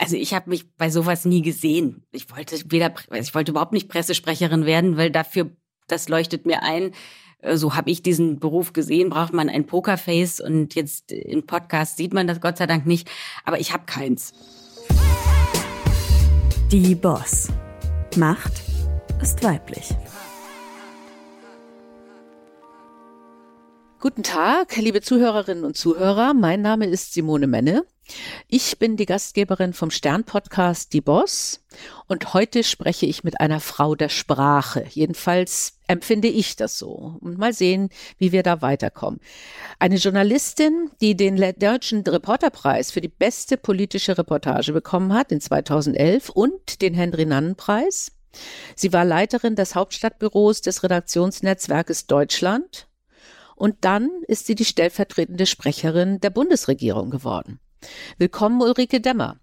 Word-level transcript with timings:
Also 0.00 0.16
ich 0.16 0.32
habe 0.32 0.48
mich 0.48 0.74
bei 0.76 0.88
sowas 0.88 1.26
nie 1.26 1.42
gesehen. 1.42 2.06
Ich 2.10 2.30
wollte 2.34 2.56
weder, 2.70 2.94
ich 3.12 3.34
wollte 3.34 3.50
überhaupt 3.50 3.74
nicht 3.74 3.90
Pressesprecherin 3.90 4.64
werden, 4.64 4.96
weil 4.96 5.10
dafür, 5.10 5.50
das 5.88 6.08
leuchtet 6.08 6.46
mir 6.46 6.62
ein, 6.62 6.92
äh, 7.40 7.58
so 7.58 7.74
habe 7.74 7.90
ich 7.90 8.02
diesen 8.02 8.40
Beruf 8.40 8.72
gesehen, 8.72 9.10
braucht 9.10 9.34
man 9.34 9.50
ein 9.50 9.66
Pokerface 9.66 10.40
und 10.40 10.74
jetzt 10.74 11.12
im 11.12 11.44
Podcast 11.44 11.98
sieht 11.98 12.14
man 12.14 12.26
das 12.26 12.40
Gott 12.40 12.56
sei 12.56 12.66
Dank 12.66 12.86
nicht, 12.86 13.10
aber 13.44 13.60
ich 13.60 13.74
habe 13.74 13.84
keins. 13.84 14.32
Die 16.72 16.94
Boss. 16.94 17.48
Macht 18.16 18.62
ist 19.20 19.44
weiblich. 19.44 19.90
Guten 24.00 24.22
Tag, 24.22 24.76
liebe 24.76 25.02
Zuhörerinnen 25.02 25.64
und 25.64 25.76
Zuhörer. 25.76 26.32
Mein 26.32 26.62
Name 26.62 26.86
ist 26.86 27.12
Simone 27.12 27.46
Menne. 27.46 27.84
Ich 28.48 28.78
bin 28.78 28.96
die 28.96 29.06
Gastgeberin 29.06 29.72
vom 29.72 29.90
Stern-Podcast 29.90 30.92
Die 30.92 31.00
Boss 31.00 31.64
und 32.08 32.34
heute 32.34 32.64
spreche 32.64 33.06
ich 33.06 33.24
mit 33.24 33.40
einer 33.40 33.60
Frau 33.60 33.94
der 33.94 34.08
Sprache. 34.08 34.84
Jedenfalls 34.90 35.78
empfinde 35.86 36.28
ich 36.28 36.56
das 36.56 36.78
so. 36.78 37.16
Und 37.20 37.38
mal 37.38 37.52
sehen, 37.52 37.90
wie 38.18 38.32
wir 38.32 38.42
da 38.42 38.62
weiterkommen. 38.62 39.20
Eine 39.78 39.96
Journalistin, 39.96 40.90
die 41.00 41.16
den 41.16 41.36
Deutschen 41.58 42.02
Reporterpreis 42.02 42.90
für 42.90 43.00
die 43.00 43.08
beste 43.08 43.56
politische 43.56 44.18
Reportage 44.18 44.72
bekommen 44.72 45.12
hat 45.12 45.32
in 45.32 45.40
2011 45.40 46.28
und 46.30 46.82
den 46.82 46.94
Henry-Nannen-Preis. 46.94 48.12
Sie 48.76 48.92
war 48.92 49.04
Leiterin 49.04 49.56
des 49.56 49.74
Hauptstadtbüros 49.74 50.60
des 50.60 50.82
Redaktionsnetzwerkes 50.82 52.06
Deutschland 52.06 52.86
und 53.56 53.76
dann 53.82 54.08
ist 54.26 54.46
sie 54.46 54.54
die 54.54 54.64
stellvertretende 54.64 55.46
Sprecherin 55.46 56.20
der 56.20 56.30
Bundesregierung 56.30 57.10
geworden. 57.10 57.60
Willkommen, 58.18 58.60
Ulrike 58.60 59.00
Demmer. 59.00 59.38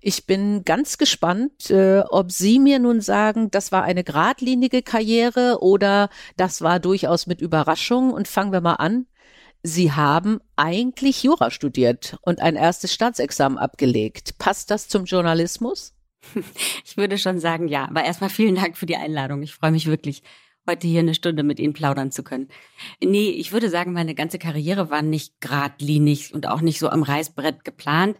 Ich 0.00 0.26
bin 0.26 0.64
ganz 0.64 0.98
gespannt, 0.98 1.70
äh, 1.70 2.00
ob 2.08 2.32
Sie 2.32 2.58
mir 2.58 2.78
nun 2.78 3.00
sagen, 3.00 3.50
das 3.50 3.72
war 3.72 3.82
eine 3.82 4.04
geradlinige 4.04 4.82
Karriere 4.82 5.58
oder 5.60 6.08
das 6.36 6.62
war 6.62 6.80
durchaus 6.80 7.26
mit 7.26 7.40
Überraschung. 7.40 8.12
Und 8.12 8.28
fangen 8.28 8.52
wir 8.52 8.60
mal 8.60 8.74
an. 8.74 9.06
Sie 9.62 9.92
haben 9.92 10.40
eigentlich 10.56 11.22
Jura 11.24 11.50
studiert 11.50 12.16
und 12.22 12.40
ein 12.40 12.56
erstes 12.56 12.94
Staatsexamen 12.94 13.58
abgelegt. 13.58 14.38
Passt 14.38 14.70
das 14.70 14.88
zum 14.88 15.04
Journalismus? 15.04 15.94
Ich 16.84 16.96
würde 16.96 17.18
schon 17.18 17.38
sagen, 17.38 17.68
ja. 17.68 17.84
Aber 17.84 18.02
erstmal 18.04 18.30
vielen 18.30 18.54
Dank 18.56 18.76
für 18.76 18.86
die 18.86 18.96
Einladung. 18.96 19.42
Ich 19.42 19.54
freue 19.54 19.70
mich 19.70 19.86
wirklich 19.86 20.22
heute 20.68 20.86
hier 20.86 21.00
eine 21.00 21.14
Stunde 21.14 21.42
mit 21.42 21.58
Ihnen 21.58 21.72
plaudern 21.72 22.12
zu 22.12 22.22
können. 22.22 22.48
Nee, 23.02 23.30
ich 23.30 23.50
würde 23.52 23.70
sagen, 23.70 23.92
meine 23.92 24.14
ganze 24.14 24.38
Karriere 24.38 24.90
war 24.90 25.02
nicht 25.02 25.40
geradlinig 25.40 26.32
und 26.32 26.46
auch 26.46 26.60
nicht 26.60 26.78
so 26.78 26.88
am 26.88 27.02
Reißbrett 27.02 27.64
geplant. 27.64 28.16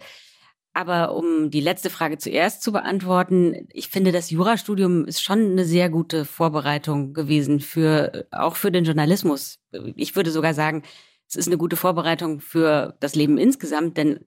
Aber 0.73 1.15
um 1.15 1.51
die 1.51 1.61
letzte 1.61 1.91
Frage 1.91 2.19
zuerst 2.19 2.63
zu 2.63 2.73
beantworten, 2.73 3.67
ich 3.73 3.89
finde, 3.89 4.13
das 4.13 4.31
Jurastudium 4.31 5.07
ist 5.07 5.23
schon 5.23 5.53
eine 5.53 5.65
sehr 5.65 5.91
gute 5.91 6.25
Vorbereitung 6.25 7.15
gewesen 7.15 7.61
für, 7.61 8.27
auch 8.31 8.57
für 8.57 8.71
den 8.71 8.85
Journalismus. 8.85 9.59
Ich 9.97 10.15
würde 10.15 10.31
sogar 10.31 10.55
sagen, 10.55 10.83
es 11.29 11.37
ist 11.37 11.49
eine 11.49 11.59
gute 11.59 11.77
Vorbereitung 11.77 12.41
für 12.41 12.97
das 13.01 13.15
Leben 13.15 13.39
insgesamt, 13.39 13.97
denn 13.97 14.21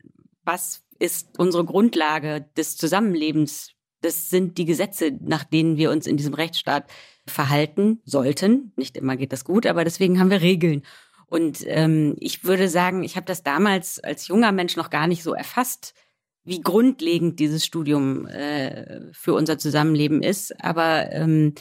was 0.43 0.83
ist 0.99 1.39
unsere 1.39 1.65
Grundlage 1.65 2.45
des 2.57 2.77
Zusammenlebens? 2.77 3.71
Das 4.01 4.29
sind 4.29 4.57
die 4.57 4.65
Gesetze, 4.65 5.11
nach 5.21 5.43
denen 5.43 5.77
wir 5.77 5.89
uns 5.89 6.05
in 6.05 6.17
diesem 6.17 6.33
Rechtsstaat 6.33 6.85
verhalten 7.31 8.01
sollten. 8.05 8.73
Nicht 8.75 8.97
immer 8.97 9.17
geht 9.17 9.33
das 9.33 9.45
gut, 9.45 9.65
aber 9.65 9.83
deswegen 9.83 10.19
haben 10.19 10.29
wir 10.29 10.41
Regeln. 10.41 10.83
Und 11.27 11.63
ähm, 11.67 12.15
ich 12.19 12.43
würde 12.43 12.67
sagen, 12.67 13.03
ich 13.03 13.15
habe 13.15 13.25
das 13.25 13.41
damals 13.41 13.99
als 13.99 14.27
junger 14.27 14.51
Mensch 14.51 14.75
noch 14.75 14.89
gar 14.89 15.07
nicht 15.07 15.23
so 15.23 15.33
erfasst, 15.33 15.93
wie 16.43 16.61
grundlegend 16.61 17.39
dieses 17.39 17.65
Studium 17.65 18.27
äh, 18.27 19.13
für 19.13 19.33
unser 19.33 19.57
Zusammenleben 19.57 20.23
ist. 20.23 20.61
Aber 20.63 21.11
ähm, 21.11 21.53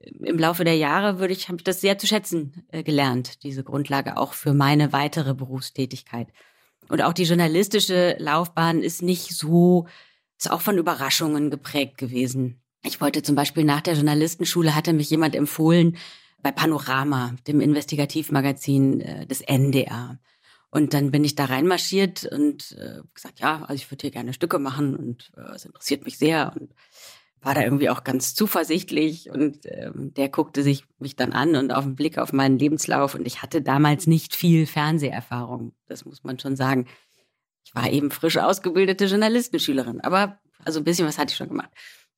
im 0.00 0.38
Laufe 0.38 0.64
der 0.64 0.76
Jahre 0.76 1.18
würde 1.18 1.32
ich, 1.32 1.48
habe 1.48 1.58
ich 1.58 1.64
das 1.64 1.80
sehr 1.80 1.98
zu 1.98 2.06
schätzen 2.06 2.64
äh, 2.68 2.82
gelernt, 2.82 3.42
diese 3.42 3.64
Grundlage 3.64 4.16
auch 4.16 4.34
für 4.34 4.54
meine 4.54 4.92
weitere 4.92 5.34
Berufstätigkeit. 5.34 6.28
Und 6.88 7.02
auch 7.02 7.12
die 7.12 7.24
journalistische 7.24 8.16
Laufbahn 8.18 8.82
ist 8.82 9.02
nicht 9.02 9.34
so, 9.34 9.86
ist 10.38 10.50
auch 10.50 10.60
von 10.60 10.78
Überraschungen 10.78 11.50
geprägt 11.50 11.98
gewesen. 11.98 12.62
Ich 12.82 13.00
wollte 13.00 13.22
zum 13.22 13.34
Beispiel 13.34 13.64
nach 13.64 13.80
der 13.80 13.94
Journalistenschule, 13.94 14.74
hatte 14.74 14.92
mich 14.92 15.10
jemand 15.10 15.34
empfohlen 15.34 15.96
bei 16.42 16.52
Panorama, 16.52 17.34
dem 17.46 17.60
Investigativmagazin 17.60 19.00
äh, 19.00 19.26
des 19.26 19.40
NDR. 19.40 20.18
Und 20.70 20.94
dann 20.94 21.10
bin 21.10 21.24
ich 21.24 21.34
da 21.34 21.46
reinmarschiert 21.46 22.26
und 22.26 22.76
äh, 22.78 23.00
gesagt, 23.14 23.40
ja, 23.40 23.62
also 23.62 23.74
ich 23.74 23.90
würde 23.90 24.02
hier 24.02 24.10
gerne 24.10 24.34
Stücke 24.34 24.58
machen 24.58 24.94
und 24.94 25.32
äh, 25.36 25.54
es 25.54 25.64
interessiert 25.64 26.04
mich 26.04 26.18
sehr 26.18 26.52
und 26.58 26.74
war 27.40 27.54
da 27.54 27.62
irgendwie 27.62 27.88
auch 27.88 28.04
ganz 28.04 28.34
zuversichtlich 28.34 29.30
und 29.30 29.64
äh, 29.64 29.90
der 29.94 30.28
guckte 30.28 30.62
sich 30.62 30.84
mich 30.98 31.16
dann 31.16 31.32
an 31.32 31.56
und 31.56 31.72
auf 31.72 31.84
den 31.84 31.94
Blick 31.94 32.18
auf 32.18 32.32
meinen 32.32 32.58
Lebenslauf 32.58 33.14
und 33.14 33.26
ich 33.26 33.42
hatte 33.42 33.62
damals 33.62 34.06
nicht 34.06 34.34
viel 34.34 34.66
Fernseherfahrung, 34.66 35.72
das 35.86 36.04
muss 36.04 36.24
man 36.24 36.38
schon 36.38 36.56
sagen. 36.56 36.86
Ich 37.64 37.74
war 37.74 37.90
eben 37.90 38.10
frisch 38.10 38.38
ausgebildete 38.38 39.06
Journalistenschülerin, 39.06 40.00
aber 40.00 40.38
also 40.64 40.80
ein 40.80 40.84
bisschen 40.84 41.06
was 41.06 41.18
hatte 41.18 41.30
ich 41.30 41.36
schon 41.36 41.48
gemacht. 41.48 41.70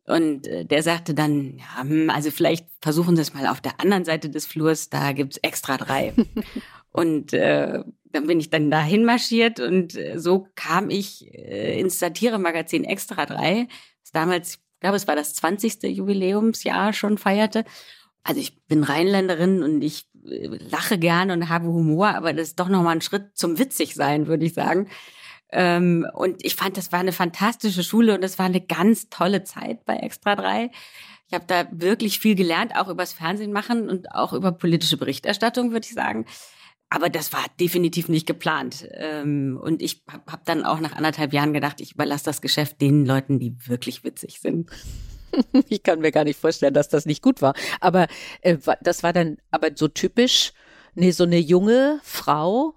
Und 0.06 0.46
äh, 0.46 0.64
der 0.64 0.82
sagte 0.82 1.14
dann, 1.14 1.58
ja, 1.58 1.82
hm, 1.82 2.10
also 2.10 2.30
vielleicht 2.30 2.66
versuchen 2.80 3.16
Sie 3.16 3.22
es 3.22 3.34
mal 3.34 3.46
auf 3.46 3.60
der 3.60 3.80
anderen 3.80 4.04
Seite 4.04 4.30
des 4.30 4.46
Flurs, 4.46 4.90
da 4.90 5.12
gibt's 5.12 5.38
extra 5.38 5.76
drei. 5.76 6.14
und 6.92 7.32
äh, 7.32 7.84
dann 8.12 8.26
bin 8.26 8.40
ich 8.40 8.50
dann 8.50 8.70
dahin 8.70 9.04
marschiert 9.04 9.60
und 9.60 9.94
äh, 9.96 10.18
so 10.18 10.48
kam 10.56 10.90
ich 10.90 11.32
äh, 11.32 11.78
ins 11.78 11.98
Satiremagazin 11.98 12.84
Extra 12.84 13.26
drei, 13.26 13.68
das 14.02 14.12
damals, 14.12 14.54
ich 14.54 14.80
glaube, 14.80 14.96
es 14.96 15.06
war 15.06 15.16
das 15.16 15.34
20. 15.34 15.82
Jubiläumsjahr 15.84 16.92
schon 16.92 17.18
feierte. 17.18 17.64
Also 18.22 18.40
ich 18.40 18.60
bin 18.66 18.82
Rheinländerin 18.82 19.62
und 19.62 19.82
ich 19.82 20.06
äh, 20.26 20.48
lache 20.70 20.98
gerne 20.98 21.32
und 21.34 21.48
habe 21.48 21.68
Humor, 21.68 22.08
aber 22.08 22.32
das 22.32 22.48
ist 22.48 22.60
doch 22.60 22.68
nochmal 22.68 22.96
ein 22.96 23.00
Schritt 23.00 23.36
zum 23.36 23.58
witzig 23.58 23.94
sein, 23.94 24.26
würde 24.26 24.44
ich 24.44 24.54
sagen. 24.54 24.88
Ähm, 25.52 26.06
und 26.14 26.44
ich 26.44 26.54
fand, 26.54 26.76
das 26.76 26.92
war 26.92 27.00
eine 27.00 27.12
fantastische 27.12 27.82
Schule 27.82 28.14
und 28.14 28.22
es 28.22 28.38
war 28.38 28.46
eine 28.46 28.60
ganz 28.60 29.08
tolle 29.08 29.44
Zeit 29.44 29.84
bei 29.84 29.96
Extra 29.96 30.36
3. 30.36 30.70
Ich 31.28 31.34
habe 31.34 31.44
da 31.46 31.66
wirklich 31.70 32.18
viel 32.18 32.34
gelernt, 32.34 32.74
auch 32.74 32.88
übers 32.88 33.12
Fernsehen 33.12 33.52
machen 33.52 33.88
und 33.88 34.12
auch 34.12 34.32
über 34.32 34.52
politische 34.52 34.96
Berichterstattung, 34.96 35.70
würde 35.72 35.86
ich 35.86 35.94
sagen. 35.94 36.26
Aber 36.88 37.08
das 37.08 37.32
war 37.32 37.44
definitiv 37.60 38.08
nicht 38.08 38.26
geplant. 38.26 38.88
Ähm, 38.94 39.58
und 39.62 39.80
ich 39.80 40.02
habe 40.10 40.24
hab 40.30 40.44
dann 40.44 40.64
auch 40.64 40.80
nach 40.80 40.96
anderthalb 40.96 41.32
Jahren 41.32 41.52
gedacht, 41.52 41.80
ich 41.80 41.94
überlasse 41.94 42.24
das 42.24 42.40
Geschäft 42.40 42.80
den 42.80 43.06
Leuten, 43.06 43.38
die 43.38 43.56
wirklich 43.66 44.04
witzig 44.04 44.40
sind. 44.40 44.70
Ich 45.68 45.84
kann 45.84 46.00
mir 46.00 46.10
gar 46.10 46.24
nicht 46.24 46.40
vorstellen, 46.40 46.74
dass 46.74 46.88
das 46.88 47.06
nicht 47.06 47.22
gut 47.22 47.40
war. 47.40 47.54
Aber 47.80 48.08
äh, 48.40 48.58
das 48.82 49.04
war 49.04 49.12
dann 49.12 49.36
aber 49.52 49.68
so 49.76 49.86
typisch, 49.86 50.52
nee, 50.96 51.12
so 51.12 51.22
eine 51.22 51.38
junge 51.38 52.00
Frau 52.02 52.74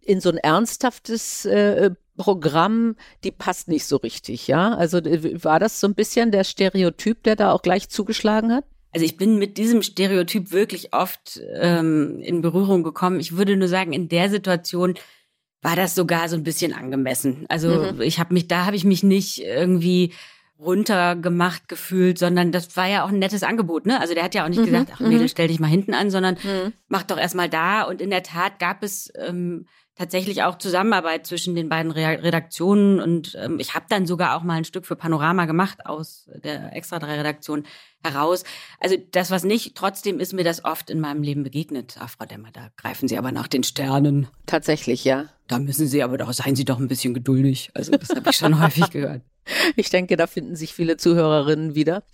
in 0.00 0.20
so 0.20 0.30
ein 0.30 0.38
ernsthaftes 0.38 1.44
äh, 1.44 1.92
Programm, 2.16 2.96
die 3.24 3.30
passt 3.30 3.68
nicht 3.68 3.86
so 3.86 3.96
richtig, 3.96 4.46
ja? 4.46 4.74
Also 4.74 4.98
war 4.98 5.58
das 5.58 5.80
so 5.80 5.86
ein 5.86 5.94
bisschen 5.94 6.30
der 6.30 6.44
Stereotyp, 6.44 7.22
der 7.22 7.36
da 7.36 7.52
auch 7.52 7.62
gleich 7.62 7.88
zugeschlagen 7.88 8.52
hat? 8.52 8.64
Also 8.92 9.06
ich 9.06 9.16
bin 9.16 9.38
mit 9.38 9.56
diesem 9.56 9.82
Stereotyp 9.82 10.52
wirklich 10.52 10.92
oft 10.92 11.40
ähm, 11.54 12.20
in 12.20 12.42
Berührung 12.42 12.82
gekommen. 12.82 13.20
Ich 13.20 13.36
würde 13.36 13.56
nur 13.56 13.68
sagen, 13.68 13.94
in 13.94 14.08
der 14.08 14.28
Situation 14.28 14.94
war 15.62 15.76
das 15.76 15.94
sogar 15.94 16.28
so 16.28 16.36
ein 16.36 16.42
bisschen 16.42 16.74
angemessen. 16.74 17.46
Also 17.48 17.92
mhm. 17.92 18.02
ich 18.02 18.18
habe 18.18 18.34
mich, 18.34 18.48
da 18.48 18.66
habe 18.66 18.76
ich 18.76 18.84
mich 18.84 19.02
nicht 19.02 19.42
irgendwie 19.42 20.12
runtergemacht 20.58 21.68
gefühlt, 21.68 22.18
sondern 22.18 22.52
das 22.52 22.76
war 22.76 22.86
ja 22.86 23.04
auch 23.04 23.08
ein 23.08 23.18
nettes 23.18 23.42
Angebot, 23.42 23.86
ne? 23.86 24.00
Also 24.00 24.14
der 24.14 24.22
hat 24.22 24.34
ja 24.34 24.44
auch 24.44 24.48
nicht 24.48 24.60
mhm. 24.60 24.66
gesagt, 24.66 24.90
ach 24.94 25.00
Mädel, 25.00 25.22
mhm. 25.22 25.28
stell 25.28 25.48
dich 25.48 25.58
mal 25.58 25.66
hinten 25.66 25.94
an, 25.94 26.10
sondern 26.10 26.36
mhm. 26.42 26.72
mach 26.88 27.02
doch 27.02 27.18
erstmal 27.18 27.48
da. 27.48 27.82
Und 27.82 28.00
in 28.00 28.10
der 28.10 28.22
Tat 28.22 28.58
gab 28.58 28.82
es 28.82 29.10
ähm, 29.16 29.66
tatsächlich 29.96 30.42
auch 30.42 30.56
Zusammenarbeit 30.58 31.26
zwischen 31.26 31.54
den 31.54 31.68
beiden 31.68 31.92
Redaktionen 31.92 33.00
und 33.00 33.36
ähm, 33.40 33.58
ich 33.60 33.74
habe 33.74 33.86
dann 33.88 34.06
sogar 34.06 34.36
auch 34.36 34.42
mal 34.42 34.54
ein 34.54 34.64
Stück 34.64 34.86
für 34.86 34.96
Panorama 34.96 35.44
gemacht 35.44 35.84
aus 35.84 36.30
der 36.42 36.74
Extra 36.74 36.98
3 36.98 37.18
Redaktion 37.18 37.64
heraus. 38.02 38.44
Also 38.80 38.96
das 39.12 39.30
was 39.30 39.44
nicht, 39.44 39.74
trotzdem 39.74 40.18
ist 40.18 40.32
mir 40.32 40.44
das 40.44 40.64
oft 40.64 40.90
in 40.90 40.98
meinem 40.98 41.22
Leben 41.22 41.42
begegnet. 41.42 41.96
Ach, 42.00 42.08
Frau 42.08 42.24
Demmer, 42.24 42.48
da 42.52 42.70
greifen 42.76 43.06
Sie 43.06 43.18
aber 43.18 43.32
nach 43.32 43.48
den 43.48 43.62
Sternen. 43.62 44.28
Tatsächlich, 44.46 45.04
ja. 45.04 45.26
Da 45.46 45.58
müssen 45.58 45.86
Sie 45.86 46.02
aber 46.02 46.16
doch, 46.16 46.32
seien 46.32 46.56
Sie 46.56 46.64
doch 46.64 46.78
ein 46.78 46.88
bisschen 46.88 47.12
geduldig. 47.12 47.70
Also 47.74 47.92
das 47.92 48.08
habe 48.10 48.30
ich 48.30 48.36
schon 48.36 48.60
häufig 48.62 48.90
gehört. 48.90 49.22
Ich 49.76 49.90
denke, 49.90 50.16
da 50.16 50.26
finden 50.26 50.56
sich 50.56 50.72
viele 50.72 50.96
Zuhörerinnen 50.96 51.74
wieder 51.74 52.04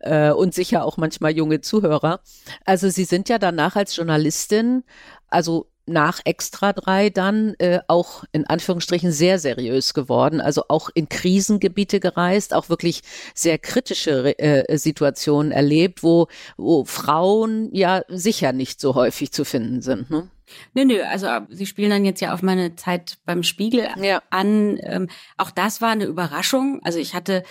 äh, 0.00 0.32
und 0.32 0.52
sicher 0.52 0.84
auch 0.84 0.96
manchmal 0.96 1.32
junge 1.32 1.60
Zuhörer. 1.60 2.20
Also 2.64 2.90
Sie 2.90 3.04
sind 3.04 3.28
ja 3.28 3.38
danach 3.38 3.76
als 3.76 3.96
Journalistin, 3.96 4.82
also 5.28 5.71
nach 5.86 6.20
Extra 6.24 6.72
3 6.72 7.10
dann 7.10 7.54
äh, 7.58 7.80
auch 7.88 8.24
in 8.32 8.46
Anführungsstrichen 8.46 9.12
sehr 9.12 9.38
seriös 9.38 9.94
geworden, 9.94 10.40
also 10.40 10.64
auch 10.68 10.90
in 10.94 11.08
Krisengebiete 11.08 12.00
gereist, 12.00 12.54
auch 12.54 12.68
wirklich 12.68 13.02
sehr 13.34 13.58
kritische 13.58 14.38
äh, 14.38 14.78
Situationen 14.78 15.52
erlebt, 15.52 16.02
wo, 16.02 16.28
wo 16.56 16.84
Frauen 16.84 17.68
ja 17.72 18.02
sicher 18.08 18.52
nicht 18.52 18.80
so 18.80 18.94
häufig 18.94 19.32
zu 19.32 19.44
finden 19.44 19.82
sind. 19.82 20.10
Ne? 20.10 20.28
Nö, 20.74 20.84
nö, 20.84 21.02
also 21.02 21.28
Sie 21.48 21.66
spielen 21.66 21.90
dann 21.90 22.04
jetzt 22.04 22.20
ja 22.20 22.32
auf 22.32 22.42
meine 22.42 22.76
Zeit 22.76 23.18
beim 23.24 23.42
Spiegel 23.42 23.88
ja. 24.00 24.22
an. 24.30 24.78
Ähm, 24.82 25.08
auch 25.36 25.50
das 25.50 25.80
war 25.80 25.90
eine 25.90 26.04
Überraschung. 26.04 26.80
Also 26.84 26.98
ich 26.98 27.14
hatte, 27.14 27.42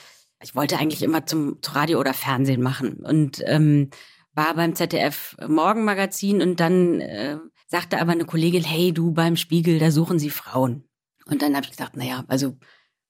ich 0.41 0.55
wollte 0.55 0.77
eigentlich 0.77 1.03
immer 1.03 1.25
zum, 1.25 1.61
zum 1.61 1.73
Radio 1.73 1.99
oder 1.99 2.13
Fernsehen 2.13 2.61
machen 2.61 2.97
und 3.03 3.41
ähm, 3.45 3.89
war 4.33 4.55
beim 4.55 4.75
ZDF 4.75 5.35
Morgenmagazin 5.45 6.41
und 6.41 6.59
dann 6.59 7.01
äh, 7.01 7.37
sagte 7.71 8.01
aber 8.01 8.11
eine 8.11 8.25
Kollegin, 8.25 8.65
hey, 8.65 8.91
du 8.91 9.11
beim 9.11 9.37
Spiegel, 9.37 9.79
da 9.79 9.91
suchen 9.91 10.19
sie 10.19 10.29
Frauen. 10.29 10.83
Und 11.25 11.41
dann 11.41 11.55
habe 11.55 11.63
ich 11.63 11.71
gesagt, 11.71 11.95
naja, 11.95 12.25
also 12.27 12.57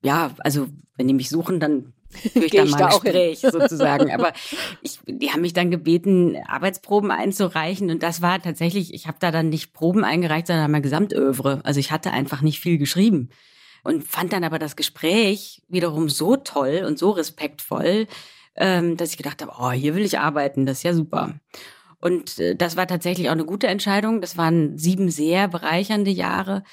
ja, 0.03 0.31
also 0.39 0.67
wenn 0.95 1.07
die 1.07 1.15
mich 1.15 1.29
suchen, 1.29 1.59
dann 1.59 1.93
führe 2.09 2.45
ich 2.45 2.51
da 2.51 2.65
mal 2.65 2.83
ein 2.83 2.89
Gespräch 2.89 3.39
sozusagen. 3.41 4.11
Aber 4.11 4.33
ich, 4.83 4.99
die 5.07 5.31
haben 5.31 5.41
mich 5.41 5.53
dann 5.53 5.71
gebeten, 5.71 6.37
Arbeitsproben 6.45 7.09
einzureichen 7.09 7.89
und 7.89 8.03
das 8.03 8.21
war 8.21 8.39
tatsächlich, 8.39 8.93
ich 8.93 9.07
habe 9.07 9.17
da 9.19 9.31
dann 9.31 9.49
nicht 9.49 9.73
Proben 9.73 10.03
eingereicht, 10.03 10.45
sondern 10.45 10.69
mein 10.69 10.83
Gesamtövre. 10.83 11.61
Also 11.63 11.79
ich 11.79 11.91
hatte 11.91 12.11
einfach 12.11 12.41
nicht 12.41 12.59
viel 12.59 12.77
geschrieben 12.77 13.29
und 13.83 14.03
fand 14.03 14.31
dann 14.31 14.43
aber 14.43 14.59
das 14.59 14.75
Gespräch 14.75 15.63
wiederum 15.69 16.07
so 16.07 16.35
toll 16.35 16.83
und 16.85 16.99
so 16.99 17.09
respektvoll, 17.09 18.05
ähm, 18.55 18.95
dass 18.95 19.09
ich 19.09 19.17
gedacht 19.17 19.41
habe, 19.41 19.53
oh, 19.59 19.71
hier 19.71 19.95
will 19.95 20.05
ich 20.05 20.19
arbeiten, 20.19 20.67
das 20.67 20.77
ist 20.77 20.83
ja 20.83 20.93
super. 20.93 21.39
Und 22.01 22.39
äh, 22.39 22.55
das 22.55 22.75
war 22.75 22.87
tatsächlich 22.87 23.29
auch 23.29 23.33
eine 23.33 23.45
gute 23.45 23.67
Entscheidung. 23.67 24.19
Das 24.19 24.37
waren 24.37 24.77
sieben 24.77 25.09
sehr 25.09 25.47
bereichernde 25.47 26.11
Jahre. 26.11 26.63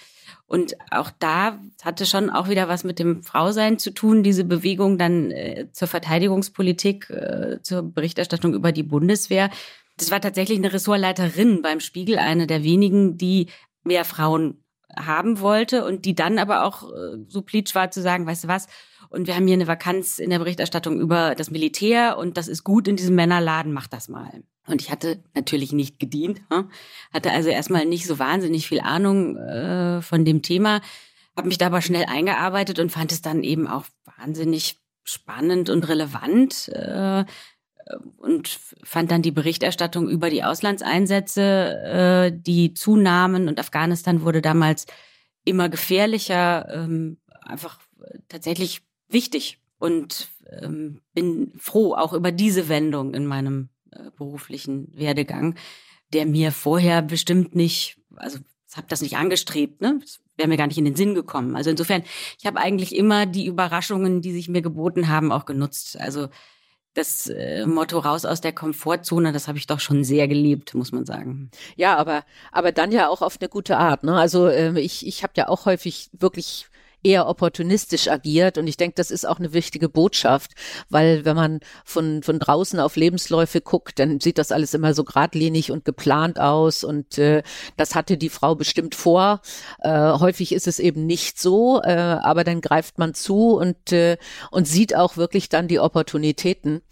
Und 0.47 0.77
auch 0.91 1.11
da 1.19 1.59
hatte 1.83 2.07
schon 2.07 2.31
auch 2.31 2.49
wieder 2.49 2.69
was 2.69 2.83
mit 2.83 2.99
dem 2.99 3.23
Frausein 3.23 3.79
zu 3.79 3.91
tun, 3.91 4.23
diese 4.23 4.45
Bewegung 4.45 4.97
dann 4.97 5.31
äh, 5.31 5.69
zur 5.73 5.89
Verteidigungspolitik, 5.89 7.11
äh, 7.11 7.59
zur 7.63 7.83
Berichterstattung 7.83 8.55
über 8.55 8.73
die 8.73 8.83
Bundeswehr. 8.83 9.51
Das 9.99 10.11
war 10.11 10.21
tatsächlich 10.21 10.59
eine 10.59 10.73
Ressortleiterin 10.73 11.61
beim 11.61 11.81
Spiegel, 11.81 12.19
eine 12.19 12.47
der 12.47 12.65
wenigen, 12.65 13.19
die 13.19 13.49
mehr 13.85 14.07
Frauen 14.07 14.65
haben 14.97 15.41
wollte 15.41 15.85
und 15.85 16.07
die 16.07 16.15
dann 16.15 16.39
aber 16.39 16.65
auch 16.65 16.91
äh, 16.91 17.19
so 17.27 17.43
plitsch 17.43 17.75
war 17.75 17.91
zu 17.91 18.01
sagen, 18.01 18.27
weißt 18.27 18.45
du 18.45 18.49
was, 18.49 18.69
und 19.11 19.27
wir 19.27 19.35
haben 19.35 19.47
hier 19.47 19.55
eine 19.55 19.67
Vakanz 19.67 20.19
in 20.19 20.31
der 20.31 20.39
Berichterstattung 20.39 20.99
über 21.01 21.35
das 21.35 21.51
Militär 21.51 22.17
und 22.19 22.37
das 22.37 22.49
ist 22.49 22.65
gut 22.65 22.89
in 22.89 22.97
diesem 22.97 23.15
Männerladen, 23.15 23.73
mach 23.73 23.87
das 23.87 24.09
mal. 24.09 24.43
Und 24.69 24.83
ich 24.83 24.91
hatte 24.91 25.23
natürlich 25.35 25.73
nicht 25.73 25.99
gedient, 25.99 26.41
hatte 27.13 27.31
also 27.33 27.49
erstmal 27.49 27.87
nicht 27.87 28.07
so 28.07 28.19
wahnsinnig 28.19 28.69
viel 28.69 28.81
Ahnung 28.81 29.37
äh, 29.37 30.03
von 30.03 30.25
dem 30.25 30.43
Thema, 30.43 30.81
habe 31.37 31.49
mich 31.49 31.59
da 31.59 31.67
aber 31.67 31.81
schnell 31.83 32.05
eingearbeitet 32.07 32.79
und 32.79 32.91
fand 32.91 33.13
es 33.13 33.23
dann 33.23 33.43
eben 33.43 33.67
auch 33.67 33.85
wahnsinnig 34.19 34.79
spannend 35.05 35.71
und 35.71 35.89
relevant 35.89 36.69
äh, 36.69 37.25
und 38.19 38.49
fand 38.83 39.11
dann 39.11 39.23
die 39.23 39.31
Berichterstattung 39.31 40.09
über 40.09 40.31
die 40.31 40.45
Auslandseinsätze, 40.45 41.41
äh, 41.43 42.33
die 42.35 42.75
zunahmen. 42.75 43.49
Und 43.49 43.59
Afghanistan 43.59 44.23
wurde 44.23 44.43
damals 44.43 44.87
immer 45.45 45.69
gefährlicher, 45.69 46.69
ähm, 46.71 47.19
einfach 47.41 47.79
tatsächlich 48.29 48.83
wichtig. 49.09 49.59
Und 49.79 50.29
ähm, 50.51 51.01
bin 51.15 51.53
froh 51.57 51.95
auch 51.95 52.13
über 52.13 52.33
diese 52.33 52.69
Wendung 52.69 53.15
in 53.15 53.27
meinem 53.27 53.69
beruflichen 54.17 54.93
Werdegang, 54.95 55.55
der 56.13 56.27
mir 56.27 56.53
vorher 56.53 57.03
bestimmt 57.03 57.55
nicht, 57.55 57.99
also 58.17 58.39
ich 58.71 58.77
habe 58.77 58.87
das 58.89 59.01
nicht 59.01 59.17
angestrebt, 59.17 59.81
ne? 59.81 59.99
Das 60.01 60.21
wäre 60.37 60.49
mir 60.49 60.57
gar 60.57 60.67
nicht 60.67 60.79
in 60.79 60.85
den 60.85 60.95
Sinn 60.95 61.15
gekommen. 61.15 61.57
Also 61.57 61.71
insofern, 61.71 62.03
ich 62.39 62.47
habe 62.47 62.59
eigentlich 62.59 62.95
immer 62.95 63.27
die 63.27 63.47
Überraschungen, 63.47 64.21
die 64.21 64.33
sich 64.33 64.49
mir 64.49 64.63
geboten 64.63 65.09
haben, 65.09 65.33
auch 65.33 65.47
genutzt. 65.47 65.99
Also 65.99 66.29
das 66.95 67.29
äh, 67.29 67.65
Motto 67.67 67.99
raus 67.99 68.25
aus 68.25 68.41
der 68.41 68.53
Komfortzone, 68.53 69.33
das 69.33 69.49
habe 69.49 69.59
ich 69.59 69.67
doch 69.67 69.81
schon 69.81 70.05
sehr 70.05 70.29
geliebt, 70.29 70.75
muss 70.75 70.93
man 70.93 71.05
sagen. 71.07 71.51
Ja, 71.77 71.97
aber 71.97 72.25
aber 72.53 72.73
dann 72.73 72.93
ja 72.93 73.09
auch 73.09 73.23
auf 73.23 73.39
eine 73.41 73.49
gute 73.49 73.79
Art. 73.79 74.05
Ne? 74.05 74.15
Also 74.17 74.49
äh, 74.49 74.79
ich 74.81 75.07
ich 75.07 75.23
habe 75.23 75.33
ja 75.37 75.49
auch 75.49 75.65
häufig 75.65 76.11
wirklich 76.13 76.67
eher 77.09 77.27
opportunistisch 77.27 78.09
agiert. 78.09 78.59
Und 78.59 78.67
ich 78.67 78.77
denke, 78.77 78.95
das 78.97 79.11
ist 79.11 79.27
auch 79.27 79.39
eine 79.39 79.55
wichtige 79.55 79.89
Botschaft, 79.89 80.53
weil 80.91 81.25
wenn 81.25 81.37
man 81.37 81.61
von, 81.85 82.23
von 82.23 82.39
draußen 82.39 82.79
auf 82.79 82.97
Lebensläufe 82.97 83.63
guckt, 83.63 83.99
dann 83.99 84.21
sieht 84.21 84.37
das 84.37 84.53
alles 84.53 84.75
immer 84.75 84.93
so 84.93 85.05
geradlinig 85.05 85.73
und 85.73 85.87
geplant 85.87 86.39
aus. 86.39 86.85
Und 86.85 87.17
äh, 87.17 87.43
das 87.79 87.95
hatte 87.95 88.19
die 88.19 88.29
Frau 88.29 88.55
bestimmt 88.55 88.95
vor. 88.95 89.41
Äh, 89.81 89.91
häufig 89.91 90.53
ist 90.53 90.67
es 90.69 90.79
eben 90.79 91.07
nicht 91.07 91.41
so, 91.41 91.81
äh, 91.83 91.93
aber 91.93 92.45
dann 92.45 92.61
greift 92.61 92.99
man 92.99 93.15
zu 93.15 93.57
und, 93.57 93.93
äh, 93.93 94.19
und 94.51 94.69
sieht 94.69 94.95
auch 94.95 95.17
wirklich 95.17 95.49
dann 95.49 95.67
die 95.67 95.81
Opportunitäten. 95.81 96.83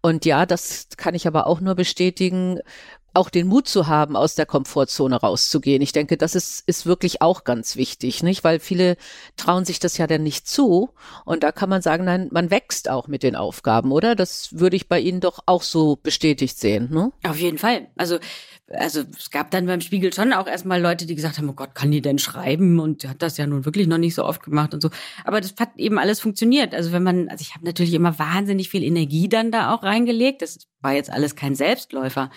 Und 0.00 0.24
ja, 0.24 0.46
das 0.46 0.86
kann 0.96 1.16
ich 1.16 1.26
aber 1.26 1.48
auch 1.48 1.60
nur 1.60 1.74
bestätigen 1.74 2.60
auch 3.14 3.30
den 3.30 3.46
Mut 3.46 3.68
zu 3.68 3.86
haben, 3.86 4.16
aus 4.16 4.34
der 4.34 4.46
Komfortzone 4.46 5.16
rauszugehen. 5.16 5.82
Ich 5.82 5.92
denke, 5.92 6.16
das 6.16 6.34
ist, 6.34 6.62
ist 6.66 6.86
wirklich 6.86 7.22
auch 7.22 7.44
ganz 7.44 7.76
wichtig, 7.76 8.22
nicht? 8.22 8.44
Weil 8.44 8.60
viele 8.60 8.96
trauen 9.36 9.64
sich 9.64 9.78
das 9.78 9.96
ja 9.98 10.06
dann 10.06 10.22
nicht 10.22 10.48
zu. 10.48 10.90
Und 11.24 11.42
da 11.42 11.52
kann 11.52 11.68
man 11.68 11.82
sagen, 11.82 12.04
nein, 12.04 12.28
man 12.32 12.50
wächst 12.50 12.90
auch 12.90 13.08
mit 13.08 13.22
den 13.22 13.36
Aufgaben, 13.36 13.92
oder? 13.92 14.14
Das 14.14 14.58
würde 14.58 14.76
ich 14.76 14.88
bei 14.88 15.00
Ihnen 15.00 15.20
doch 15.20 15.40
auch 15.46 15.62
so 15.62 15.96
bestätigt 15.96 16.58
sehen, 16.58 16.90
ne? 16.90 17.12
Auf 17.22 17.38
jeden 17.38 17.58
Fall. 17.58 17.88
Also, 17.96 18.18
also 18.68 19.02
es 19.16 19.30
gab 19.30 19.50
dann 19.50 19.66
beim 19.66 19.80
Spiegel 19.80 20.12
schon 20.12 20.32
auch 20.32 20.46
erstmal 20.46 20.80
Leute, 20.80 21.06
die 21.06 21.14
gesagt 21.14 21.38
haben, 21.38 21.48
oh 21.48 21.54
Gott, 21.54 21.74
kann 21.74 21.90
die 21.90 22.00
denn 22.00 22.18
schreiben? 22.18 22.80
Und 22.80 23.06
hat 23.08 23.22
das 23.22 23.36
ja 23.36 23.46
nun 23.46 23.64
wirklich 23.64 23.86
noch 23.86 23.98
nicht 23.98 24.14
so 24.14 24.24
oft 24.24 24.42
gemacht 24.42 24.74
und 24.74 24.80
so. 24.80 24.90
Aber 25.24 25.40
das 25.40 25.54
hat 25.60 25.70
eben 25.76 25.98
alles 25.98 26.20
funktioniert. 26.20 26.74
Also 26.74 26.92
wenn 26.92 27.02
man, 27.02 27.28
also 27.28 27.42
ich 27.42 27.54
habe 27.54 27.64
natürlich 27.64 27.94
immer 27.94 28.18
wahnsinnig 28.18 28.70
viel 28.70 28.82
Energie 28.82 29.28
dann 29.28 29.50
da 29.52 29.74
auch 29.74 29.82
reingelegt. 29.82 30.42
Das 30.42 30.58
war 30.80 30.92
jetzt 30.92 31.10
alles 31.10 31.36
kein 31.36 31.54
Selbstläufer. 31.54 32.30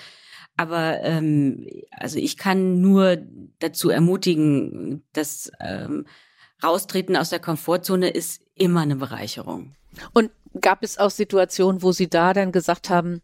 Aber 0.57 1.01
ähm, 1.03 1.67
also 1.91 2.17
ich 2.17 2.35
kann 2.35 2.81
nur 2.81 3.17
dazu 3.59 3.89
ermutigen, 3.89 5.03
dass 5.13 5.51
ähm, 5.59 6.05
Raustreten 6.63 7.15
aus 7.15 7.29
der 7.29 7.39
Komfortzone 7.39 8.09
ist 8.09 8.41
immer 8.55 8.81
eine 8.81 8.95
Bereicherung. 8.95 9.75
Und 10.13 10.31
gab 10.59 10.83
es 10.83 10.97
auch 10.97 11.11
Situationen, 11.11 11.83
wo 11.83 11.91
Sie 11.91 12.09
da 12.09 12.33
dann 12.33 12.51
gesagt 12.51 12.89
haben, 12.89 13.21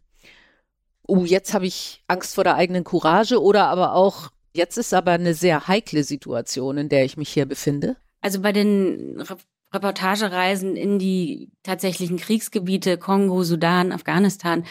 oh, 1.06 1.24
jetzt 1.24 1.54
habe 1.54 1.66
ich 1.66 2.02
Angst 2.06 2.36
vor 2.36 2.44
der 2.44 2.54
eigenen 2.54 2.84
Courage 2.84 3.42
oder 3.42 3.66
aber 3.66 3.94
auch, 3.94 4.30
jetzt 4.52 4.78
ist 4.78 4.94
aber 4.94 5.12
eine 5.12 5.34
sehr 5.34 5.66
heikle 5.66 6.04
Situation, 6.04 6.78
in 6.78 6.88
der 6.88 7.04
ich 7.04 7.16
mich 7.16 7.30
hier 7.30 7.46
befinde? 7.46 7.96
Also 8.20 8.40
bei 8.40 8.52
den 8.52 9.20
Re 9.20 9.36
Reportagereisen 9.72 10.76
in 10.76 11.00
die 11.00 11.50
tatsächlichen 11.64 12.16
Kriegsgebiete, 12.16 12.96
Kongo, 12.96 13.42
Sudan, 13.42 13.90
Afghanistan, 13.90 14.64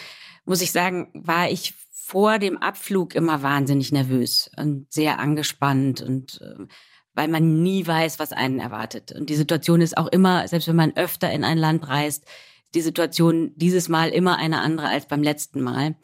muss 0.45 0.61
ich 0.61 0.71
sagen, 0.71 1.09
war 1.13 1.49
ich 1.49 1.73
vor 2.05 2.37
dem 2.37 2.57
Abflug 2.57 3.15
immer 3.15 3.43
wahnsinnig 3.43 3.93
nervös 3.93 4.51
und 4.57 4.91
sehr 4.91 5.19
angespannt 5.19 6.01
und 6.01 6.41
äh, 6.41 6.65
weil 7.13 7.29
man 7.29 7.63
nie 7.63 7.87
weiß, 7.87 8.19
was 8.19 8.33
einen 8.33 8.59
erwartet. 8.59 9.13
Und 9.13 9.29
die 9.29 9.35
Situation 9.35 9.79
ist 9.79 9.97
auch 9.97 10.07
immer, 10.07 10.45
selbst 10.49 10.67
wenn 10.67 10.75
man 10.75 10.97
öfter 10.97 11.31
in 11.31 11.45
ein 11.45 11.57
Land 11.57 11.87
reist, 11.87 12.25
die 12.73 12.81
Situation 12.81 13.53
dieses 13.55 13.87
Mal 13.87 14.09
immer 14.09 14.37
eine 14.37 14.59
andere 14.59 14.89
als 14.89 15.07
beim 15.07 15.23
letzten 15.23 15.61
Mal. 15.61 15.95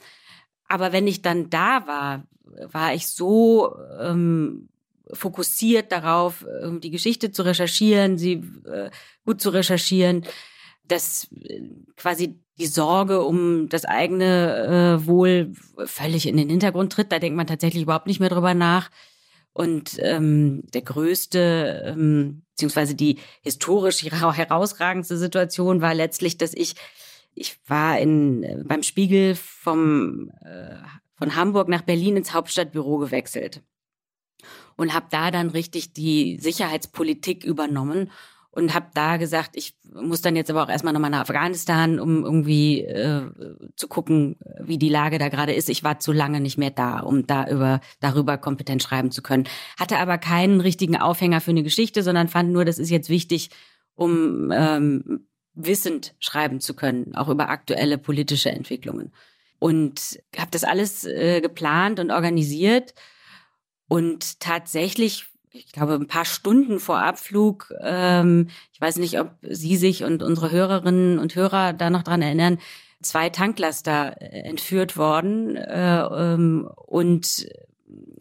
Aber 0.69 0.93
wenn 0.93 1.05
ich 1.05 1.21
dann 1.21 1.49
da 1.49 1.85
war, 1.85 2.27
war 2.71 2.93
ich 2.93 3.07
so 3.07 3.75
ähm, 3.99 4.69
fokussiert 5.11 5.91
darauf, 5.91 6.45
die 6.81 6.91
Geschichte 6.91 7.31
zu 7.31 7.41
recherchieren, 7.41 8.17
sie 8.17 8.43
äh, 8.65 8.89
gut 9.25 9.41
zu 9.41 9.49
recherchieren, 9.49 10.25
dass 10.85 11.27
äh, 11.33 11.61
quasi 11.97 12.39
die 12.59 12.67
Sorge 12.67 13.21
um 13.21 13.69
das 13.69 13.85
eigene 13.85 14.99
äh, 15.01 15.07
Wohl 15.07 15.53
völlig 15.85 16.27
in 16.27 16.37
den 16.37 16.49
Hintergrund 16.49 16.91
tritt. 16.91 17.11
Da 17.11 17.19
denkt 17.19 17.37
man 17.37 17.47
tatsächlich 17.47 17.83
überhaupt 17.83 18.07
nicht 18.07 18.19
mehr 18.19 18.29
drüber 18.29 18.53
nach. 18.53 18.91
Und 19.53 19.97
ähm, 19.99 20.63
der 20.73 20.81
größte, 20.81 21.83
ähm, 21.87 22.43
beziehungsweise 22.51 22.95
die 22.95 23.17
historisch 23.41 24.03
herausragendste 24.03 25.17
Situation 25.17 25.81
war 25.81 25.93
letztlich, 25.93 26.37
dass 26.37 26.53
ich, 26.53 26.75
ich 27.33 27.57
war 27.67 27.97
in, 27.99 28.43
äh, 28.43 28.57
beim 28.63 28.83
Spiegel 28.83 29.35
vom, 29.35 30.31
äh, 30.41 30.75
von 31.15 31.35
Hamburg 31.35 31.67
nach 31.67 31.81
Berlin 31.81 32.17
ins 32.17 32.33
Hauptstadtbüro 32.33 32.97
gewechselt 32.97 33.63
und 34.77 34.93
habe 34.93 35.07
da 35.09 35.31
dann 35.31 35.49
richtig 35.49 35.93
die 35.93 36.37
Sicherheitspolitik 36.39 37.43
übernommen 37.43 38.11
und 38.59 38.73
habe 38.73 38.87
da 38.93 39.17
gesagt, 39.17 39.51
ich 39.53 39.73
muss 39.93 40.21
dann 40.21 40.35
jetzt 40.35 40.49
aber 40.51 40.63
auch 40.63 40.69
erstmal 40.69 40.93
nochmal 40.93 41.09
nach 41.09 41.21
Afghanistan, 41.21 41.99
um 41.99 42.23
irgendwie 42.23 42.81
äh, 42.81 43.31
zu 43.75 43.87
gucken, 43.87 44.37
wie 44.59 44.77
die 44.77 44.89
Lage 44.89 45.17
da 45.17 45.29
gerade 45.29 45.53
ist. 45.53 45.69
Ich 45.69 45.83
war 45.83 45.99
zu 45.99 46.11
lange 46.11 46.39
nicht 46.41 46.57
mehr 46.57 46.69
da, 46.69 46.99
um 46.99 47.25
da 47.25 47.47
über, 47.47 47.79
darüber 47.99 48.37
kompetent 48.37 48.83
schreiben 48.83 49.11
zu 49.11 49.21
können. 49.21 49.47
Hatte 49.79 49.97
aber 49.97 50.17
keinen 50.17 50.61
richtigen 50.61 50.97
Aufhänger 50.97 51.41
für 51.41 51.51
eine 51.51 51.63
Geschichte, 51.63 52.03
sondern 52.03 52.27
fand 52.27 52.51
nur, 52.51 52.65
das 52.65 52.77
ist 52.77 52.89
jetzt 52.89 53.09
wichtig, 53.09 53.49
um 53.95 54.51
ähm, 54.51 55.27
wissend 55.53 56.15
schreiben 56.19 56.59
zu 56.59 56.75
können, 56.75 57.15
auch 57.15 57.29
über 57.29 57.49
aktuelle 57.49 57.97
politische 57.97 58.51
Entwicklungen. 58.51 59.13
Und 59.57 60.19
habe 60.37 60.51
das 60.51 60.63
alles 60.63 61.05
äh, 61.05 61.41
geplant 61.41 61.99
und 61.99 62.11
organisiert. 62.11 62.93
Und 63.87 64.39
tatsächlich 64.39 65.28
ich 65.51 65.71
glaube, 65.71 65.93
ein 65.93 66.07
paar 66.07 66.25
Stunden 66.25 66.79
vor 66.79 66.99
Abflug, 66.99 67.73
ähm, 67.81 68.49
ich 68.71 68.81
weiß 68.81 68.97
nicht, 68.97 69.19
ob 69.19 69.31
Sie 69.41 69.77
sich 69.77 70.03
und 70.03 70.21
unsere 70.21 70.51
Hörerinnen 70.51 71.19
und 71.19 71.35
Hörer 71.35 71.73
da 71.73 71.89
noch 71.89 72.03
dran 72.03 72.21
erinnern, 72.21 72.59
zwei 73.01 73.29
Tanklaster 73.29 74.21
äh, 74.21 74.41
entführt 74.41 74.97
worden 74.97 75.55
äh, 75.55 76.01
ähm, 76.01 76.69
und 76.75 77.47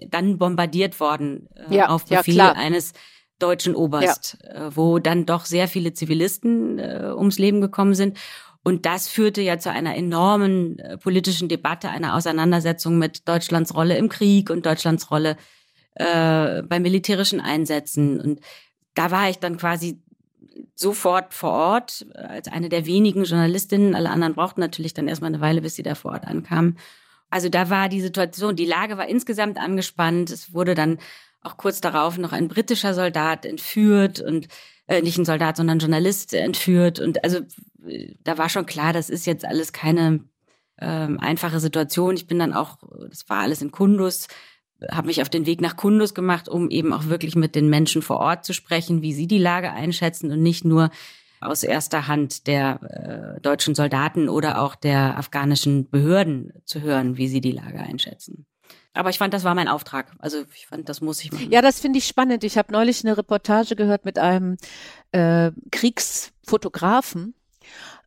dann 0.08 0.38
bombardiert 0.38 1.00
worden 1.00 1.48
äh, 1.70 1.76
ja, 1.76 1.88
auf 1.88 2.06
Befehl 2.06 2.36
ja, 2.36 2.52
eines 2.52 2.92
deutschen 3.38 3.74
Oberst, 3.74 4.38
ja. 4.42 4.68
äh, 4.68 4.76
wo 4.76 4.98
dann 4.98 5.26
doch 5.26 5.44
sehr 5.44 5.68
viele 5.68 5.92
Zivilisten 5.92 6.78
äh, 6.78 7.12
ums 7.14 7.38
Leben 7.38 7.60
gekommen 7.60 7.94
sind. 7.94 8.18
Und 8.64 8.86
das 8.86 9.08
führte 9.08 9.40
ja 9.40 9.58
zu 9.58 9.70
einer 9.70 9.96
enormen 9.96 10.78
äh, 10.78 10.96
politischen 10.96 11.48
Debatte, 11.48 11.90
einer 11.90 12.16
Auseinandersetzung 12.16 12.98
mit 12.98 13.28
Deutschlands 13.28 13.74
Rolle 13.74 13.96
im 13.96 14.08
Krieg 14.08 14.50
und 14.50 14.66
Deutschlands 14.66 15.10
Rolle 15.10 15.36
äh, 15.98 16.62
bei 16.62 16.80
militärischen 16.80 17.40
Einsätzen. 17.40 18.20
Und 18.20 18.40
da 18.94 19.10
war 19.10 19.28
ich 19.28 19.38
dann 19.38 19.56
quasi 19.56 20.00
sofort 20.74 21.34
vor 21.34 21.50
Ort 21.52 22.06
äh, 22.14 22.18
als 22.18 22.48
eine 22.48 22.68
der 22.68 22.86
wenigen 22.86 23.24
Journalistinnen. 23.24 23.94
Alle 23.94 24.10
anderen 24.10 24.34
brauchten 24.34 24.60
natürlich 24.60 24.94
dann 24.94 25.08
erstmal 25.08 25.28
eine 25.32 25.40
Weile, 25.40 25.60
bis 25.60 25.74
sie 25.74 25.82
da 25.82 25.94
vor 25.94 26.12
Ort 26.12 26.26
ankamen. 26.26 26.78
Also 27.30 27.48
da 27.48 27.68
war 27.68 27.88
die 27.88 28.00
Situation, 28.00 28.56
die 28.56 28.64
Lage 28.64 28.96
war 28.96 29.08
insgesamt 29.08 29.58
angespannt. 29.58 30.30
Es 30.30 30.54
wurde 30.54 30.74
dann 30.74 30.98
auch 31.42 31.56
kurz 31.56 31.80
darauf 31.80 32.18
noch 32.18 32.32
ein 32.32 32.48
britischer 32.48 32.94
Soldat 32.94 33.44
entführt 33.44 34.20
und 34.20 34.48
äh, 34.86 35.02
nicht 35.02 35.18
ein 35.18 35.24
Soldat, 35.24 35.56
sondern 35.56 35.76
ein 35.76 35.80
Journalist 35.80 36.32
entführt. 36.34 37.00
Und 37.00 37.22
also 37.22 37.40
da 38.24 38.38
war 38.38 38.48
schon 38.48 38.66
klar, 38.66 38.92
das 38.92 39.10
ist 39.10 39.26
jetzt 39.26 39.44
alles 39.44 39.72
keine 39.72 40.20
ähm, 40.80 41.18
einfache 41.20 41.60
Situation. 41.60 42.16
Ich 42.16 42.26
bin 42.26 42.38
dann 42.38 42.54
auch, 42.54 42.78
das 43.08 43.28
war 43.28 43.40
alles 43.40 43.62
in 43.62 43.70
Kundus, 43.70 44.28
habe 44.90 45.08
mich 45.08 45.22
auf 45.22 45.28
den 45.28 45.46
Weg 45.46 45.60
nach 45.60 45.76
Kundus 45.76 46.14
gemacht, 46.14 46.48
um 46.48 46.70
eben 46.70 46.92
auch 46.92 47.06
wirklich 47.06 47.34
mit 47.34 47.54
den 47.54 47.68
Menschen 47.68 48.02
vor 48.02 48.18
Ort 48.18 48.44
zu 48.44 48.52
sprechen, 48.52 49.02
wie 49.02 49.12
sie 49.12 49.26
die 49.26 49.38
Lage 49.38 49.72
einschätzen 49.72 50.30
und 50.30 50.42
nicht 50.42 50.64
nur 50.64 50.90
aus 51.40 51.62
erster 51.62 52.08
Hand 52.08 52.46
der 52.46 53.36
äh, 53.36 53.40
deutschen 53.40 53.74
Soldaten 53.74 54.28
oder 54.28 54.60
auch 54.60 54.74
der 54.74 55.16
afghanischen 55.16 55.88
Behörden 55.88 56.52
zu 56.64 56.80
hören, 56.80 57.16
wie 57.16 57.28
sie 57.28 57.40
die 57.40 57.52
Lage 57.52 57.78
einschätzen. 57.78 58.46
Aber 58.94 59.10
ich 59.10 59.18
fand, 59.18 59.32
das 59.32 59.44
war 59.44 59.54
mein 59.54 59.68
Auftrag. 59.68 60.12
Also 60.18 60.44
ich 60.54 60.66
fand, 60.66 60.88
das 60.88 61.00
muss 61.00 61.22
ich 61.22 61.30
machen. 61.30 61.52
Ja, 61.52 61.62
das 61.62 61.78
finde 61.78 61.98
ich 61.98 62.06
spannend. 62.06 62.42
Ich 62.42 62.58
habe 62.58 62.72
neulich 62.72 63.04
eine 63.04 63.16
Reportage 63.16 63.76
gehört 63.76 64.04
mit 64.04 64.18
einem 64.18 64.56
äh, 65.12 65.52
Kriegsfotografen, 65.70 67.34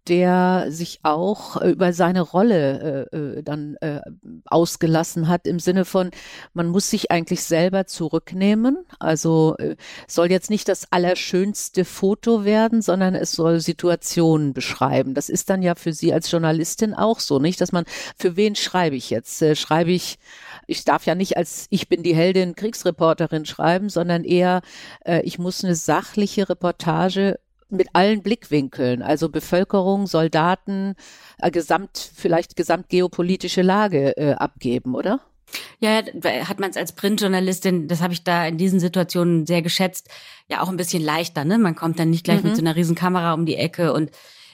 der 0.08 0.66
sich 0.70 1.00
auch 1.04 1.62
über 1.62 1.94
seine 1.94 2.22
Rolle 2.22 3.08
äh, 3.12 3.18
äh, 3.18 3.44
dann 3.44 3.76
äh, 3.82 4.02
ausgelassen 4.46 5.28
hat 5.28 5.46
im 5.46 5.60
Sinne 5.60 5.86
von, 5.86 6.10
man 6.54 6.68
muss 6.68 6.90
sich 6.90 7.12
eigentlich 7.12 7.44
selber 7.44 7.86
zurücknehmen. 7.86 8.80
Also 9.00 9.56
äh, 9.60 9.76
soll 10.08 10.32
jetzt 10.32 10.50
nicht 10.50 10.68
das 10.70 10.92
allerschönste 10.92 11.86
Foto 11.86 12.46
werden, 12.46 12.82
sondern 12.82 13.14
es 13.14 13.34
soll 13.34 13.60
Situationen 13.60 14.54
beschreiben. 14.54 15.14
Das 15.14 15.30
ist 15.30 15.52
dann 15.52 15.62
ja 15.62 15.76
für 15.76 15.94
Sie 15.94 16.12
als 16.14 16.32
Journalistin 16.32 16.96
auch 16.96 17.20
so, 17.20 17.38
nicht? 17.38 17.62
Dass 17.62 17.72
man, 17.72 17.86
für 18.18 18.36
wen 18.36 18.56
schreibe 18.56 18.96
ich 18.96 19.12
jetzt? 19.12 19.42
Äh, 19.42 19.56
schreibe 19.56 19.92
ich 19.92 20.18
ich 20.72 20.86
darf 20.86 21.06
ja 21.06 21.16
nicht 21.16 21.38
als 21.38 21.68
ich 21.70 21.90
bin 21.90 22.02
die 22.02 22.16
Heldin 22.16 22.56
Kriegsreporterin 22.56 23.46
schreiben, 23.46 23.90
sondern 23.90 24.24
eher, 24.24 24.62
äh, 25.06 25.22
ich 25.24 25.38
muss 25.38 25.64
eine 25.64 25.76
sachliche 25.76 26.48
Reportage 26.48 27.40
mit 27.72 27.90
allen 27.94 28.22
Blickwinkeln, 28.22 29.02
also 29.02 29.30
Bevölkerung, 29.30 30.08
Soldaten, 30.08 30.96
äh, 31.40 31.52
gesamt, 31.52 32.12
vielleicht 32.16 32.56
gesamtgeopolitische 32.56 33.62
Lage 33.62 34.16
äh, 34.18 34.34
abgeben, 34.34 34.96
oder? 34.96 35.22
Ja, 35.80 36.02
hat 36.48 36.60
man 36.60 36.70
es 36.70 36.78
als 36.78 36.94
Printjournalistin, 36.94 37.88
das 37.88 38.02
habe 38.02 38.14
ich 38.14 38.24
da 38.24 38.46
in 38.48 38.58
diesen 38.58 38.80
Situationen 38.80 39.46
sehr 39.46 39.62
geschätzt, 39.62 40.10
ja 40.48 40.62
auch 40.62 40.70
ein 40.70 40.78
bisschen 40.78 41.04
leichter, 41.04 41.44
ne? 41.44 41.58
Man 41.58 41.76
kommt 41.76 42.00
dann 42.00 42.10
nicht 42.10 42.24
gleich 42.24 42.42
mhm. 42.42 42.50
mit 42.50 42.56
so 42.56 42.62
einer 42.62 42.76
riesen 42.76 42.96
Kamera 42.96 43.34
um 43.34 43.46
die 43.46 43.58
Ecke 43.58 43.92
und 43.94 44.12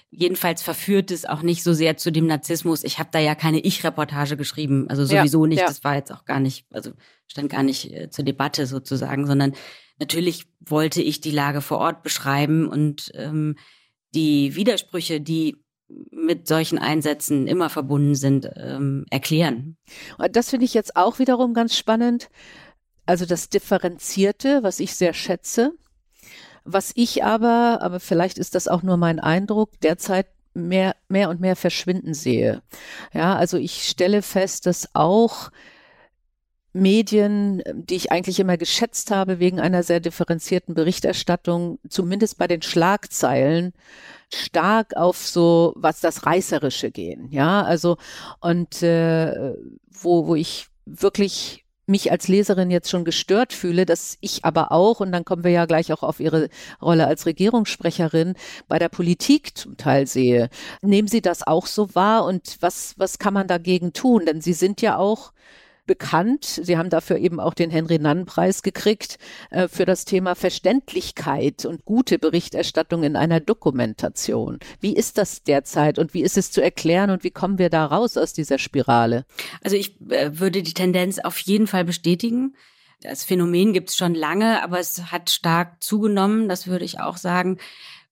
jedenfalls 0.09 0.61
verführt 0.61 1.11
es 1.11 1.25
auch 1.25 1.41
nicht 1.41 1.63
so 1.63 1.73
sehr 1.73 1.97
zu 1.97 2.11
dem 2.11 2.27
Narzissmus. 2.27 2.83
Ich 2.83 2.97
habe 2.97 3.09
da 3.11 3.19
ja 3.19 3.35
keine 3.35 3.59
Ich-Reportage 3.59 4.37
geschrieben, 4.37 4.87
also 4.89 5.05
sowieso 5.05 5.45
ja, 5.45 5.49
nicht. 5.49 5.59
Ja. 5.59 5.67
Das 5.67 5.83
war 5.83 5.95
jetzt 5.95 6.11
auch 6.11 6.25
gar 6.25 6.39
nicht, 6.39 6.65
also 6.71 6.91
stand 7.27 7.49
gar 7.49 7.63
nicht 7.63 7.93
äh, 7.93 8.09
zur 8.09 8.25
Debatte 8.25 8.65
sozusagen, 8.65 9.27
sondern 9.27 9.53
Natürlich 9.99 10.45
wollte 10.59 11.01
ich 11.01 11.21
die 11.21 11.31
Lage 11.31 11.61
vor 11.61 11.79
Ort 11.79 12.03
beschreiben 12.03 12.67
und 12.67 13.11
ähm, 13.15 13.55
die 14.13 14.55
Widersprüche, 14.55 15.21
die 15.21 15.57
mit 16.11 16.47
solchen 16.47 16.77
Einsätzen 16.77 17.47
immer 17.47 17.69
verbunden 17.69 18.15
sind, 18.15 18.49
ähm, 18.55 19.05
erklären. 19.09 19.77
Das 20.31 20.49
finde 20.49 20.65
ich 20.65 20.73
jetzt 20.73 20.95
auch 20.95 21.19
wiederum 21.19 21.53
ganz 21.53 21.77
spannend. 21.77 22.29
Also 23.05 23.25
das 23.25 23.49
Differenzierte, 23.49 24.63
was 24.63 24.79
ich 24.79 24.95
sehr 24.95 25.13
schätze. 25.13 25.73
Was 26.65 26.91
ich 26.95 27.23
aber, 27.23 27.79
aber 27.81 28.01
vielleicht 28.01 28.37
ist 28.37 28.53
das 28.53 28.67
auch 28.67 28.83
nur 28.83 28.97
mein 28.97 29.21
Eindruck, 29.21 29.79
derzeit 29.79 30.27
mehr, 30.53 30.95
mehr 31.07 31.29
und 31.29 31.39
mehr 31.39 31.55
verschwinden 31.55 32.13
sehe. 32.13 32.61
Ja, 33.13 33.35
also 33.37 33.57
ich 33.57 33.87
stelle 33.87 34.21
fest, 34.21 34.65
dass 34.65 34.93
auch 34.93 35.49
Medien, 36.73 37.63
die 37.73 37.95
ich 37.95 38.11
eigentlich 38.11 38.39
immer 38.39 38.57
geschätzt 38.57 39.11
habe 39.11 39.39
wegen 39.39 39.59
einer 39.59 39.83
sehr 39.83 39.99
differenzierten 39.99 40.75
Berichterstattung, 40.75 41.79
zumindest 41.89 42.37
bei 42.37 42.47
den 42.47 42.61
Schlagzeilen, 42.61 43.73
stark 44.33 44.95
auf 44.95 45.17
so 45.17 45.73
was 45.75 46.01
das 46.01 46.25
Reißerische 46.25 46.91
gehen. 46.91 47.29
Ja, 47.31 47.63
also 47.63 47.97
und 48.41 48.83
äh, 48.83 49.53
wo, 49.89 50.27
wo 50.27 50.35
ich 50.35 50.67
wirklich 50.85 51.65
mich 51.87 52.11
als 52.11 52.27
Leserin 52.27 52.69
jetzt 52.69 52.89
schon 52.89 53.05
gestört 53.05 53.53
fühle, 53.53 53.85
dass 53.85 54.17
ich 54.19 54.43
aber 54.43 54.73
auch, 54.73 54.99
und 54.99 55.11
dann 55.13 55.23
kommen 55.23 55.45
wir 55.45 55.51
ja 55.51 55.65
gleich 55.65 55.93
auch 55.93 56.03
auf 56.03 56.19
Ihre 56.19 56.49
Rolle 56.81 57.07
als 57.07 57.25
Regierungssprecherin, 57.25 58.35
bei 58.67 58.77
der 58.77 58.89
Politik 58.89 59.57
zum 59.57 59.77
Teil 59.77 60.05
sehe. 60.05 60.49
Nehmen 60.81 61.07
Sie 61.07 61.21
das 61.21 61.47
auch 61.47 61.65
so 61.65 61.95
wahr 61.95 62.25
und 62.25 62.57
was, 62.59 62.93
was 62.97 63.19
kann 63.19 63.33
man 63.33 63.47
dagegen 63.47 63.93
tun? 63.93 64.25
Denn 64.25 64.41
Sie 64.41 64.53
sind 64.53 64.81
ja 64.81 64.97
auch 64.97 65.31
bekannt. 65.87 66.45
Sie 66.45 66.77
haben 66.77 66.89
dafür 66.89 67.17
eben 67.17 67.39
auch 67.39 67.53
den 67.53 67.71
Henry-Nann-Preis 67.71 68.61
gekriegt 68.61 69.17
äh, 69.49 69.67
für 69.67 69.85
das 69.85 70.05
Thema 70.05 70.35
Verständlichkeit 70.35 71.65
und 71.65 71.85
gute 71.85 72.19
Berichterstattung 72.19 73.03
in 73.03 73.15
einer 73.15 73.39
Dokumentation. 73.39 74.59
Wie 74.79 74.95
ist 74.95 75.17
das 75.17 75.43
derzeit 75.43 75.97
und 75.97 76.13
wie 76.13 76.21
ist 76.21 76.37
es 76.37 76.51
zu 76.51 76.61
erklären 76.61 77.09
und 77.09 77.23
wie 77.23 77.31
kommen 77.31 77.57
wir 77.57 77.69
da 77.69 77.85
raus 77.85 78.17
aus 78.17 78.33
dieser 78.33 78.59
Spirale? 78.59 79.25
Also 79.63 79.75
ich 79.75 79.99
äh, 80.09 80.39
würde 80.39 80.61
die 80.61 80.73
Tendenz 80.73 81.17
auf 81.19 81.39
jeden 81.39 81.65
Fall 81.65 81.85
bestätigen. 81.85 82.55
Das 83.01 83.23
Phänomen 83.23 83.73
gibt 83.73 83.89
es 83.89 83.95
schon 83.95 84.15
lange, 84.15 84.63
aber 84.63 84.79
es 84.79 85.11
hat 85.11 85.29
stark 85.29 85.83
zugenommen, 85.83 86.49
das 86.49 86.67
würde 86.67 86.85
ich 86.85 86.99
auch 86.99 87.17
sagen. 87.17 87.57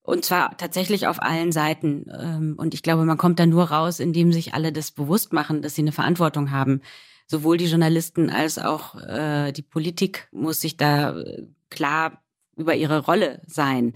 Und 0.05 0.23
zwar 0.23 0.55
tatsächlich 0.57 1.07
auf 1.07 1.21
allen 1.21 1.51
Seiten. 1.51 2.05
Ähm, 2.15 2.55
und 2.57 2.75
ich 2.75 2.83
glaube, 2.83 3.05
man 3.05 3.17
kommt 3.17 3.39
da 3.39 3.47
nur 3.47 3.71
raus, 3.71 3.99
indem 3.99 4.31
sich 4.31 4.53
alle 4.53 4.71
das 4.71 4.91
bewusst 4.91 5.33
machen, 5.33 5.63
dass 5.63 5.73
sie 5.73 5.81
eine 5.81 5.91
Verantwortung 5.91 6.51
haben 6.51 6.81
sowohl 7.27 7.57
die 7.57 7.65
Journalisten 7.65 8.29
als 8.29 8.59
auch 8.59 8.95
äh, 8.95 9.51
die 9.51 9.61
Politik 9.61 10.27
muss 10.31 10.61
sich 10.61 10.77
da 10.77 11.19
äh, 11.19 11.47
klar 11.69 12.23
über 12.55 12.75
ihre 12.75 13.05
Rolle 13.05 13.41
sein. 13.47 13.93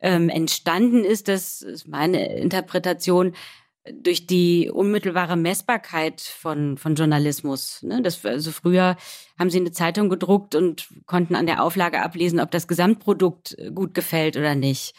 Ähm, 0.00 0.28
entstanden 0.28 1.04
ist, 1.04 1.28
das 1.28 1.62
ist 1.62 1.88
meine 1.88 2.36
Interpretation, 2.36 3.34
durch 3.92 4.26
die 4.26 4.70
unmittelbare 4.70 5.36
Messbarkeit 5.36 6.20
von, 6.20 6.76
von 6.76 6.94
Journalismus. 6.94 7.82
Ne? 7.82 8.02
Das, 8.02 8.24
also 8.24 8.50
früher 8.50 8.96
haben 9.38 9.50
sie 9.50 9.60
eine 9.60 9.72
Zeitung 9.72 10.08
gedruckt 10.08 10.54
und 10.54 10.88
konnten 11.06 11.34
an 11.34 11.46
der 11.46 11.62
Auflage 11.62 12.02
ablesen, 12.02 12.40
ob 12.40 12.50
das 12.50 12.68
Gesamtprodukt 12.68 13.56
gut 13.74 13.94
gefällt 13.94 14.36
oder 14.36 14.54
nicht. 14.54 14.94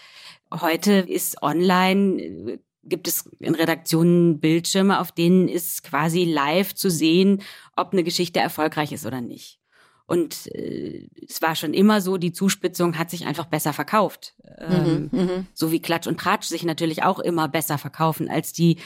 Heute 0.51 0.93
ist 0.93 1.41
online 1.43 2.59
gibt 2.88 3.08
es 3.08 3.29
in 3.39 3.56
Redaktionen 3.56 4.39
Bildschirme, 4.39 5.00
auf 5.00 5.12
denen 5.12 5.48
ist 5.48 5.84
quasi 5.84 6.25
live 6.25 6.74
zu 6.74 6.89
sehen, 6.89 7.41
ob 7.75 7.94
eine 7.94 8.03
Geschichte 8.03 8.39
erfolgreich 8.39 8.91
ist 8.91 9.06
oder 9.06 9.22
nicht. 9.22 9.60
Und 10.06 10.48
äh, 10.56 11.10
es 11.27 11.41
war 11.41 11.56
schon 11.56 11.74
immer 11.74 12.00
so, 12.00 12.17
die 12.17 12.32
Zuspitzung 12.32 12.98
hat 12.98 13.10
sich 13.10 13.25
einfach 13.25 13.46
besser 13.46 13.74
verkauft. 13.74 14.36
Ähm, 14.58 15.10
mhm, 15.12 15.20
mhm. 15.20 15.48
so 15.53 15.72
wie 15.72 15.82
Klatsch 15.82 16.08
und 16.08 16.20
Tratsch 16.20 16.48
sich 16.48 16.63
natürlich 16.63 17.03
auch 17.03 17.20
immer 17.20 17.50
besser 17.50 17.77
verkaufen 17.77 18.29
als 18.29 18.53
die 18.53 18.77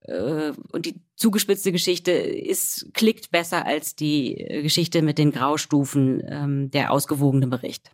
äh, 0.00 0.52
und 0.72 0.86
die 0.86 1.00
zugespitzte 1.16 1.72
Geschichte 1.72 2.12
ist 2.12 2.92
klickt 2.94 3.30
besser 3.30 3.66
als 3.66 3.94
die 3.94 4.38
äh, 4.38 4.62
Geschichte 4.62 5.02
mit 5.02 5.18
den 5.18 5.30
Graustufen 5.30 6.22
ähm, 6.26 6.70
der 6.70 6.90
ausgewogene 6.90 7.46
Bericht. 7.46 7.92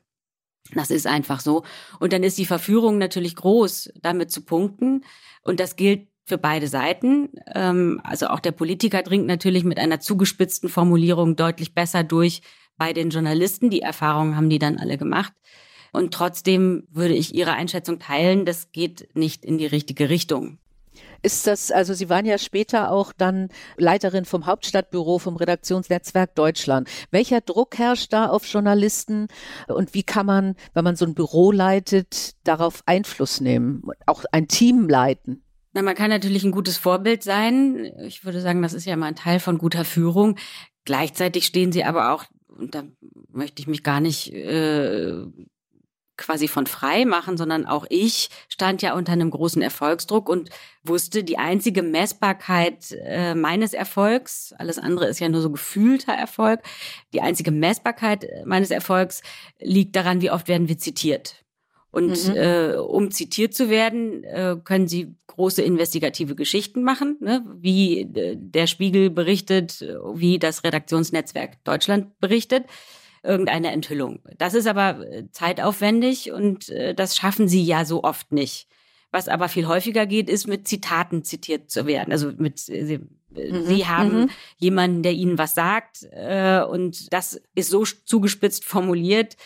Das 0.75 0.90
ist 0.90 1.06
einfach 1.06 1.40
so. 1.40 1.64
Und 1.98 2.12
dann 2.12 2.22
ist 2.22 2.38
die 2.38 2.46
Verführung 2.46 2.98
natürlich 2.98 3.37
groß, 3.37 3.90
damit 4.02 4.30
zu 4.30 4.42
punkten. 4.42 5.04
Und 5.42 5.60
das 5.60 5.76
gilt 5.76 6.08
für 6.25 6.38
beide 6.38 6.68
Seiten. 6.68 7.30
Ähm, 7.54 8.00
also 8.04 8.28
auch 8.28 8.40
der 8.40 8.52
Politiker 8.52 9.02
dringt 9.02 9.26
natürlich 9.26 9.64
mit 9.64 9.78
einer 9.78 10.00
zugespitzten 10.00 10.68
Formulierung 10.68 11.37
deutlich 11.37 11.75
besser 11.75 12.04
durch 12.04 12.42
bei 12.76 12.92
den 12.92 13.10
Journalisten. 13.10 13.70
Die 13.70 13.80
Erfahrungen 13.80 14.37
haben 14.37 14.50
die 14.50 14.58
dann 14.58 14.78
alle 14.78 14.98
gemacht. 14.98 15.32
Und 15.92 16.12
trotzdem 16.12 16.87
würde 16.90 17.14
ich 17.14 17.34
Ihre 17.34 17.52
Einschätzung 17.52 17.98
teilen, 17.98 18.44
das 18.44 18.72
geht 18.72 19.08
nicht 19.14 19.44
in 19.44 19.56
die 19.56 19.66
richtige 19.66 20.10
Richtung. 20.10 20.58
Ist 21.22 21.46
das, 21.46 21.72
also 21.72 21.94
Sie 21.94 22.08
waren 22.08 22.26
ja 22.26 22.38
später 22.38 22.90
auch 22.92 23.12
dann 23.12 23.48
Leiterin 23.76 24.25
vom 24.25 24.46
Hauptstadtbüro 24.46 25.18
vom 25.18 25.37
Redaktionsnetzwerk 25.37 26.34
Deutschland. 26.34 26.88
Welcher 27.10 27.40
Druck 27.40 27.78
herrscht 27.78 28.12
da 28.12 28.26
auf 28.26 28.46
Journalisten 28.46 29.28
und 29.66 29.94
wie 29.94 30.04
kann 30.04 30.26
man, 30.26 30.54
wenn 30.75 30.84
man 30.84 30.96
so 30.96 31.04
ein 31.04 31.14
Büro 31.14 31.50
leitet, 31.50 32.34
darauf 32.44 32.82
Einfluss 32.87 33.40
nehmen, 33.40 33.82
auch 34.06 34.25
ein 34.30 34.46
Team 34.48 34.88
leiten? 34.88 35.42
Na, 35.72 35.82
man 35.82 35.94
kann 35.94 36.10
natürlich 36.10 36.44
ein 36.44 36.52
gutes 36.52 36.78
Vorbild 36.78 37.22
sein. 37.22 37.92
Ich 38.06 38.25
würde 38.25 38.40
sagen, 38.40 38.62
das 38.62 38.72
ist 38.72 38.87
ja 38.87 38.94
immer 38.94 39.06
ein 39.06 39.16
Teil 39.16 39.40
von 39.40 39.58
guter 39.58 39.84
Führung. 39.84 40.37
gleichzeitig 40.84 41.44
stehen 41.44 41.70
sie 41.70 41.84
aber 41.84 42.14
auch, 42.14 42.25
und 42.48 42.75
da 42.75 42.84
möchte 43.30 43.60
ich 43.60 43.68
mich 43.68 43.82
gar 43.82 44.00
nicht 44.00 44.32
äh, 44.32 45.25
quasi 46.18 46.48
von 46.48 46.66
frei 46.66 47.06
machen, 47.06 47.38
sondern 47.38 47.64
auch 47.64 47.87
ich 47.88 48.28
stand 48.48 48.82
ja 48.82 48.94
unter 48.94 49.12
einem 49.12 49.30
großen 49.30 49.62
Erfolgsdruck 49.62 50.28
und 50.28 50.50
wusste, 50.82 51.25
die 51.25 51.38
einzige 51.38 51.82
Messbarkeit 51.82 52.92
äh, 53.02 53.34
meines 53.34 53.72
Erfolgs, 53.72 54.52
alles 54.58 54.78
andere 54.78 55.06
ist 55.06 55.20
ja 55.20 55.28
nur 55.30 55.40
so 55.40 55.50
gefühlter 55.50 56.12
Erfolg, 56.12 56.60
die 57.14 57.22
einzige 57.22 57.50
Messbarkeit 57.50 58.25
äh, 58.25 58.44
meines 58.44 58.70
Erfolgs 58.70 59.22
liegt 59.60 59.96
daran, 59.96 60.20
wie 60.20 60.30
oft 60.30 60.48
werden 60.48 60.68
wir 60.68 60.76
zitiert. 60.76 61.44
Und 61.90 62.28
mhm. 62.28 62.37
äh, 62.37 62.75
um 62.75 63.10
zitiert 63.10 63.54
zu 63.54 63.70
werden, 63.70 64.22
äh, 64.25 64.56
können 64.62 64.88
Sie 64.88 65.14
große 65.26 65.62
investigative 65.62 66.34
Geschichten 66.34 66.82
machen, 66.82 67.16
ne? 67.20 67.42
wie 67.60 68.02
äh, 68.02 68.37
der 68.37 68.66
Spiegel 68.66 69.08
berichtet, 69.08 69.80
wie 70.14 70.38
das 70.38 70.64
Redaktionsnetzwerk 70.64 71.64
Deutschland 71.64 72.18
berichtet 72.20 72.64
irgendeine 73.28 73.70
Enthüllung. 73.70 74.20
Das 74.38 74.54
ist 74.54 74.66
aber 74.66 75.06
äh, 75.06 75.30
zeitaufwendig 75.30 76.32
und 76.32 76.70
äh, 76.70 76.94
das 76.94 77.16
schaffen 77.16 77.47
sie 77.47 77.62
ja 77.62 77.85
so 77.85 78.02
oft 78.02 78.32
nicht. 78.32 78.66
Was 79.11 79.28
aber 79.28 79.49
viel 79.49 79.68
häufiger 79.68 80.06
geht, 80.06 80.28
ist 80.28 80.47
mit 80.47 80.66
Zitaten 80.66 81.23
zitiert 81.25 81.70
zu 81.70 81.87
werden. 81.87 82.12
Also 82.12 82.32
mit 82.37 82.68
äh, 82.68 82.85
sie, 82.85 82.99
mhm. 83.30 83.66
sie 83.66 83.87
haben 83.87 84.20
mhm. 84.23 84.30
jemanden, 84.56 85.02
der 85.02 85.12
ihnen 85.12 85.38
was 85.38 85.54
sagt 85.54 86.08
äh, 86.11 86.62
und 86.62 87.12
das 87.12 87.40
ist 87.54 87.70
so 87.70 87.85
zugespitzt 87.85 88.64
formuliert 88.64 89.37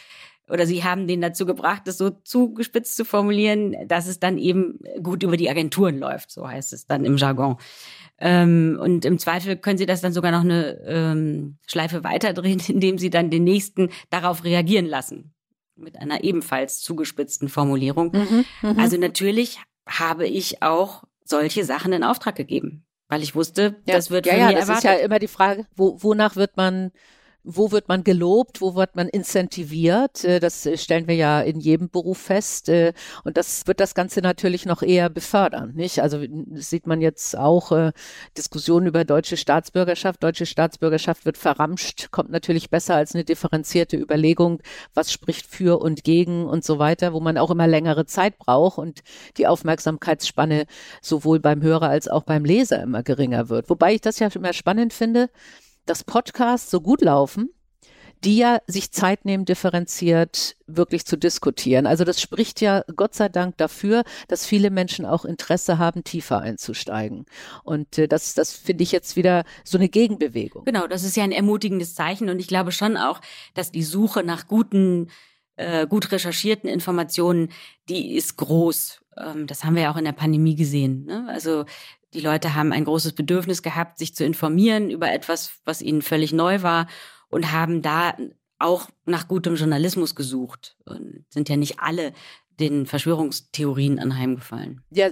oder 0.53 0.67
sie 0.67 0.85
haben 0.85 1.07
den 1.07 1.23
dazu 1.23 1.47
gebracht, 1.47 1.83
das 1.87 1.97
so 1.97 2.11
zugespitzt 2.11 2.95
zu 2.95 3.07
formulieren, 3.07 3.75
dass 3.89 4.07
es 4.07 4.21
dann 4.21 4.37
eben 4.37 4.79
gut 5.03 5.23
über 5.23 5.39
die 5.39 5.49
Agenturen 5.49 5.99
läuft. 5.99 6.31
So 6.31 6.47
heißt 6.47 6.75
es 6.75 6.87
dann 6.87 7.07
im 7.07 7.17
Jargon. 7.17 7.57
Ähm, 8.19 8.79
und 8.79 9.07
im 9.07 9.19
Zweifel 9.19 9.57
können 9.57 9.79
Sie 9.79 9.87
das 9.87 10.03
dann 10.03 10.13
sogar 10.13 10.31
noch 10.31 10.43
eine 10.43 10.79
ähm, 10.87 11.57
Schleife 11.67 12.05
weiterdrehen, 12.05 12.61
indem 12.69 12.99
Sie 12.99 13.09
dann 13.09 13.31
den 13.31 13.45
nächsten 13.45 13.89
darauf 14.11 14.45
reagieren 14.45 14.85
lassen. 14.85 15.33
Mit 15.75 15.99
einer 15.99 16.23
ebenfalls 16.23 16.83
zugespitzten 16.83 17.49
Formulierung. 17.49 18.13
Mhm, 18.13 18.45
mh. 18.61 18.83
Also 18.83 18.99
natürlich 18.99 19.59
habe 19.89 20.27
ich 20.29 20.63
auch 20.63 21.03
solche 21.25 21.65
Sachen 21.65 21.95
in 21.95 22.05
Auftrag 22.05 22.37
gegeben, 22.37 22.85
weil 23.09 23.23
ich 23.23 23.35
wusste, 23.35 23.81
ja, 23.87 23.95
das 23.95 24.11
wird 24.11 24.27
ja, 24.27 24.33
von 24.33 24.41
ja, 24.41 24.49
mir 24.49 24.55
das 24.55 24.69
erwartet. 24.69 24.85
ist 24.85 24.99
ja 24.99 25.05
immer 25.05 25.19
die 25.19 25.29
Frage, 25.29 25.67
wo, 25.75 25.97
wonach 26.03 26.37
wird 26.37 26.59
man 26.59 26.93
wo 27.45 27.73
wird 27.73 27.89
man 27.89 28.05
gelobt, 28.05 28.61
wo 28.61 28.75
wird 28.75 28.95
man 28.95 29.09
incentiviert. 29.09 30.25
Äh, 30.25 30.41
das 30.41 30.65
äh, 30.67 30.77
stellen 30.77 31.09
wir 31.09 31.15
ja 31.15 31.41
in 31.41 31.61
jedem 31.61 31.89
Beruf 31.89 32.19
fest. 32.19 32.69
Äh, 32.69 32.93
und 33.25 33.37
das 33.37 33.67
wird 33.67 33.81
das 33.81 33.95
Ganze 33.95 34.21
natürlich 34.21 34.67
noch 34.67 34.83
eher 34.83 35.09
befördern, 35.09 35.73
nicht? 35.75 36.01
Also 36.01 36.25
sieht 36.55 36.87
man 36.87 37.01
jetzt 37.01 37.37
auch 37.37 37.93
Diskussionen 38.37 38.87
über 38.87 39.05
deutsche 39.05 39.37
Staatsbürgerschaft. 39.37 40.23
Deutsche 40.23 40.47
Staatsbürgerschaft 40.47 41.25
wird 41.25 41.39
verramscht, 41.39 42.11
kommt 42.11 42.31
natürlich 42.31 42.71
besser 42.71 42.95
als 42.95 43.15
eine 43.15 43.25
differenzierte 43.25 43.97
Überlegung, 43.97 44.61
was 44.95 45.13
spricht 45.13 45.47
für 45.47 45.81
und 45.81 46.05
gegen 46.05 46.47
und 46.47 46.65
so 46.65 46.79
weiter, 46.79 47.13
wo 47.13 47.21
man 47.21 47.39
auch 47.39 47.51
immer 47.51 47.67
längere 47.67 48.07
Zeit 48.07 48.39
braucht 48.39 48.79
und 48.79 49.01
die 49.37 49.47
Aufmerksamkeitsspanne 49.47 50.67
sowohl 51.01 51.41
beim 51.41 51.63
Hörer 51.63 51.89
als 51.89 52.09
auch 52.09 52.23
beim 52.23 52.45
Leser 52.45 52.83
immer 52.83 53.03
geringer 53.03 53.49
wird. 53.49 53.71
Wobei 53.71 53.95
ich 53.95 54.01
das 54.01 54.19
ja 54.19 54.29
immer 54.35 54.53
spannend 54.53 54.93
finde, 54.93 55.29
dass 55.87 56.05
Podcasts 56.05 56.71
so 56.71 56.81
gut 56.81 57.03
laufen, 57.03 57.51
die 58.25 58.37
ja 58.37 58.61
sich 58.67 58.93
Zeit 58.93 59.25
nehmen, 59.25 59.45
differenziert 59.45 60.57
wirklich 60.67 61.05
zu 61.05 61.17
diskutieren. 61.17 61.87
Also 61.87 62.05
das 62.05 62.21
spricht 62.21 62.61
ja 62.61 62.85
Gott 62.95 63.15
sei 63.15 63.29
Dank 63.29 63.57
dafür, 63.57 64.05
dass 64.29 64.47
viele 64.47 64.71
Menschen 64.71 65.05
auch 65.05 65.25
Interesse 65.25 65.79
haben, 65.79 66.05
tiefer 66.05 66.41
einzusteigen. 66.41 67.27
Und 67.65 67.99
äh, 67.99 68.07
das, 68.07 68.35
das 68.35 68.53
finde 68.53 68.85
ich 68.85 68.93
jetzt 68.93 69.17
wieder 69.17 69.45
so 69.65 69.77
eine 69.77 69.89
Gegenbewegung. 69.89 70.65
Genau, 70.65 70.87
das 70.87 71.03
ist 71.03 71.17
ja 71.17 71.25
ein 71.25 71.33
ermutigendes 71.33 71.95
Zeichen. 71.95 72.29
Und 72.29 72.39
ich 72.39 72.47
glaube 72.47 72.71
schon 72.71 72.97
auch, 72.97 73.21
dass 73.55 73.73
die 73.73 73.83
Suche 73.83 74.23
nach 74.23 74.47
guten, 74.47 75.11
äh, 75.57 75.87
gut 75.87 76.13
recherchierten 76.13 76.71
Informationen, 76.71 77.49
die 77.89 78.15
ist 78.15 78.37
groß. 78.37 79.01
Ähm, 79.17 79.49
das 79.49 79.65
haben 79.65 79.75
wir 79.75 79.83
ja 79.83 79.93
auch 79.93 79.99
in 79.99 80.05
der 80.05 80.13
Pandemie 80.13 80.55
gesehen. 80.55 81.07
Ne? 81.07 81.27
Also 81.29 81.65
die 82.15 82.21
Leute 82.21 82.55
haben 82.55 82.73
ein 82.73 82.85
großes 82.85 83.13
Bedürfnis 83.15 83.63
gehabt, 83.63 83.99
sich 83.99 84.15
zu 84.15 84.25
informieren 84.25 84.91
über 84.91 85.11
etwas, 85.13 85.61
was 85.65 85.83
ihnen 85.83 86.03
völlig 86.03 86.33
neu 86.33 86.63
war 86.63 86.87
und 87.29 87.53
haben 87.53 87.83
da 87.83 88.15
auch 88.59 88.89
nach 89.07 89.29
gutem 89.29 89.57
Journalismus 89.57 90.15
gesucht 90.15 90.77
und 90.85 91.25
sind 91.31 91.49
ja 91.49 91.57
nicht 91.57 91.81
alle 91.81 92.13
den 92.61 92.87
Verschwörungstheorien 92.87 93.99
anheimgefallen. 93.99 94.83
Ja, 94.91 95.09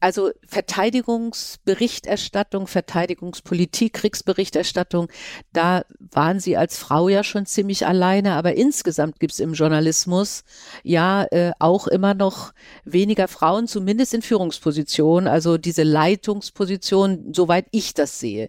also 0.00 0.32
Verteidigungsberichterstattung, 0.46 2.66
Verteidigungspolitik, 2.66 3.92
Kriegsberichterstattung, 3.92 5.08
da 5.52 5.84
waren 5.98 6.40
Sie 6.40 6.56
als 6.56 6.78
Frau 6.78 7.08
ja 7.08 7.22
schon 7.22 7.46
ziemlich 7.46 7.86
alleine, 7.86 8.32
aber 8.32 8.54
insgesamt 8.54 9.20
gibt 9.20 9.34
es 9.34 9.40
im 9.40 9.52
Journalismus 9.52 10.42
ja 10.82 11.24
äh, 11.30 11.52
auch 11.58 11.86
immer 11.86 12.14
noch 12.14 12.52
weniger 12.84 13.28
Frauen, 13.28 13.68
zumindest 13.68 14.14
in 14.14 14.22
Führungspositionen, 14.22 15.28
also 15.28 15.58
diese 15.58 15.82
Leitungsposition, 15.82 17.34
soweit 17.34 17.66
ich 17.70 17.92
das 17.94 18.18
sehe. 18.18 18.48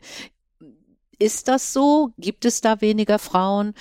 Ist 1.19 1.49
das 1.49 1.73
so? 1.73 2.11
Gibt 2.17 2.45
es 2.45 2.61
da 2.61 2.81
weniger 2.81 3.19
Frauen? 3.19 3.73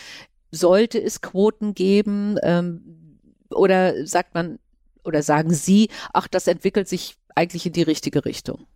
Sollte 0.51 1.01
es 1.01 1.23
Quoten 1.23 1.75
geben? 1.75 2.37
Ähm, 2.43 3.19
oder 3.51 4.07
sagt 4.07 4.35
man, 4.35 4.59
oder 5.05 5.23
sagen 5.23 5.53
Sie, 5.53 5.89
ach, 6.13 6.29
das 6.29 6.47
entwickelt 6.47 6.89
sich 6.89 7.17
eigentlich 7.35 7.67
in 7.67 7.73
die 7.73 7.83
richtige 7.83 8.25
Richtung? 8.25 8.67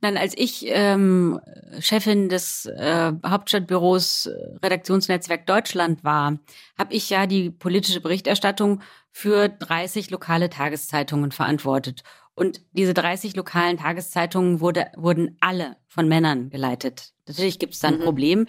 Nein, 0.00 0.16
als 0.16 0.36
ich 0.36 0.64
ähm, 0.66 1.40
Chefin 1.78 2.28
des 2.28 2.66
äh, 2.66 3.12
Hauptstadtbüros 3.24 4.26
äh, 4.26 4.56
Redaktionsnetzwerk 4.60 5.46
Deutschland 5.46 6.02
war, 6.02 6.38
habe 6.76 6.92
ich 6.92 7.08
ja 7.08 7.28
die 7.28 7.50
politische 7.50 8.00
Berichterstattung 8.00 8.80
für 9.12 9.48
30 9.48 10.10
lokale 10.10 10.50
Tageszeitungen 10.50 11.30
verantwortet. 11.30 12.02
Und 12.34 12.62
diese 12.72 12.94
30 12.94 13.36
lokalen 13.36 13.76
Tageszeitungen 13.76 14.60
wurde, 14.60 14.86
wurden 14.96 15.36
alle 15.40 15.76
von 15.86 16.08
Männern 16.08 16.50
geleitet. 16.50 17.12
Natürlich 17.28 17.60
gibt 17.60 17.74
es 17.74 17.80
da 17.80 17.88
ein 17.88 17.98
mhm. 17.98 18.04
Problem. 18.04 18.46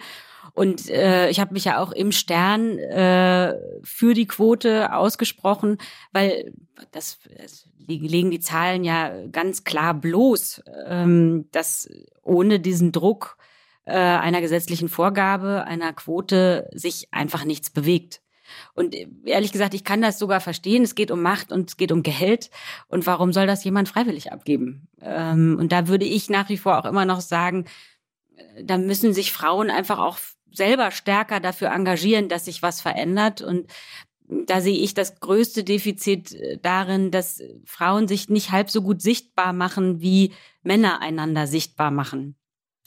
Und 0.54 0.88
äh, 0.88 1.28
ich 1.30 1.40
habe 1.40 1.52
mich 1.52 1.64
ja 1.64 1.80
auch 1.80 1.90
im 1.90 2.12
Stern 2.12 2.78
äh, 2.78 3.54
für 3.82 4.14
die 4.14 4.26
Quote 4.26 4.92
ausgesprochen, 4.94 5.78
weil 6.12 6.52
das, 6.92 7.18
das 7.36 7.68
legen 7.86 8.30
die 8.30 8.40
Zahlen 8.40 8.84
ja 8.84 9.26
ganz 9.26 9.64
klar 9.64 9.94
bloß, 9.94 10.62
ähm, 10.86 11.48
dass 11.50 11.88
ohne 12.22 12.60
diesen 12.60 12.92
Druck 12.92 13.36
äh, 13.84 13.92
einer 13.92 14.40
gesetzlichen 14.40 14.88
Vorgabe, 14.88 15.64
einer 15.64 15.92
Quote 15.92 16.70
sich 16.72 17.12
einfach 17.12 17.44
nichts 17.44 17.70
bewegt. 17.70 18.22
Und 18.74 18.94
ehrlich 19.24 19.52
gesagt, 19.52 19.74
ich 19.74 19.84
kann 19.84 20.02
das 20.02 20.18
sogar 20.18 20.40
verstehen. 20.40 20.84
Es 20.84 20.94
geht 20.94 21.10
um 21.10 21.20
Macht 21.20 21.50
und 21.50 21.70
es 21.70 21.76
geht 21.76 21.90
um 21.90 22.02
Geld. 22.02 22.50
Und 22.88 23.06
warum 23.06 23.32
soll 23.32 23.46
das 23.46 23.64
jemand 23.64 23.88
freiwillig 23.88 24.32
abgeben? 24.32 24.86
Ähm, 25.00 25.56
und 25.58 25.72
da 25.72 25.88
würde 25.88 26.04
ich 26.04 26.30
nach 26.30 26.48
wie 26.48 26.58
vor 26.58 26.78
auch 26.78 26.84
immer 26.84 27.04
noch 27.04 27.20
sagen, 27.20 27.64
äh, 28.36 28.64
da 28.64 28.78
müssen 28.78 29.12
sich 29.12 29.32
Frauen 29.32 29.70
einfach 29.70 29.98
auch 29.98 30.18
selber 30.56 30.90
stärker 30.90 31.40
dafür 31.40 31.68
engagieren, 31.72 32.28
dass 32.28 32.46
sich 32.46 32.62
was 32.62 32.80
verändert. 32.80 33.42
Und 33.42 33.70
da 34.28 34.60
sehe 34.60 34.78
ich 34.78 34.94
das 34.94 35.20
größte 35.20 35.64
Defizit 35.64 36.32
äh, 36.32 36.58
darin, 36.62 37.10
dass 37.10 37.42
Frauen 37.64 38.08
sich 38.08 38.28
nicht 38.28 38.50
halb 38.50 38.70
so 38.70 38.82
gut 38.82 39.02
sichtbar 39.02 39.52
machen, 39.52 40.00
wie 40.00 40.32
Männer 40.62 41.00
einander 41.00 41.46
sichtbar 41.46 41.90
machen. 41.90 42.36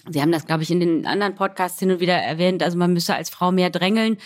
Sie 0.10 0.22
haben 0.22 0.32
das, 0.32 0.46
glaube 0.46 0.64
ich, 0.64 0.72
in 0.72 0.80
den 0.80 1.06
anderen 1.06 1.36
Podcasts 1.36 1.80
hin 1.80 1.92
und 1.92 2.00
wieder 2.00 2.16
erwähnt. 2.16 2.64
Also 2.64 2.78
man 2.78 2.94
müsse 2.94 3.16
als 3.16 3.30
Frau 3.30 3.52
mehr 3.52 3.70
drängeln 3.70 4.18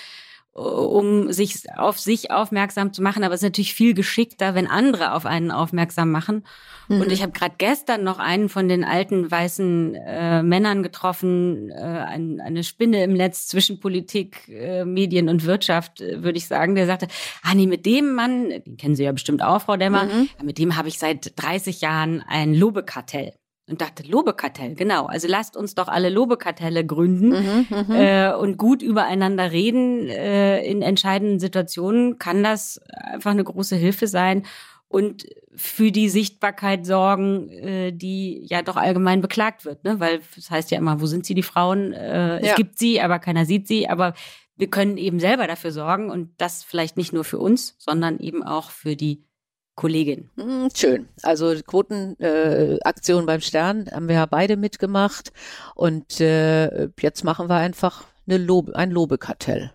um 0.53 1.31
sich 1.31 1.63
auf 1.77 1.99
sich 1.99 2.31
aufmerksam 2.31 2.91
zu 2.91 3.01
machen. 3.01 3.23
Aber 3.23 3.33
es 3.33 3.41
ist 3.41 3.45
natürlich 3.45 3.73
viel 3.73 3.93
geschickter, 3.93 4.53
wenn 4.53 4.67
andere 4.67 5.13
auf 5.13 5.25
einen 5.25 5.49
aufmerksam 5.49 6.11
machen. 6.11 6.45
Mhm. 6.89 7.01
Und 7.01 7.11
ich 7.11 7.21
habe 7.21 7.31
gerade 7.31 7.55
gestern 7.57 8.03
noch 8.03 8.19
einen 8.19 8.49
von 8.49 8.67
den 8.67 8.83
alten 8.83 9.31
weißen 9.31 9.95
äh, 9.95 10.43
Männern 10.43 10.83
getroffen, 10.83 11.69
äh, 11.69 11.75
ein, 11.75 12.41
eine 12.41 12.63
Spinne 12.63 13.03
im 13.03 13.13
Netz 13.13 13.47
zwischen 13.47 13.79
Politik, 13.79 14.49
äh, 14.49 14.83
Medien 14.83 15.29
und 15.29 15.45
Wirtschaft, 15.45 16.01
äh, 16.01 16.21
würde 16.21 16.37
ich 16.37 16.47
sagen. 16.47 16.75
Der 16.75 16.85
sagte, 16.85 17.07
ah 17.43 17.55
nee, 17.55 17.67
mit 17.67 17.85
dem 17.85 18.13
Mann, 18.13 18.49
den 18.49 18.77
kennen 18.77 18.95
Sie 18.95 19.03
ja 19.03 19.11
bestimmt 19.13 19.41
auch, 19.41 19.61
Frau 19.61 19.77
Demmer, 19.77 20.05
mhm. 20.05 20.29
mit 20.43 20.57
dem 20.57 20.75
habe 20.75 20.89
ich 20.89 20.99
seit 20.99 21.41
30 21.41 21.79
Jahren 21.79 22.23
ein 22.27 22.53
Lobekartell 22.53 23.33
und 23.69 23.81
dachte, 23.81 24.03
Lobekartell, 24.03 24.75
genau. 24.75 25.05
Also 25.05 25.27
lasst 25.27 25.55
uns 25.55 25.75
doch 25.75 25.87
alle 25.87 26.09
Lobekartelle 26.09 26.85
gründen 26.85 27.29
mhm, 27.29 27.67
mhm, 27.69 27.95
äh, 27.95 28.33
und 28.33 28.57
gut 28.57 28.81
übereinander 28.81 29.51
reden. 29.51 30.07
Äh, 30.07 30.65
in 30.65 30.81
entscheidenden 30.81 31.39
Situationen 31.39 32.19
kann 32.19 32.43
das 32.43 32.81
einfach 32.89 33.31
eine 33.31 33.43
große 33.43 33.75
Hilfe 33.75 34.07
sein 34.07 34.43
und 34.91 35.25
für 35.55 35.91
die 35.91 36.09
Sichtbarkeit 36.09 36.85
sorgen, 36.85 37.49
äh, 37.49 37.91
die 37.93 38.45
ja 38.45 38.61
doch 38.61 38.75
allgemein 38.75 39.21
beklagt 39.21 39.63
wird. 39.63 39.83
Ne? 39.83 39.99
Weil 39.99 40.17
es 40.17 40.35
das 40.35 40.51
heißt 40.51 40.71
ja 40.71 40.77
immer, 40.77 40.99
wo 40.99 41.05
sind 41.05 41.25
sie, 41.25 41.33
die 41.33 41.43
Frauen? 41.43 41.93
Äh, 41.93 42.39
es 42.39 42.47
ja. 42.47 42.55
gibt 42.55 42.77
sie, 42.77 42.99
aber 42.99 43.19
keiner 43.19 43.45
sieht 43.45 43.67
sie. 43.67 43.87
Aber 43.87 44.13
wir 44.57 44.69
können 44.69 44.97
eben 44.97 45.19
selber 45.19 45.47
dafür 45.47 45.71
sorgen 45.71 46.09
und 46.09 46.31
das 46.37 46.63
vielleicht 46.63 46.97
nicht 46.97 47.13
nur 47.13 47.23
für 47.23 47.39
uns, 47.39 47.75
sondern 47.79 48.19
eben 48.19 48.43
auch 48.43 48.69
für 48.69 48.95
die 48.95 49.23
Kollegin. 49.81 50.29
Hm, 50.37 50.69
schön. 50.75 51.07
Also 51.23 51.55
Quotenaktion 51.65 53.23
äh, 53.23 53.25
beim 53.25 53.41
Stern 53.41 53.89
haben 53.91 54.07
wir 54.07 54.13
ja 54.13 54.27
beide 54.27 54.55
mitgemacht 54.55 55.33
und 55.73 56.21
äh, 56.21 56.87
jetzt 56.99 57.23
machen 57.23 57.49
wir 57.49 57.55
einfach 57.55 58.03
eine 58.27 58.37
Lobe, 58.37 58.75
ein 58.75 58.91
Lobekartell. 58.91 59.71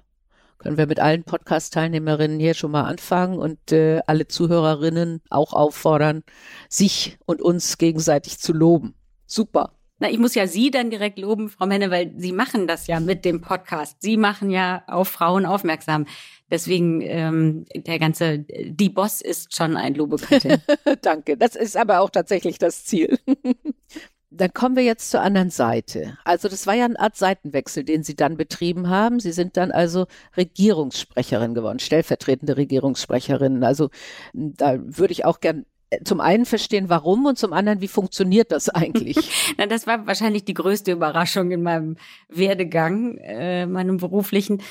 Können 0.59 0.79
wir 0.79 0.87
mit 0.87 1.01
allen 1.01 1.25
Podcast-Teilnehmerinnen 1.25 2.39
hier 2.39 2.55
schon 2.55 2.71
mal 2.71 2.85
anfangen 2.85 3.37
und 3.37 3.73
äh, 3.73 4.01
alle 4.07 4.29
Zuhörerinnen 4.29 5.23
auch 5.29 5.53
auffordern, 5.53 6.23
sich 6.69 7.19
und 7.27 7.43
uns 7.43 7.77
gegenseitig 7.77 8.39
zu 8.39 8.53
loben. 8.53 8.95
Super. 9.27 9.73
Na, 9.99 10.11
ich 10.11 10.19
muss 10.19 10.35
ja 10.35 10.47
Sie 10.47 10.71
dann 10.71 10.91
direkt 10.91 11.19
loben, 11.19 11.49
Frau 11.49 11.67
Menne, 11.67 11.91
weil 11.91 12.13
Sie 12.17 12.33
machen 12.33 12.67
das 12.67 12.87
ja 12.87 13.01
mit 13.01 13.25
dem 13.25 13.41
Podcast. 13.41 13.97
Sie 14.01 14.19
machen 14.19 14.51
ja 14.51 14.83
auf 14.87 15.09
Frauen 15.09 15.47
aufmerksam. 15.47 16.07
Deswegen 16.51 17.01
ähm, 17.01 17.65
der 17.75 17.99
ganze, 17.99 18.41
die 18.41 18.91
Boss 18.91 19.21
ist 19.21 19.57
schon 19.57 19.77
ein 19.77 19.95
Lobekartell. 19.95 20.61
Danke. 21.03 21.37
Das 21.37 21.57
ist 21.57 21.77
aber 21.77 22.01
auch 22.01 22.11
tatsächlich 22.11 22.59
das 22.59 22.85
Ziel. 22.85 23.19
Dann 24.31 24.53
kommen 24.53 24.77
wir 24.77 24.83
jetzt 24.83 25.11
zur 25.11 25.23
anderen 25.23 25.51
Seite. 25.51 26.19
Also 26.25 26.49
das 26.49 26.67
war 26.67 26.75
ja 26.75 26.85
eine 26.85 27.01
Art 27.01 27.17
Seitenwechsel, 27.17 27.85
den 27.85 28.03
Sie 28.03 28.17
dann 28.17 28.37
betrieben 28.37 28.91
haben. 28.91 29.19
Sie 29.19 29.33
sind 29.33 29.57
dann 29.57 29.71
also 29.71 30.09
Regierungssprecherin 30.37 31.55
geworden, 31.55 31.79
stellvertretende 31.79 32.57
Regierungssprecherin. 32.57 33.65
Also 33.65 33.89
da 34.35 34.79
würde 34.79 35.13
ich 35.13 35.25
auch 35.25 35.41
gern 35.41 35.65
zum 36.05 36.21
einen 36.21 36.47
verstehen, 36.47 36.89
warum 36.89 37.27
und 37.27 37.39
zum 37.39 37.53
anderen, 37.53 37.81
wie 37.81 37.89
funktioniert 37.89 38.53
das 38.53 38.69
eigentlich? 38.69 39.17
Na, 39.57 39.67
das 39.67 39.87
war 39.87 40.07
wahrscheinlich 40.07 40.45
die 40.45 40.55
größte 40.55 40.93
Überraschung 40.93 41.51
in 41.51 41.63
meinem 41.63 41.97
Werdegang, 42.29 43.19
äh, 43.19 43.67
meinem 43.67 43.99
beruflichen. 43.99 44.63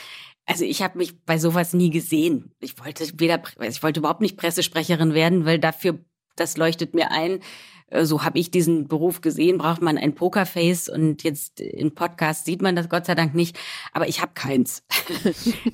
Also 0.45 0.65
ich 0.65 0.81
habe 0.81 0.97
mich 0.97 1.23
bei 1.25 1.37
sowas 1.37 1.73
nie 1.73 1.89
gesehen. 1.89 2.51
Ich 2.59 2.79
wollte 2.79 3.05
weder, 3.15 3.41
ich 3.61 3.81
wollte 3.81 3.99
überhaupt 3.99 4.21
nicht 4.21 4.37
Pressesprecherin 4.37 5.13
werden, 5.13 5.45
weil 5.45 5.59
dafür, 5.59 5.99
das 6.35 6.57
leuchtet 6.57 6.93
mir 6.93 7.11
ein, 7.11 7.39
so 8.03 8.23
habe 8.23 8.39
ich 8.39 8.51
diesen 8.51 8.87
Beruf 8.87 9.21
gesehen, 9.21 9.57
braucht 9.57 9.81
man 9.81 9.97
ein 9.97 10.15
Pokerface 10.15 10.89
und 10.89 11.23
jetzt 11.23 11.61
im 11.61 11.93
Podcast 11.93 12.45
sieht 12.45 12.61
man 12.61 12.75
das 12.75 12.89
Gott 12.89 13.05
sei 13.05 13.15
Dank 13.15 13.33
nicht, 13.35 13.57
aber 13.93 14.07
ich 14.07 14.21
habe 14.21 14.33
keins. 14.33 14.83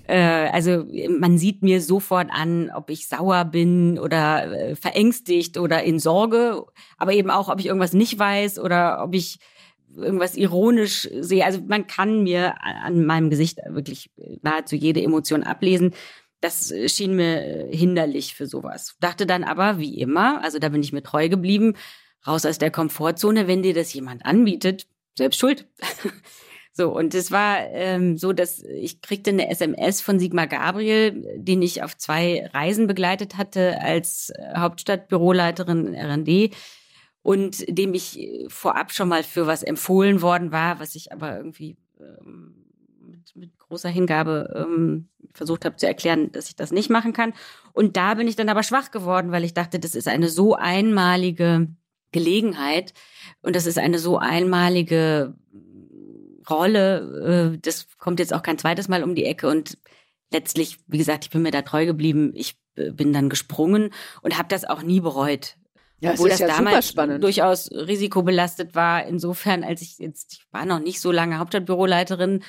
Äh, 0.08 0.50
also 0.52 0.86
man 1.20 1.38
sieht 1.38 1.64
mir 1.64 1.82
sofort 1.82 2.30
an, 2.32 2.70
ob 2.76 2.90
ich 2.90 3.08
sauer 3.08 3.46
bin 3.46 3.98
oder 3.98 4.52
äh, 4.52 4.76
verängstigt 4.76 5.58
oder 5.58 5.84
in 5.84 6.00
Sorge, 6.00 6.66
aber 6.98 7.14
eben 7.14 7.30
auch, 7.30 7.50
ob 7.50 7.60
ich 7.60 7.68
irgendwas 7.68 7.94
nicht 7.94 8.20
weiß 8.20 8.60
oder 8.60 9.04
ob 9.04 9.16
ich 9.16 9.40
irgendwas 9.96 10.36
ironisch 10.36 11.08
sehe. 11.20 11.46
Also 11.46 11.62
man 11.68 11.88
kann 11.88 12.24
mir 12.24 12.56
an 12.62 13.06
meinem 13.06 13.30
Gesicht 13.30 13.60
wirklich 13.70 14.12
nahezu 14.42 14.76
jede 14.76 15.02
Emotion 15.02 15.44
ablesen. 15.44 15.94
Das 16.40 16.74
schien 16.88 17.16
mir 17.16 17.68
hinderlich 17.72 18.34
für 18.34 18.48
sowas. 18.48 18.96
Dachte 19.00 19.26
dann 19.26 19.44
aber, 19.44 19.78
wie 19.78 20.00
immer, 20.00 20.44
also 20.44 20.60
da 20.60 20.70
bin 20.70 20.82
ich 20.82 20.94
mir 20.94 21.04
treu 21.04 21.30
geblieben, 21.30 21.76
raus 22.26 22.46
aus 22.46 22.58
der 22.58 22.72
Komfortzone, 22.72 23.48
wenn 23.48 23.64
dir 23.64 23.74
das 23.74 23.94
jemand 23.94 24.26
anbietet, 24.26 24.88
selbst 25.18 25.40
schuld. 25.40 25.68
so, 26.74 26.96
und 26.96 27.14
es 27.14 27.32
war 27.32 27.60
ähm, 27.72 28.18
so, 28.18 28.34
dass 28.34 28.64
ich 28.64 29.02
kriegte 29.02 29.32
eine 29.32 29.50
SMS 29.50 30.02
von 30.02 30.20
Sigmar 30.20 30.48
Gabriel, 30.48 31.24
den 31.38 31.62
ich 31.62 31.84
auf 31.84 31.98
zwei 31.98 32.50
Reisen 32.54 32.88
begleitet 32.88 33.38
hatte 33.38 33.82
als 33.82 34.32
Hauptstadtbüroleiterin 34.56 35.96
RND 35.96 36.54
und 37.24 37.66
dem 37.68 37.94
ich 37.94 38.48
vorab 38.48 38.92
schon 38.92 39.10
mal 39.10 39.24
für 39.24 39.48
was 39.48 39.64
empfohlen 39.64 40.22
worden 40.22 40.52
war, 40.52 40.80
was 40.80 40.96
ich 40.96 41.12
aber 41.12 41.38
irgendwie 41.38 41.78
ähm, 42.00 42.56
mit, 43.00 43.36
mit 43.36 43.60
großer 43.60 43.90
Hingabe 43.90 44.54
ähm, 44.56 45.10
versucht 45.34 45.66
habe 45.66 45.76
zu 45.76 45.88
erklären, 45.88 46.32
dass 46.32 46.50
ich 46.50 46.56
das 46.56 46.72
nicht 46.72 46.90
machen 46.90 47.14
kann. 47.14 47.34
Und 47.74 47.96
da 47.96 48.16
bin 48.16 48.28
ich 48.28 48.36
dann 48.36 48.50
aber 48.50 48.64
schwach 48.64 48.92
geworden, 48.92 49.32
weil 49.32 49.44
ich 49.44 49.54
dachte, 49.54 49.80
das 49.80 49.96
ist 49.96 50.08
eine 50.08 50.30
so 50.30 50.56
einmalige 50.56 51.68
Gelegenheit. 52.12 52.94
Und 53.42 53.56
das 53.56 53.66
ist 53.66 53.78
eine 53.78 54.00
so 54.00 54.18
einmalige 54.18 55.36
Rolle. 56.50 57.54
Äh, 57.54 57.58
das 57.62 57.88
kommt 57.98 58.20
jetzt 58.20 58.34
auch 58.34 58.44
kein 58.44 58.58
zweites 58.58 58.88
Mal 58.88 59.04
um 59.04 59.16
die 59.16 59.26
Ecke. 59.26 59.48
Und 59.48 59.78
letztlich, 60.32 60.78
wie 60.88 60.98
gesagt, 60.98 61.26
ich 61.26 61.32
bin 61.32 61.42
mir 61.42 61.52
da 61.52 61.62
treu 61.62 61.86
geblieben. 61.86 62.32
Ich 62.36 62.56
äh, 62.76 62.92
bin 62.92 63.14
dann 63.14 63.30
gesprungen 63.30 63.92
und 64.22 64.38
habe 64.38 64.50
das 64.50 64.66
auch 64.66 64.82
nie 64.82 65.00
bereut. 65.00 65.56
Ja, 66.00 66.14
Obwohl 66.14 66.30
das 66.30 66.40
ja 66.40 66.48
damals 66.48 66.94
durchaus 66.94 67.70
risikobelastet 67.72 68.74
war. 68.74 69.06
Insofern, 69.06 69.64
als 69.64 69.84
ich 69.84 70.00
jetzt, 70.00 70.34
ich 70.34 70.46
war 70.52 70.66
noch 70.66 70.80
nicht 70.80 71.00
so 71.00 71.12
lange 71.12 71.38
Hauptstadtbüroleiterin 71.38 72.44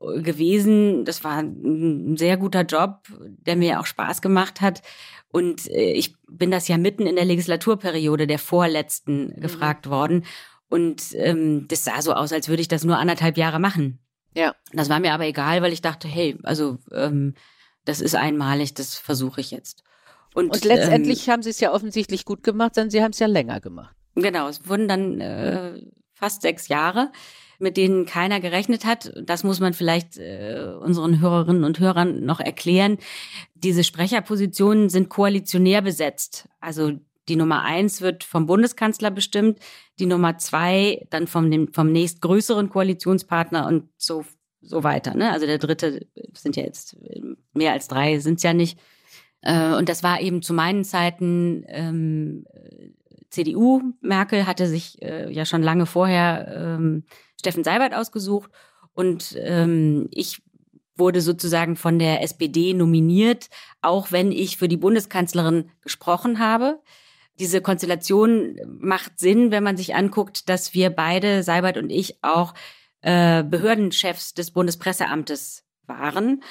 äh, 0.00 0.20
gewesen. 0.20 1.04
Das 1.06 1.24
war 1.24 1.38
ein 1.38 2.16
sehr 2.18 2.36
guter 2.36 2.62
Job, 2.62 3.08
der 3.18 3.56
mir 3.56 3.80
auch 3.80 3.86
Spaß 3.86 4.20
gemacht 4.20 4.60
hat. 4.60 4.82
Und 5.32 5.70
äh, 5.70 5.92
ich 5.92 6.14
bin 6.28 6.50
das 6.50 6.68
ja 6.68 6.76
mitten 6.76 7.06
in 7.06 7.16
der 7.16 7.24
Legislaturperiode 7.24 8.26
der 8.26 8.38
vorletzten 8.38 9.28
mhm. 9.28 9.40
gefragt 9.40 9.88
worden. 9.88 10.24
Und 10.68 11.14
ähm, 11.14 11.66
das 11.68 11.84
sah 11.84 12.02
so 12.02 12.12
aus, 12.12 12.32
als 12.32 12.48
würde 12.48 12.62
ich 12.62 12.68
das 12.68 12.84
nur 12.84 12.98
anderthalb 12.98 13.36
Jahre 13.36 13.58
machen. 13.58 13.98
Ja. 14.34 14.54
Das 14.72 14.88
war 14.88 15.00
mir 15.00 15.12
aber 15.12 15.26
egal, 15.26 15.62
weil 15.62 15.72
ich 15.72 15.82
dachte, 15.82 16.06
hey, 16.06 16.38
also 16.44 16.78
ähm, 16.92 17.34
das 17.84 18.00
ist 18.00 18.14
einmalig, 18.14 18.74
das 18.74 18.96
versuche 18.96 19.40
ich 19.40 19.50
jetzt. 19.50 19.82
Und, 20.34 20.52
Und 20.52 20.64
letztendlich 20.64 21.26
ähm, 21.26 21.32
haben 21.32 21.42
Sie 21.42 21.50
es 21.50 21.58
ja 21.58 21.72
offensichtlich 21.72 22.24
gut 22.24 22.44
gemacht, 22.44 22.76
denn 22.76 22.90
Sie 22.90 23.02
haben 23.02 23.10
es 23.10 23.18
ja 23.18 23.26
länger 23.26 23.60
gemacht. 23.60 23.96
Genau, 24.14 24.48
es 24.48 24.68
wurden 24.68 24.86
dann 24.86 25.20
äh, 25.20 25.80
fast 26.12 26.42
sechs 26.42 26.68
Jahre 26.68 27.10
mit 27.60 27.76
denen 27.76 28.06
keiner 28.06 28.40
gerechnet 28.40 28.84
hat. 28.84 29.12
Das 29.22 29.44
muss 29.44 29.60
man 29.60 29.74
vielleicht 29.74 30.16
äh, 30.16 30.72
unseren 30.80 31.20
Hörerinnen 31.20 31.64
und 31.64 31.78
Hörern 31.78 32.24
noch 32.24 32.40
erklären. 32.40 32.98
Diese 33.54 33.84
Sprecherpositionen 33.84 34.88
sind 34.88 35.08
koalitionär 35.08 35.82
besetzt. 35.82 36.48
Also 36.60 36.92
die 37.28 37.36
Nummer 37.36 37.62
eins 37.62 38.00
wird 38.00 38.24
vom 38.24 38.46
Bundeskanzler 38.46 39.10
bestimmt, 39.10 39.58
die 39.98 40.06
Nummer 40.06 40.38
zwei 40.38 41.06
dann 41.10 41.26
vom, 41.26 41.50
dem, 41.50 41.72
vom 41.72 41.92
nächstgrößeren 41.92 42.70
Koalitionspartner 42.70 43.66
und 43.66 43.88
so, 43.96 44.24
so 44.60 44.82
weiter. 44.82 45.14
Ne? 45.14 45.30
Also 45.30 45.46
der 45.46 45.58
dritte 45.58 46.06
sind 46.32 46.56
ja 46.56 46.64
jetzt 46.64 46.96
mehr 47.52 47.72
als 47.72 47.88
drei, 47.88 48.18
sind 48.18 48.38
es 48.38 48.42
ja 48.42 48.54
nicht. 48.54 48.80
Äh, 49.42 49.74
und 49.74 49.88
das 49.88 50.02
war 50.02 50.20
eben 50.20 50.42
zu 50.42 50.54
meinen 50.54 50.84
Zeiten 50.84 51.64
ähm, 51.68 52.44
CDU. 53.30 53.82
Merkel 54.00 54.46
hatte 54.46 54.66
sich 54.66 55.00
äh, 55.02 55.32
ja 55.32 55.44
schon 55.44 55.62
lange 55.62 55.86
vorher 55.86 56.76
ähm, 56.78 57.04
Steffen 57.40 57.64
Seibert 57.64 57.94
ausgesucht 57.94 58.50
und 58.94 59.36
ähm, 59.40 60.08
ich 60.12 60.42
wurde 60.96 61.20
sozusagen 61.20 61.74
von 61.74 61.98
der 61.98 62.22
SPD 62.22 62.74
nominiert, 62.74 63.48
auch 63.82 64.12
wenn 64.12 64.30
ich 64.30 64.56
für 64.58 64.68
die 64.68 64.76
Bundeskanzlerin 64.76 65.70
gesprochen 65.80 66.38
habe. 66.38 66.80
Diese 67.40 67.60
Konstellation 67.62 68.56
macht 68.66 69.18
Sinn, 69.18 69.50
wenn 69.50 69.64
man 69.64 69.76
sich 69.76 69.94
anguckt, 69.94 70.48
dass 70.48 70.74
wir 70.74 70.90
beide, 70.90 71.42
Seibert 71.42 71.78
und 71.78 71.90
ich, 71.90 72.22
auch 72.22 72.54
äh, 73.00 73.42
Behördenchefs 73.42 74.34
des 74.34 74.50
Bundespresseamtes 74.50 75.64
waren. 75.86 76.42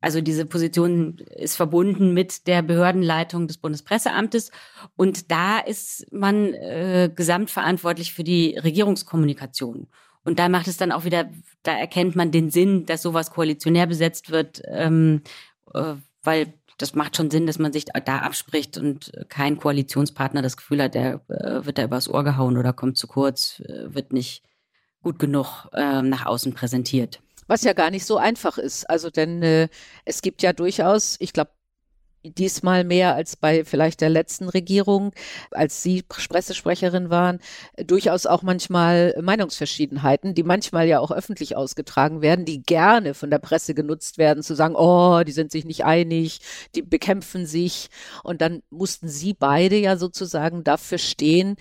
Also 0.00 0.20
diese 0.20 0.46
Position 0.46 1.18
ist 1.36 1.56
verbunden 1.56 2.12
mit 2.12 2.48
der 2.48 2.62
Behördenleitung 2.62 3.46
des 3.46 3.58
Bundespresseamtes. 3.58 4.50
Und 4.96 5.30
da 5.30 5.58
ist 5.58 6.10
man 6.12 6.54
äh, 6.54 7.10
gesamtverantwortlich 7.14 8.12
für 8.12 8.24
die 8.24 8.56
Regierungskommunikation. 8.58 9.86
Und 10.24 10.38
da 10.38 10.48
macht 10.48 10.68
es 10.68 10.76
dann 10.76 10.92
auch 10.92 11.04
wieder, 11.04 11.28
da 11.62 11.72
erkennt 11.72 12.16
man 12.16 12.30
den 12.30 12.50
Sinn, 12.50 12.86
dass 12.86 13.02
sowas 13.02 13.30
koalitionär 13.30 13.86
besetzt 13.86 14.30
wird, 14.30 14.62
ähm, 14.66 15.22
äh, 15.74 15.94
weil 16.22 16.54
das 16.78 16.94
macht 16.94 17.16
schon 17.16 17.30
Sinn, 17.30 17.46
dass 17.46 17.58
man 17.58 17.72
sich 17.72 17.86
da 17.86 18.18
abspricht 18.18 18.78
und 18.78 19.12
kein 19.28 19.58
Koalitionspartner 19.58 20.42
das 20.42 20.56
Gefühl 20.56 20.82
hat, 20.82 20.94
der 20.94 21.20
äh, 21.28 21.64
wird 21.64 21.78
da 21.78 21.84
übers 21.84 22.08
Ohr 22.08 22.24
gehauen 22.24 22.56
oder 22.56 22.72
kommt 22.72 22.96
zu 22.96 23.06
kurz, 23.06 23.60
äh, 23.60 23.94
wird 23.94 24.12
nicht 24.12 24.42
gut 25.02 25.18
genug 25.18 25.68
äh, 25.72 26.02
nach 26.02 26.26
außen 26.26 26.54
präsentiert. 26.54 27.20
Was 27.46 27.62
ja 27.64 27.72
gar 27.72 27.90
nicht 27.90 28.06
so 28.06 28.16
einfach 28.16 28.58
ist. 28.58 28.88
Also 28.88 29.10
denn 29.10 29.42
äh, 29.42 29.68
es 30.04 30.22
gibt 30.22 30.42
ja 30.42 30.52
durchaus, 30.52 31.16
ich 31.18 31.32
glaube, 31.32 31.50
diesmal 32.24 32.84
mehr 32.84 33.14
als 33.14 33.36
bei 33.36 33.64
vielleicht 33.64 34.00
der 34.00 34.10
letzten 34.10 34.48
Regierung, 34.48 35.12
als 35.50 35.82
Sie 35.82 36.02
Pressesprecherin 36.02 37.10
waren, 37.10 37.40
durchaus 37.76 38.26
auch 38.26 38.42
manchmal 38.42 39.14
Meinungsverschiedenheiten, 39.20 40.34
die 40.34 40.42
manchmal 40.42 40.86
ja 40.86 41.00
auch 41.00 41.10
öffentlich 41.10 41.56
ausgetragen 41.56 42.22
werden, 42.22 42.44
die 42.44 42.62
gerne 42.62 43.14
von 43.14 43.30
der 43.30 43.38
Presse 43.38 43.74
genutzt 43.74 44.18
werden, 44.18 44.42
zu 44.42 44.54
sagen, 44.54 44.74
oh, 44.76 45.22
die 45.24 45.32
sind 45.32 45.52
sich 45.52 45.64
nicht 45.64 45.84
einig, 45.84 46.40
die 46.74 46.82
bekämpfen 46.82 47.46
sich. 47.46 47.88
Und 48.22 48.40
dann 48.40 48.62
mussten 48.70 49.08
Sie 49.08 49.34
beide 49.34 49.76
ja 49.76 49.96
sozusagen 49.96 50.64
dafür 50.64 50.98
stehen, 50.98 51.56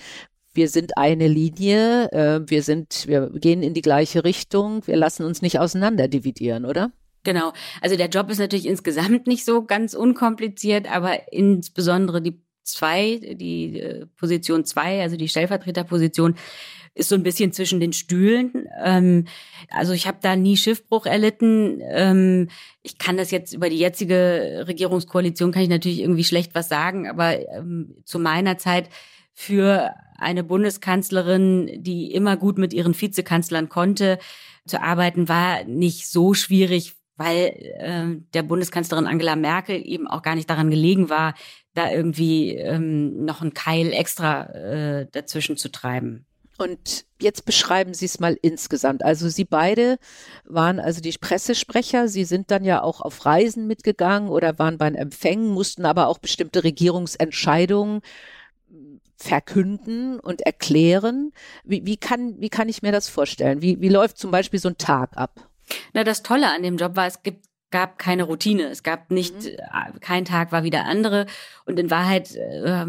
wir 0.53 0.67
sind 0.67 0.97
eine 0.97 1.27
Linie, 1.27 2.11
äh, 2.11 2.41
wir 2.45 2.63
sind, 2.63 3.07
wir 3.07 3.29
gehen 3.29 3.63
in 3.63 3.73
die 3.73 3.81
gleiche 3.81 4.23
Richtung, 4.23 4.85
wir 4.85 4.97
lassen 4.97 5.25
uns 5.25 5.41
nicht 5.41 5.59
auseinander 5.59 6.07
dividieren, 6.07 6.65
oder? 6.65 6.91
Genau. 7.23 7.53
Also 7.81 7.95
der 7.95 8.09
Job 8.09 8.29
ist 8.29 8.39
natürlich 8.39 8.65
insgesamt 8.65 9.27
nicht 9.27 9.45
so 9.45 9.63
ganz 9.63 9.93
unkompliziert, 9.93 10.91
aber 10.91 11.31
insbesondere 11.31 12.21
die 12.21 12.41
zwei, 12.63 13.19
die 13.33 13.79
äh, 13.79 14.05
Position 14.17 14.65
zwei, 14.65 15.01
also 15.01 15.17
die 15.17 15.27
Stellvertreterposition, 15.27 16.35
ist 16.93 17.09
so 17.09 17.15
ein 17.15 17.23
bisschen 17.23 17.53
zwischen 17.53 17.79
den 17.79 17.93
Stühlen. 17.93 18.67
Ähm, 18.83 19.25
also 19.69 19.93
ich 19.93 20.07
habe 20.07 20.17
da 20.21 20.35
nie 20.35 20.57
Schiffbruch 20.57 21.05
erlitten. 21.05 21.79
Ähm, 21.83 22.49
ich 22.81 22.97
kann 22.97 23.17
das 23.17 23.31
jetzt 23.31 23.53
über 23.53 23.69
die 23.69 23.79
jetzige 23.79 24.65
Regierungskoalition 24.67 25.51
kann 25.51 25.63
ich 25.63 25.69
natürlich 25.69 26.01
irgendwie 26.01 26.23
schlecht 26.23 26.53
was 26.53 26.69
sagen, 26.69 27.07
aber 27.07 27.39
ähm, 27.55 27.95
zu 28.03 28.19
meiner 28.19 28.57
Zeit 28.57 28.89
für 29.33 29.91
eine 30.17 30.43
Bundeskanzlerin, 30.43 31.81
die 31.81 32.11
immer 32.11 32.35
gut 32.35 32.57
mit 32.57 32.73
ihren 32.73 32.99
Vizekanzlern 32.99 33.69
konnte, 33.69 34.19
zu 34.65 34.81
arbeiten, 34.81 35.29
war 35.29 35.63
nicht 35.63 36.07
so 36.09 36.33
schwierig, 36.33 36.93
weil 37.21 37.53
äh, 37.77 38.21
der 38.33 38.43
Bundeskanzlerin 38.43 39.05
Angela 39.05 39.35
Merkel 39.35 39.81
eben 39.85 40.07
auch 40.07 40.23
gar 40.23 40.35
nicht 40.35 40.49
daran 40.49 40.71
gelegen 40.71 41.09
war, 41.09 41.35
da 41.75 41.91
irgendwie 41.91 42.55
ähm, 42.55 43.25
noch 43.25 43.41
einen 43.41 43.53
Keil 43.53 43.93
extra 43.93 44.45
äh, 44.45 45.07
dazwischen 45.11 45.55
zu 45.55 45.69
treiben. 45.69 46.25
Und 46.57 47.05
jetzt 47.19 47.45
beschreiben 47.45 47.93
Sie 47.93 48.05
es 48.05 48.19
mal 48.19 48.37
insgesamt. 48.41 49.03
Also 49.03 49.29
Sie 49.29 49.45
beide 49.45 49.97
waren 50.45 50.79
also 50.79 51.01
die 51.01 51.11
Pressesprecher. 51.13 52.07
Sie 52.07 52.23
sind 52.23 52.51
dann 52.51 52.63
ja 52.63 52.83
auch 52.83 53.01
auf 53.01 53.25
Reisen 53.25 53.67
mitgegangen 53.67 54.29
oder 54.29 54.59
waren 54.59 54.77
bei 54.77 54.87
Empfängen, 54.87 55.47
mussten 55.47 55.85
aber 55.85 56.07
auch 56.07 56.17
bestimmte 56.17 56.63
Regierungsentscheidungen 56.63 58.01
verkünden 59.15 60.19
und 60.19 60.41
erklären. 60.41 61.31
Wie, 61.63 61.85
wie, 61.85 61.97
kann, 61.97 62.39
wie 62.39 62.49
kann 62.49 62.69
ich 62.69 62.81
mir 62.81 62.91
das 62.91 63.09
vorstellen? 63.09 63.61
Wie, 63.61 63.79
wie 63.79 63.89
läuft 63.89 64.17
zum 64.17 64.31
Beispiel 64.31 64.59
so 64.59 64.69
ein 64.69 64.77
Tag 64.77 65.17
ab? 65.17 65.50
Na, 65.93 66.03
das 66.03 66.23
Tolle 66.23 66.53
an 66.53 66.63
dem 66.63 66.77
Job 66.77 66.95
war, 66.95 67.07
es 67.07 67.23
gibt 67.23 67.45
gab 67.71 67.97
keine 67.97 68.23
Routine. 68.23 68.63
Es 68.63 68.83
gab 68.83 69.09
nicht, 69.09 69.35
mhm. 69.35 69.49
Äh, 69.49 69.99
kein 69.99 70.25
Tag 70.25 70.51
war 70.51 70.63
wie 70.63 70.69
der 70.69 70.85
andere. 70.85 71.25
Und 71.65 71.79
in 71.79 71.89
Wahrheit 71.89 72.35
äh, 72.35 72.85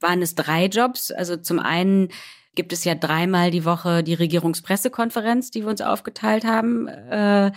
waren 0.00 0.22
es 0.22 0.34
drei 0.34 0.66
Jobs. 0.66 1.12
Also 1.12 1.36
zum 1.36 1.60
einen 1.60 2.08
gibt 2.54 2.72
es 2.72 2.84
ja 2.84 2.94
dreimal 2.94 3.50
die 3.50 3.64
Woche 3.64 4.02
die 4.02 4.14
Regierungspressekonferenz, 4.14 5.50
die 5.50 5.62
wir 5.62 5.68
uns 5.68 5.82
aufgeteilt 5.82 6.44
haben. 6.44 6.88
Äh, 6.88 7.52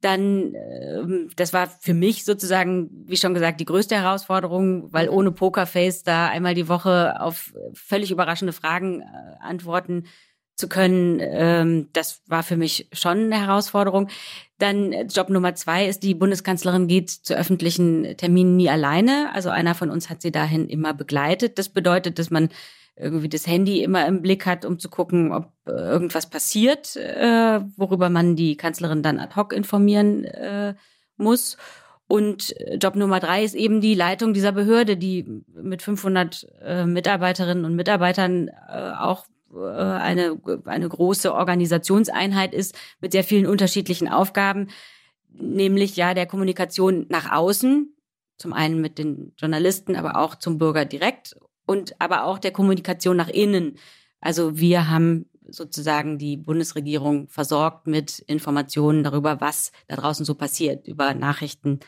dann, 0.00 0.54
äh, 0.54 1.28
das 1.36 1.52
war 1.52 1.68
für 1.68 1.94
mich 1.94 2.24
sozusagen, 2.24 2.90
wie 3.06 3.16
schon 3.16 3.34
gesagt, 3.34 3.60
die 3.60 3.64
größte 3.64 3.94
Herausforderung, 3.94 4.92
weil 4.92 5.06
mhm. 5.06 5.14
ohne 5.14 5.32
Pokerface 5.32 6.02
da 6.02 6.28
einmal 6.28 6.54
die 6.54 6.68
Woche 6.68 7.20
auf 7.20 7.54
völlig 7.72 8.10
überraschende 8.10 8.52
Fragen 8.52 9.00
äh, 9.00 9.04
antworten 9.40 10.04
zu 10.56 10.68
können, 10.68 11.18
ähm, 11.20 11.88
das 11.92 12.22
war 12.26 12.42
für 12.42 12.56
mich 12.56 12.88
schon 12.92 13.32
eine 13.32 13.40
Herausforderung. 13.40 14.08
Dann 14.58 14.92
äh, 14.92 15.02
Job 15.04 15.28
Nummer 15.28 15.54
zwei 15.54 15.86
ist, 15.86 16.02
die 16.02 16.14
Bundeskanzlerin 16.14 16.86
geht 16.86 17.10
zu 17.10 17.34
öffentlichen 17.34 18.16
Terminen 18.16 18.56
nie 18.56 18.70
alleine. 18.70 19.30
Also 19.32 19.50
einer 19.50 19.74
von 19.74 19.90
uns 19.90 20.10
hat 20.10 20.22
sie 20.22 20.32
dahin 20.32 20.68
immer 20.68 20.94
begleitet. 20.94 21.58
Das 21.58 21.68
bedeutet, 21.68 22.18
dass 22.18 22.30
man 22.30 22.50
irgendwie 22.96 23.28
das 23.28 23.46
Handy 23.46 23.82
immer 23.82 24.06
im 24.06 24.20
Blick 24.20 24.46
hat, 24.46 24.64
um 24.64 24.78
zu 24.78 24.90
gucken, 24.90 25.32
ob 25.32 25.50
äh, 25.66 25.72
irgendwas 25.72 26.28
passiert, 26.28 26.96
äh, 26.96 27.60
worüber 27.76 28.10
man 28.10 28.36
die 28.36 28.56
Kanzlerin 28.56 29.02
dann 29.02 29.18
ad 29.18 29.34
hoc 29.34 29.52
informieren 29.52 30.24
äh, 30.24 30.74
muss. 31.16 31.56
Und 32.06 32.54
äh, 32.60 32.76
Job 32.76 32.94
Nummer 32.94 33.20
drei 33.20 33.42
ist 33.44 33.54
eben 33.54 33.80
die 33.80 33.94
Leitung 33.94 34.34
dieser 34.34 34.52
Behörde, 34.52 34.96
die 34.98 35.42
mit 35.54 35.80
500 35.80 36.46
äh, 36.62 36.84
Mitarbeiterinnen 36.84 37.64
und 37.64 37.74
Mitarbeitern 37.74 38.48
äh, 38.48 38.92
auch 38.98 39.24
eine, 39.54 40.40
eine 40.64 40.88
große 40.88 41.32
Organisationseinheit 41.32 42.54
ist 42.54 42.76
mit 43.00 43.12
sehr 43.12 43.24
vielen 43.24 43.46
unterschiedlichen 43.46 44.08
Aufgaben, 44.08 44.68
nämlich 45.28 45.96
ja 45.96 46.14
der 46.14 46.26
Kommunikation 46.26 47.06
nach 47.08 47.30
außen, 47.30 47.94
zum 48.38 48.52
einen 48.52 48.80
mit 48.80 48.98
den 48.98 49.32
Journalisten, 49.36 49.96
aber 49.96 50.16
auch 50.16 50.34
zum 50.34 50.58
Bürger 50.58 50.84
direkt 50.84 51.36
und 51.66 52.00
aber 52.00 52.24
auch 52.24 52.38
der 52.38 52.50
Kommunikation 52.50 53.16
nach 53.16 53.28
innen. 53.28 53.78
Also 54.20 54.58
wir 54.58 54.88
haben 54.88 55.26
sozusagen 55.48 56.18
die 56.18 56.36
Bundesregierung 56.36 57.28
versorgt 57.28 57.86
mit 57.86 58.20
Informationen 58.20 59.04
darüber, 59.04 59.40
was 59.40 59.72
da 59.88 59.96
draußen 59.96 60.24
so 60.24 60.34
passiert, 60.34 60.86
über 60.86 61.14
Nachrichten 61.14 61.80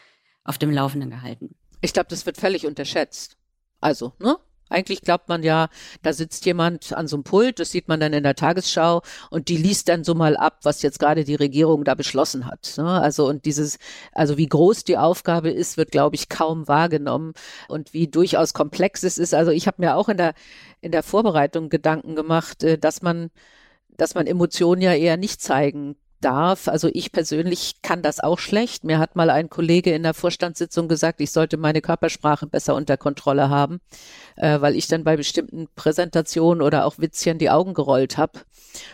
auf 0.42 0.59
dem 0.59 0.70
Laufenden 0.70 1.11
gehalten. 1.11 1.55
Ich 1.81 1.92
glaube, 1.92 2.09
das 2.09 2.27
wird 2.27 2.37
völlig 2.37 2.66
unterschätzt. 2.66 3.37
Also, 3.81 4.12
ne? 4.18 4.37
Eigentlich 4.74 5.02
glaubt 5.02 5.28
man 5.28 5.44
ja, 5.44 5.68
da 6.02 6.12
sitzt 6.12 6.44
jemand 6.46 6.92
an 6.92 7.06
so 7.06 7.16
einem 7.16 7.22
Pult, 7.22 7.60
das 7.60 7.70
sieht 7.70 7.87
man 7.87 8.00
dann 8.00 8.12
in 8.12 8.24
der 8.24 8.34
Tagesschau 8.34 9.02
und 9.30 9.48
die 9.48 9.56
liest 9.56 9.88
dann 9.88 10.02
so 10.02 10.14
mal 10.14 10.37
ab, 10.37 10.58
was 10.64 10.82
jetzt 10.82 10.98
gerade 10.98 11.22
die 11.22 11.37
Regierung 11.37 11.84
da 11.84 11.94
beschlossen 11.94 12.46
hat. 12.46 12.74
Ne? 12.76 12.84
Also 12.84 13.28
und 13.28 13.44
dieses, 13.44 13.78
also 14.12 14.37
wie 14.37 14.48
groß 14.48 14.82
die 14.82 14.98
Aufgabe 14.98 15.50
ist, 15.50 15.76
wird, 15.76 15.92
glaube 15.92 16.16
ich, 16.16 16.28
kaum 16.28 16.66
wahrgenommen 16.66 17.34
und 17.68 17.94
wie 17.94 18.08
durchaus 18.08 18.52
komplex 18.52 19.04
es 19.04 19.16
ist. 19.16 19.32
Also 19.32 19.52
ich 19.52 19.68
habe 19.68 19.80
mir 19.80 19.94
auch 19.94 20.08
in 20.08 20.16
der, 20.16 20.34
in 20.80 20.90
der 20.90 21.04
Vorbereitung 21.04 21.68
Gedanken 21.68 22.16
gemacht, 22.16 22.64
äh, 22.64 22.76
dass 22.76 23.00
man 23.00 23.30
dass 23.96 24.16
man 24.16 24.26
Emotionen 24.26 24.82
ja 24.82 24.92
eher 24.92 25.16
nicht 25.16 25.40
zeigen 25.40 25.94
darf. 26.24 26.68
Also 26.68 26.88
ich 26.92 27.12
persönlich 27.12 27.82
kann 27.82 28.02
das 28.02 28.20
auch 28.20 28.38
schlecht. 28.38 28.84
Mir 28.84 28.98
hat 28.98 29.16
mal 29.16 29.30
ein 29.30 29.50
Kollege 29.50 29.92
in 29.92 30.02
der 30.02 30.14
Vorstandssitzung 30.14 30.88
gesagt, 30.88 31.20
ich 31.20 31.30
sollte 31.30 31.56
meine 31.56 31.80
Körpersprache 31.80 32.46
besser 32.46 32.74
unter 32.74 32.96
Kontrolle 32.96 33.50
haben, 33.50 33.80
äh, 34.37 34.60
weil 34.60 34.76
ich 34.76 34.87
dann 34.88 35.04
bei 35.04 35.16
bestimmten 35.16 35.68
Präsentationen 35.76 36.62
oder 36.62 36.87
auch 36.87 36.98
Witzchen 36.98 37.38
die 37.38 37.50
Augen 37.50 37.74
gerollt 37.74 38.16
habe. 38.16 38.40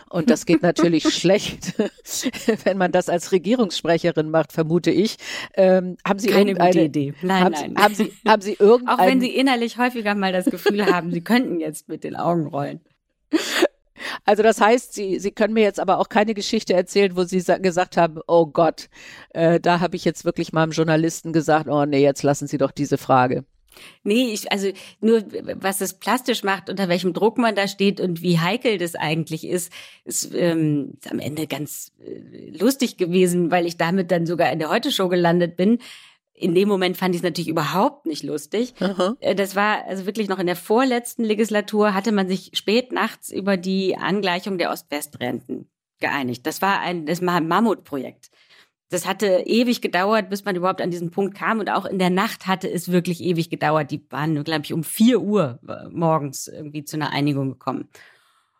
Und 0.09 0.29
das 0.29 0.45
geht 0.45 0.61
natürlich 0.61 1.03
schlecht, 1.13 1.73
wenn 2.63 2.77
man 2.77 2.91
das 2.91 3.09
als 3.09 3.31
Regierungssprecherin 3.31 4.29
macht, 4.29 4.51
vermute 4.51 4.91
ich. 4.91 5.17
Ähm, 5.55 5.97
haben 6.05 6.19
Sie 6.19 6.27
Keine 6.27 6.55
gute 6.55 6.81
Idee. 6.81 7.13
Nein, 7.21 7.43
haben, 7.43 7.53
nein. 7.53 7.71
Sie, 7.71 7.81
haben 7.81 7.95
Sie 7.95 8.13
haben 8.27 8.41
Sie 8.41 8.55
irgendein, 8.59 8.95
Auch 8.99 9.05
wenn 9.05 9.21
Sie 9.21 9.33
innerlich 9.35 9.77
häufiger 9.77 10.15
mal 10.15 10.33
das 10.33 10.45
Gefühl 10.45 10.85
haben, 10.85 11.11
Sie 11.11 11.21
könnten 11.21 11.59
jetzt 11.59 11.87
mit 11.87 12.03
den 12.03 12.15
Augen 12.15 12.47
rollen. 12.47 12.81
Also 14.25 14.43
das 14.43 14.61
heißt, 14.61 14.93
Sie, 14.93 15.19
Sie 15.19 15.31
können 15.31 15.53
mir 15.53 15.63
jetzt 15.63 15.79
aber 15.79 15.99
auch 15.99 16.09
keine 16.09 16.33
Geschichte 16.33 16.73
erzählen, 16.73 17.15
wo 17.15 17.23
Sie 17.23 17.43
gesagt 17.43 17.97
haben, 17.97 18.19
oh 18.27 18.45
Gott, 18.45 18.89
äh, 19.29 19.59
da 19.59 19.79
habe 19.79 19.95
ich 19.95 20.05
jetzt 20.05 20.25
wirklich 20.25 20.53
mal 20.53 20.63
einem 20.63 20.71
Journalisten 20.71 21.33
gesagt, 21.33 21.67
oh 21.67 21.85
nee, 21.85 22.01
jetzt 22.01 22.23
lassen 22.23 22.47
Sie 22.47 22.57
doch 22.57 22.71
diese 22.71 22.97
Frage. 22.97 23.45
Nee, 24.03 24.33
ich, 24.33 24.51
also 24.51 24.69
nur 24.99 25.23
was 25.55 25.81
es 25.81 25.93
plastisch 25.93 26.43
macht, 26.43 26.69
unter 26.69 26.89
welchem 26.89 27.13
Druck 27.13 27.37
man 27.37 27.55
da 27.55 27.67
steht 27.67 28.01
und 28.01 28.21
wie 28.21 28.39
heikel 28.39 28.77
das 28.77 28.95
eigentlich 28.95 29.47
ist, 29.47 29.71
ist, 30.03 30.33
ähm, 30.35 30.97
am 31.09 31.19
Ende 31.19 31.47
ganz 31.47 31.93
äh, 31.99 32.49
lustig 32.57 32.97
gewesen, 32.97 33.49
weil 33.49 33.65
ich 33.65 33.77
damit 33.77 34.11
dann 34.11 34.25
sogar 34.25 34.51
in 34.51 34.59
der 34.59 34.69
Heute-Show 34.69 35.07
gelandet 35.07 35.55
bin 35.55 35.79
in 36.41 36.55
dem 36.55 36.67
Moment 36.67 36.97
fand 36.97 37.15
ich 37.15 37.19
es 37.19 37.23
natürlich 37.23 37.47
überhaupt 37.47 38.05
nicht 38.05 38.23
lustig. 38.23 38.73
Aha. 38.79 39.15
Äh, 39.19 39.35
das 39.35 39.55
war 39.55 39.85
also 39.85 40.05
wirklich 40.05 40.27
noch 40.27 40.39
in 40.39 40.47
der 40.47 40.55
vorletzten 40.55 41.23
Legislatur 41.23 41.93
hatte 41.93 42.11
man 42.11 42.27
sich 42.27 42.51
spät 42.53 42.91
nachts 42.91 43.29
über 43.31 43.57
die 43.57 43.97
Angleichung 43.97 44.57
der 44.57 44.71
Ost-West-Renten 44.71 45.69
geeinigt. 45.99 46.45
Das 46.45 46.61
war 46.61 46.79
ein, 46.79 47.05
das 47.05 47.25
war 47.25 47.35
ein 47.35 47.47
Mammutprojekt. 47.47 48.31
Das 48.89 49.07
hatte 49.07 49.43
ewig 49.45 49.81
gedauert, 49.81 50.29
bis 50.29 50.43
man 50.43 50.55
überhaupt 50.55 50.81
an 50.81 50.91
diesen 50.91 51.11
Punkt 51.11 51.37
kam. 51.37 51.59
Und 51.59 51.69
auch 51.69 51.85
in 51.85 51.97
der 51.97 52.09
Nacht 52.09 52.45
hatte 52.45 52.69
es 52.69 52.91
wirklich 52.91 53.21
ewig 53.21 53.49
gedauert. 53.49 53.89
Die 53.89 54.05
waren, 54.09 54.43
glaube 54.43 54.63
ich, 54.65 54.73
um 54.73 54.83
vier 54.83 55.21
Uhr 55.21 55.59
morgens 55.91 56.49
irgendwie 56.49 56.83
zu 56.83 56.97
einer 56.97 57.11
Einigung 57.11 57.51
gekommen. 57.51 57.87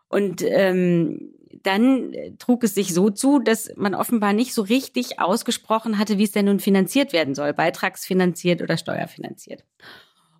Und 0.08 0.42
ähm, 0.42 1.34
dann 1.62 2.12
äh, 2.12 2.32
trug 2.38 2.64
es 2.64 2.74
sich 2.74 2.94
so 2.94 3.10
zu, 3.10 3.38
dass 3.38 3.70
man 3.76 3.94
offenbar 3.94 4.32
nicht 4.32 4.54
so 4.54 4.62
richtig 4.62 5.20
ausgesprochen 5.20 5.98
hatte, 5.98 6.18
wie 6.18 6.24
es 6.24 6.32
denn 6.32 6.46
nun 6.46 6.60
finanziert 6.60 7.12
werden 7.12 7.34
soll, 7.34 7.52
beitragsfinanziert 7.52 8.62
oder 8.62 8.76
steuerfinanziert. 8.76 9.64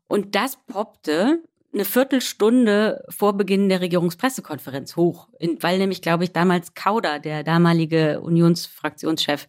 Und 0.06 0.34
das 0.34 0.58
poppte 0.66 1.42
eine 1.72 1.84
Viertelstunde 1.84 3.04
vor 3.08 3.34
Beginn 3.34 3.68
der 3.68 3.80
Regierungspressekonferenz 3.80 4.96
hoch, 4.96 5.28
weil 5.60 5.78
nämlich, 5.78 6.02
glaube 6.02 6.24
ich, 6.24 6.32
damals 6.32 6.74
Kauder, 6.74 7.18
der 7.18 7.44
damalige 7.44 8.20
Unionsfraktionschef, 8.20 9.46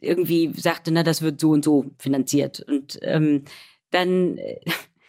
irgendwie 0.00 0.52
sagte, 0.54 0.90
na, 0.90 1.02
das 1.02 1.22
wird 1.22 1.40
so 1.40 1.50
und 1.50 1.64
so 1.64 1.86
finanziert. 1.98 2.60
Und 2.60 2.98
ähm, 3.02 3.44
dann 3.90 4.36
äh, 4.38 4.60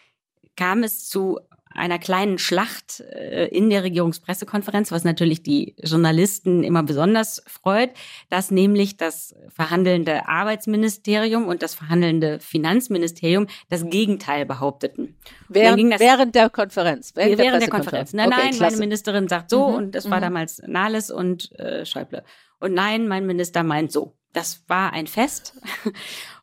kam 0.56 0.82
es 0.82 1.08
zu 1.08 1.38
einer 1.72 1.98
kleinen 1.98 2.38
Schlacht 2.38 3.00
äh, 3.00 3.46
in 3.46 3.70
der 3.70 3.84
Regierungspressekonferenz, 3.84 4.90
was 4.90 5.04
natürlich 5.04 5.42
die 5.42 5.74
Journalisten 5.78 6.64
immer 6.64 6.82
besonders 6.82 7.42
freut, 7.46 7.90
dass 8.28 8.50
nämlich 8.50 8.96
das 8.96 9.34
verhandelnde 9.48 10.28
Arbeitsministerium 10.28 11.46
und 11.46 11.62
das 11.62 11.74
verhandelnde 11.74 12.40
Finanzministerium 12.40 13.46
das 13.68 13.88
Gegenteil 13.88 14.46
behaupteten. 14.46 15.16
Während, 15.48 15.92
das, 15.92 16.00
während 16.00 16.34
der 16.34 16.50
Konferenz? 16.50 17.12
Während, 17.14 17.38
der, 17.38 17.46
während 17.46 17.62
der 17.62 17.70
Konferenz. 17.70 18.12
Nein, 18.12 18.28
okay, 18.28 18.36
nein, 18.42 18.54
klasse. 18.54 18.76
meine 18.76 18.86
Ministerin 18.86 19.28
sagt 19.28 19.50
so 19.50 19.68
mhm, 19.68 19.74
und 19.74 19.94
das 19.94 20.10
war 20.10 20.18
mhm. 20.18 20.22
damals 20.22 20.62
Nahles 20.66 21.10
und 21.10 21.56
äh, 21.58 21.86
Schäuble. 21.86 22.24
Und 22.58 22.74
nein, 22.74 23.06
mein 23.06 23.26
Minister 23.26 23.62
meint 23.62 23.92
so. 23.92 24.16
Das 24.32 24.62
war 24.68 24.92
ein 24.92 25.06
Fest. 25.06 25.54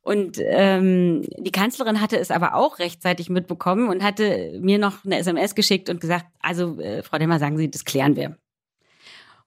Und 0.07 0.37
ähm, 0.41 1.23
die 1.37 1.51
Kanzlerin 1.51 1.99
hatte 1.99 2.17
es 2.17 2.31
aber 2.31 2.55
auch 2.55 2.79
rechtzeitig 2.79 3.29
mitbekommen 3.29 3.89
und 3.89 4.01
hatte 4.01 4.57
mir 4.61 4.77
noch 4.77 5.03
eine 5.03 5.17
SMS 5.17 5.53
geschickt 5.53 5.89
und 5.89 5.99
gesagt, 5.99 6.27
also 6.39 6.79
äh, 6.79 7.03
Frau 7.03 7.17
Demmer, 7.17 7.39
sagen 7.39 7.57
Sie, 7.57 7.69
das 7.69 7.83
klären 7.83 8.15
wir. 8.15 8.37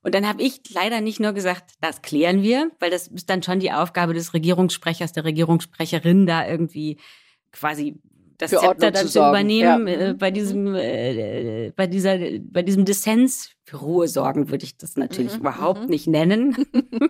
Und 0.03 0.15
dann 0.15 0.29
habe 0.29 0.43
ich 0.43 0.61
leider 0.71 1.01
nicht 1.01 1.19
nur 1.19 1.33
gesagt, 1.33 1.77
das 1.81 2.03
klären 2.03 2.43
wir, 2.43 2.71
weil 2.79 2.91
das 2.91 3.07
ist 3.07 3.31
dann 3.31 3.43
schon 3.43 3.59
die 3.59 3.73
Aufgabe 3.73 4.13
des 4.13 4.35
Regierungssprechers, 4.35 5.13
der 5.13 5.25
Regierungssprecherin, 5.25 6.27
da 6.27 6.47
irgendwie 6.47 6.99
quasi 7.53 7.99
das 8.37 8.51
Für 8.51 8.59
Zepter 8.59 8.91
dann 8.91 9.09
zu, 9.09 9.19
übernehmen 9.19 9.89
ja. 9.89 10.09
äh, 10.09 10.15
bei 10.15 10.31
diesem 10.31 10.75
äh, 10.75 11.69
äh, 11.69 11.73
bei 11.75 11.87
dieser 11.87 12.19
bei 12.43 12.63
diesem 12.63 12.85
Dissens 12.85 13.53
für 13.65 13.79
Ruhe 13.79 14.09
sorgen 14.09 14.51
würde 14.51 14.65
ich 14.65 14.77
das 14.77 14.97
natürlich 14.97 15.35
mhm. 15.35 15.41
überhaupt 15.41 15.85
mhm. 15.85 15.89
nicht 15.89 16.07
nennen 16.07 16.55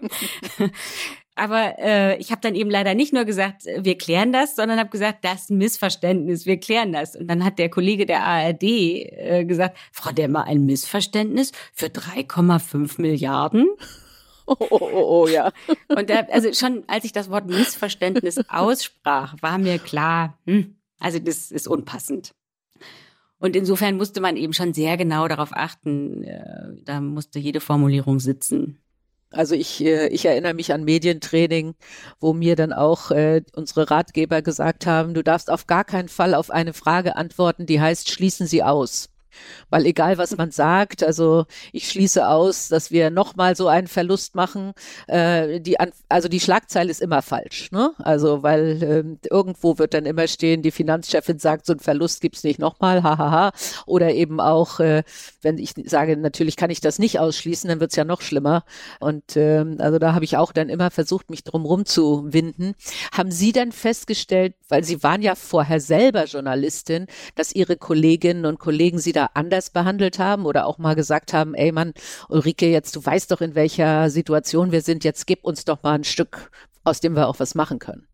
aber 1.40 1.78
äh, 1.78 2.18
ich 2.18 2.32
habe 2.32 2.42
dann 2.42 2.54
eben 2.54 2.68
leider 2.68 2.94
nicht 2.94 3.14
nur 3.14 3.24
gesagt, 3.24 3.66
äh, 3.66 3.82
wir 3.82 3.96
klären 3.96 4.30
das, 4.30 4.56
sondern 4.56 4.78
habe 4.78 4.90
gesagt, 4.90 5.24
das 5.24 5.44
ist 5.44 5.50
ein 5.50 5.56
Missverständnis, 5.56 6.44
wir 6.44 6.60
klären 6.60 6.92
das. 6.92 7.16
Und 7.16 7.28
dann 7.28 7.46
hat 7.46 7.58
der 7.58 7.70
Kollege 7.70 8.04
der 8.04 8.22
ARD 8.26 8.62
äh, 8.62 9.44
gesagt, 9.46 9.78
Frau 9.90 10.12
Demmer, 10.12 10.44
ein 10.44 10.66
Missverständnis 10.66 11.52
für 11.72 11.86
3,5 11.86 13.00
Milliarden? 13.00 13.66
Oh, 14.44 14.56
oh, 14.58 14.78
oh, 14.80 15.22
oh 15.22 15.28
ja. 15.28 15.50
Und 15.88 16.10
da, 16.10 16.26
also 16.30 16.52
schon 16.52 16.84
als 16.88 17.04
ich 17.04 17.12
das 17.12 17.30
Wort 17.30 17.46
Missverständnis 17.46 18.38
aussprach, 18.48 19.36
war 19.40 19.56
mir 19.56 19.78
klar, 19.78 20.38
hm, 20.44 20.76
also 20.98 21.20
das 21.20 21.50
ist 21.50 21.66
unpassend. 21.66 22.32
Und 23.38 23.56
insofern 23.56 23.96
musste 23.96 24.20
man 24.20 24.36
eben 24.36 24.52
schon 24.52 24.74
sehr 24.74 24.98
genau 24.98 25.26
darauf 25.26 25.52
achten. 25.54 26.22
Äh, 26.24 26.82
da 26.84 27.00
musste 27.00 27.38
jede 27.38 27.60
Formulierung 27.60 28.20
sitzen. 28.20 28.78
Also 29.32 29.54
ich, 29.54 29.80
äh, 29.84 30.08
ich 30.08 30.24
erinnere 30.24 30.54
mich 30.54 30.72
an 30.72 30.84
Medientraining, 30.84 31.74
wo 32.20 32.32
mir 32.32 32.56
dann 32.56 32.72
auch 32.72 33.10
äh, 33.12 33.42
unsere 33.54 33.90
Ratgeber 33.90 34.42
gesagt 34.42 34.86
haben, 34.86 35.14
du 35.14 35.22
darfst 35.22 35.50
auf 35.50 35.66
gar 35.66 35.84
keinen 35.84 36.08
Fall 36.08 36.34
auf 36.34 36.50
eine 36.50 36.72
Frage 36.72 37.16
antworten, 37.16 37.66
die 37.66 37.80
heißt, 37.80 38.10
schließen 38.10 38.46
Sie 38.46 38.62
aus. 38.64 39.09
Weil 39.70 39.86
egal, 39.86 40.18
was 40.18 40.36
man 40.36 40.50
sagt, 40.50 41.02
also 41.02 41.46
ich 41.72 41.88
schließe 41.88 42.26
aus, 42.28 42.68
dass 42.68 42.90
wir 42.90 43.10
nochmal 43.10 43.56
so 43.56 43.68
einen 43.68 43.86
Verlust 43.86 44.34
machen. 44.34 44.72
Äh, 45.06 45.60
die, 45.60 45.76
also 46.08 46.28
die 46.28 46.40
Schlagzeile 46.40 46.90
ist 46.90 47.00
immer 47.00 47.22
falsch. 47.22 47.70
Ne? 47.72 47.92
Also 47.98 48.42
weil 48.42 48.82
äh, 48.82 49.28
irgendwo 49.30 49.78
wird 49.78 49.94
dann 49.94 50.06
immer 50.06 50.26
stehen, 50.28 50.62
die 50.62 50.70
Finanzchefin 50.70 51.38
sagt, 51.38 51.66
so 51.66 51.72
einen 51.72 51.80
Verlust 51.80 52.20
gibt's 52.20 52.44
nicht 52.44 52.58
nochmal, 52.58 53.02
hahaha. 53.02 53.52
Oder 53.86 54.12
eben 54.12 54.40
auch, 54.40 54.80
äh, 54.80 55.02
wenn 55.42 55.58
ich 55.58 55.74
sage, 55.86 56.16
natürlich 56.16 56.56
kann 56.56 56.70
ich 56.70 56.80
das 56.80 56.98
nicht 56.98 57.18
ausschließen, 57.18 57.68
dann 57.68 57.80
wird's 57.80 57.96
ja 57.96 58.04
noch 58.04 58.20
schlimmer. 58.20 58.64
Und 58.98 59.36
äh, 59.36 59.64
also 59.78 59.98
da 59.98 60.14
habe 60.14 60.24
ich 60.24 60.36
auch 60.36 60.52
dann 60.52 60.68
immer 60.68 60.90
versucht, 60.90 61.30
mich 61.30 61.44
drum 61.44 61.60
zu 61.84 62.24
winden. 62.32 62.74
Haben 63.12 63.30
Sie 63.30 63.52
dann 63.52 63.72
festgestellt, 63.72 64.54
weil 64.68 64.84
Sie 64.84 65.02
waren 65.02 65.22
ja 65.22 65.34
vorher 65.34 65.80
selber 65.80 66.24
Journalistin, 66.24 67.06
dass 67.34 67.52
Ihre 67.52 67.76
Kolleginnen 67.76 68.46
und 68.46 68.58
Kollegen 68.58 68.98
Sie 68.98 69.12
da 69.12 69.19
da 69.20 69.30
anders 69.34 69.70
behandelt 69.70 70.18
haben 70.18 70.46
oder 70.46 70.66
auch 70.66 70.78
mal 70.78 70.94
gesagt 70.94 71.32
haben, 71.32 71.54
ey 71.54 71.72
Mann, 71.72 71.92
Ulrike, 72.28 72.66
jetzt 72.66 72.96
du 72.96 73.04
weißt 73.04 73.30
doch, 73.30 73.40
in 73.40 73.54
welcher 73.54 74.10
Situation 74.10 74.72
wir 74.72 74.80
sind, 74.80 75.04
jetzt 75.04 75.26
gib 75.26 75.44
uns 75.44 75.64
doch 75.64 75.82
mal 75.82 75.94
ein 75.94 76.04
Stück, 76.04 76.50
aus 76.84 77.00
dem 77.00 77.14
wir 77.14 77.28
auch 77.28 77.38
was 77.38 77.54
machen 77.54 77.78
können. 77.78 78.06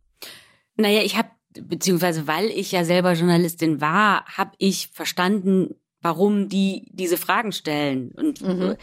Naja, 0.77 1.01
ich 1.03 1.16
habe, 1.16 1.29
beziehungsweise 1.61 2.27
weil 2.27 2.47
ich 2.47 2.73
ja 2.73 2.85
selber 2.85 3.12
Journalistin 3.12 3.81
war, 3.81 4.25
habe 4.27 4.53
ich 4.59 4.88
verstanden, 4.92 5.77
warum 6.03 6.49
die 6.49 6.88
diese 6.92 7.16
Fragen 7.16 7.53
stellen. 7.53 8.11
Und 8.11 8.40
mhm. 8.40 8.77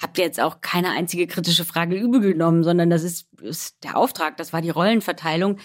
habe 0.00 0.20
jetzt 0.20 0.40
auch 0.40 0.60
keine 0.60 0.90
einzige 0.90 1.26
kritische 1.26 1.64
Frage 1.64 1.96
übel 1.96 2.20
genommen, 2.20 2.62
sondern 2.62 2.90
das 2.90 3.02
ist, 3.02 3.28
ist 3.42 3.82
der 3.84 3.96
Auftrag, 3.96 4.36
das 4.36 4.52
war 4.52 4.62
die 4.62 4.70
Rollenverteilung. 4.70 5.58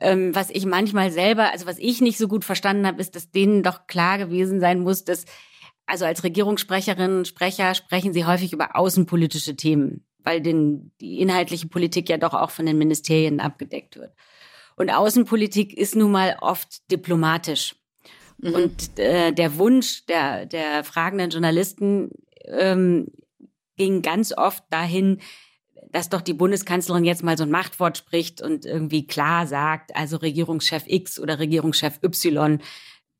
Ähm, 0.00 0.34
was 0.34 0.50
ich 0.50 0.66
manchmal 0.66 1.12
selber, 1.12 1.52
also 1.52 1.66
was 1.66 1.78
ich 1.78 2.00
nicht 2.00 2.18
so 2.18 2.26
gut 2.26 2.44
verstanden 2.44 2.86
habe, 2.86 3.00
ist, 3.00 3.14
dass 3.14 3.30
denen 3.30 3.62
doch 3.62 3.86
klar 3.86 4.18
gewesen 4.18 4.60
sein 4.60 4.80
muss, 4.80 5.04
dass 5.04 5.24
also 5.86 6.04
als 6.04 6.24
Regierungssprecherinnen 6.24 7.18
und 7.18 7.28
Sprecher 7.28 7.74
sprechen 7.74 8.12
Sie 8.12 8.24
häufig 8.24 8.52
über 8.52 8.76
außenpolitische 8.76 9.56
Themen, 9.56 10.06
weil 10.18 10.40
denn 10.40 10.92
die 11.00 11.20
inhaltliche 11.20 11.68
Politik 11.68 12.08
ja 12.08 12.18
doch 12.18 12.34
auch 12.34 12.50
von 12.50 12.66
den 12.66 12.78
Ministerien 12.78 13.40
abgedeckt 13.40 13.96
wird. 13.96 14.14
Und 14.76 14.90
Außenpolitik 14.90 15.76
ist 15.76 15.96
nun 15.96 16.12
mal 16.12 16.36
oft 16.40 16.90
diplomatisch. 16.90 17.76
Mhm. 18.38 18.54
Und 18.54 18.98
äh, 18.98 19.32
der 19.32 19.56
Wunsch 19.58 20.06
der, 20.06 20.46
der 20.46 20.84
fragenden 20.84 21.30
Journalisten 21.30 22.10
ähm, 22.44 23.08
ging 23.76 24.02
ganz 24.02 24.32
oft 24.36 24.64
dahin, 24.70 25.20
dass 25.90 26.08
doch 26.08 26.22
die 26.22 26.34
Bundeskanzlerin 26.34 27.04
jetzt 27.04 27.22
mal 27.22 27.36
so 27.36 27.44
ein 27.44 27.50
Machtwort 27.50 27.98
spricht 27.98 28.40
und 28.40 28.64
irgendwie 28.64 29.06
klar 29.06 29.46
sagt, 29.46 29.94
also 29.94 30.16
Regierungschef 30.16 30.84
X 30.86 31.18
oder 31.18 31.38
Regierungschef 31.38 31.98
Y 32.02 32.60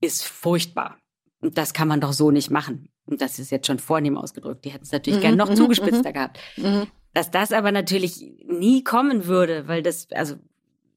ist 0.01 0.25
furchtbar. 0.25 1.02
Und 1.43 1.59
das 1.59 1.75
kann 1.75 1.89
man 1.89 2.01
doch 2.01 2.13
so 2.13 2.31
nicht 2.31 2.51
machen. 2.51 2.89
Und 3.05 3.21
das 3.21 3.39
ist 3.39 3.51
jetzt 3.51 3.67
schon 3.67 3.81
vornehm 3.81 4.17
ausgedrückt. 4.17 4.65
Die 4.65 4.71
hätten 4.71 4.85
es 4.85 4.93
natürlich 4.93 5.19
mhm, 5.19 5.23
gerne 5.23 5.37
noch 5.37 5.51
mhm, 5.51 5.57
zugespitzter 5.57 6.11
mhm. 6.11 6.15
gehabt. 6.15 6.39
Mhm. 6.57 6.87
Dass 7.13 7.31
das 7.31 7.53
aber 7.53 7.73
natürlich 7.73 8.25
nie 8.47 8.83
kommen 8.85 9.27
würde, 9.27 9.69
weil 9.69 9.83
das, 9.83 10.07
also, 10.13 10.37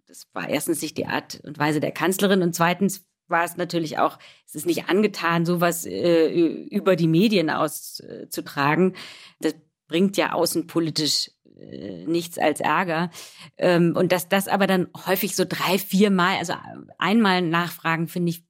das 0.08 0.28
war 0.34 0.48
erstens 0.48 0.82
nicht 0.82 0.98
die 0.98 1.08
Art 1.08 1.42
und 1.44 1.58
Weise 1.58 1.80
der 1.80 1.92
Kanzlerin 1.92 2.42
und 2.42 2.56
zweitens 2.56 3.06
war 3.28 3.44
es 3.44 3.58
natürlich 3.58 3.98
auch, 3.98 4.20
es 4.46 4.56
ist 4.56 4.68
nicht 4.68 4.88
angetan, 4.88 5.46
sowas 5.46 5.86
äh, 5.86 6.30
über 6.30 6.96
die 6.96 7.08
Medien 7.08 7.50
auszutragen. 7.50 8.96
Das 9.40 9.56
bringt 9.88 10.16
ja 10.16 10.34
außenpolitisch 10.34 11.32
äh, 11.60 12.06
nichts 12.06 12.38
als 12.38 12.60
Ärger. 12.60 13.10
Ähm, 13.58 13.96
und 13.98 14.12
dass 14.12 14.30
das 14.30 14.48
aber 14.48 14.68
dann 14.68 14.90
häufig 15.08 15.36
so 15.36 15.44
drei, 15.48 15.78
vier 15.78 16.12
Mal, 16.12 16.38
also 16.38 16.54
einmal 16.98 17.42
nachfragen, 17.42 18.08
finde 18.08 18.30
ich 18.30 18.45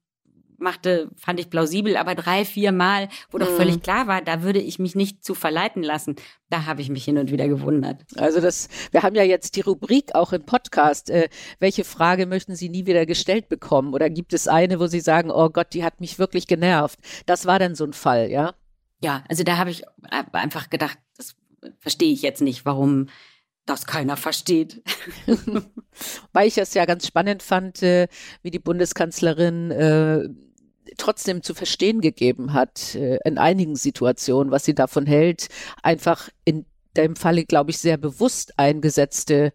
machte, 0.58 1.10
fand 1.16 1.40
ich 1.40 1.50
plausibel, 1.50 1.96
aber 1.96 2.14
drei, 2.14 2.44
vier 2.44 2.72
Mal, 2.72 3.08
wo 3.30 3.38
doch 3.38 3.50
völlig 3.50 3.76
mhm. 3.76 3.82
klar 3.82 4.06
war, 4.06 4.22
da 4.22 4.42
würde 4.42 4.60
ich 4.60 4.78
mich 4.78 4.94
nicht 4.94 5.24
zu 5.24 5.34
verleiten 5.34 5.82
lassen. 5.82 6.16
Da 6.48 6.66
habe 6.66 6.80
ich 6.80 6.88
mich 6.88 7.04
hin 7.04 7.18
und 7.18 7.30
wieder 7.30 7.48
gewundert. 7.48 8.02
Also 8.16 8.40
das, 8.40 8.68
wir 8.92 9.02
haben 9.02 9.16
ja 9.16 9.22
jetzt 9.22 9.56
die 9.56 9.62
Rubrik 9.62 10.14
auch 10.14 10.32
im 10.32 10.44
Podcast. 10.44 11.10
Äh, 11.10 11.28
welche 11.58 11.84
Frage 11.84 12.26
möchten 12.26 12.54
Sie 12.54 12.68
nie 12.68 12.86
wieder 12.86 13.06
gestellt 13.06 13.48
bekommen? 13.48 13.94
Oder 13.94 14.10
gibt 14.10 14.32
es 14.32 14.48
eine, 14.48 14.78
wo 14.78 14.86
Sie 14.86 15.00
sagen, 15.00 15.30
oh 15.30 15.48
Gott, 15.48 15.74
die 15.74 15.84
hat 15.84 16.00
mich 16.00 16.18
wirklich 16.18 16.46
genervt? 16.46 16.98
Das 17.26 17.46
war 17.46 17.58
dann 17.58 17.74
so 17.74 17.84
ein 17.84 17.92
Fall, 17.92 18.30
ja? 18.30 18.54
Ja, 19.02 19.24
also 19.28 19.44
da 19.44 19.58
habe 19.58 19.70
ich 19.70 19.82
einfach 20.32 20.70
gedacht, 20.70 20.98
das 21.16 21.34
verstehe 21.80 22.12
ich 22.12 22.22
jetzt 22.22 22.40
nicht, 22.40 22.64
warum 22.64 23.08
das 23.66 23.86
keiner 23.86 24.16
versteht. 24.16 24.82
Weil 26.32 26.48
ich 26.48 26.56
es 26.56 26.74
ja 26.74 26.84
ganz 26.84 27.06
spannend 27.06 27.42
fand, 27.42 27.82
äh, 27.82 28.06
wie 28.42 28.50
die 28.50 28.58
Bundeskanzlerin 28.58 29.70
äh, 29.70 30.28
trotzdem 30.96 31.42
zu 31.42 31.54
verstehen 31.54 32.00
gegeben 32.00 32.52
hat, 32.52 32.94
äh, 32.94 33.18
in 33.24 33.38
einigen 33.38 33.76
Situationen, 33.76 34.50
was 34.50 34.64
sie 34.64 34.74
davon 34.74 35.06
hält, 35.06 35.48
einfach 35.82 36.28
in 36.44 36.66
dem 36.96 37.16
Falle, 37.16 37.44
glaube 37.44 37.70
ich, 37.70 37.78
sehr 37.78 37.96
bewusst 37.96 38.58
eingesetzte 38.58 39.52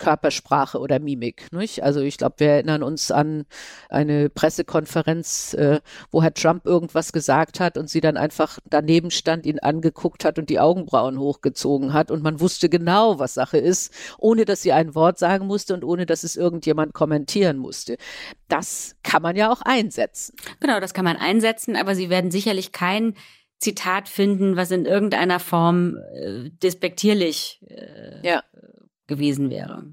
Körpersprache 0.00 0.80
oder 0.80 0.98
Mimik. 0.98 1.52
Nicht? 1.52 1.84
Also 1.84 2.00
ich 2.00 2.18
glaube, 2.18 2.36
wir 2.38 2.48
erinnern 2.48 2.82
uns 2.82 3.12
an 3.12 3.44
eine 3.88 4.30
Pressekonferenz, 4.30 5.54
äh, 5.54 5.80
wo 6.10 6.22
Herr 6.22 6.34
Trump 6.34 6.66
irgendwas 6.66 7.12
gesagt 7.12 7.60
hat 7.60 7.78
und 7.78 7.88
sie 7.88 8.00
dann 8.00 8.16
einfach 8.16 8.58
daneben 8.68 9.12
stand, 9.12 9.46
ihn 9.46 9.60
angeguckt 9.60 10.24
hat 10.24 10.38
und 10.38 10.50
die 10.50 10.58
Augenbrauen 10.58 11.18
hochgezogen 11.18 11.92
hat 11.92 12.10
und 12.10 12.22
man 12.22 12.40
wusste 12.40 12.68
genau, 12.68 13.20
was 13.20 13.34
Sache 13.34 13.58
ist, 13.58 13.92
ohne 14.18 14.44
dass 14.44 14.62
sie 14.62 14.72
ein 14.72 14.94
Wort 14.94 15.18
sagen 15.18 15.46
musste 15.46 15.74
und 15.74 15.84
ohne 15.84 16.06
dass 16.06 16.24
es 16.24 16.34
irgendjemand 16.34 16.94
kommentieren 16.94 17.58
musste. 17.58 17.96
Das 18.48 18.96
kann 19.02 19.22
man 19.22 19.36
ja 19.36 19.52
auch 19.52 19.60
einsetzen. 19.62 20.34
Genau, 20.60 20.80
das 20.80 20.94
kann 20.94 21.04
man 21.04 21.16
einsetzen, 21.16 21.76
aber 21.76 21.94
Sie 21.94 22.08
werden 22.08 22.30
sicherlich 22.30 22.72
kein 22.72 23.14
Zitat 23.58 24.08
finden, 24.08 24.56
was 24.56 24.70
in 24.70 24.86
irgendeiner 24.86 25.38
Form 25.38 25.98
äh, 26.14 26.48
despektierlich 26.62 27.60
äh, 27.68 28.26
ja 28.26 28.42
gewesen 29.10 29.50
wäre. 29.50 29.84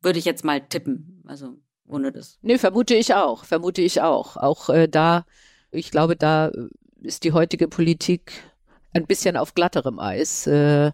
Würde 0.00 0.20
ich 0.20 0.24
jetzt 0.24 0.44
mal 0.44 0.60
tippen. 0.60 1.24
Also 1.26 1.56
ohne 1.88 2.12
das. 2.12 2.38
Nee, 2.42 2.58
vermute 2.58 2.94
ich 2.94 3.14
auch. 3.14 3.44
Vermute 3.44 3.82
ich 3.82 4.02
auch. 4.02 4.36
Auch 4.36 4.68
äh, 4.68 4.86
da, 4.86 5.26
ich 5.72 5.90
glaube, 5.90 6.14
da 6.14 6.52
ist 7.02 7.24
die 7.24 7.32
heutige 7.32 7.66
Politik 7.66 8.32
ein 8.92 9.06
bisschen 9.06 9.36
auf 9.36 9.54
glatterem 9.54 9.98
Eis. 9.98 10.46
Äh, 10.46 10.92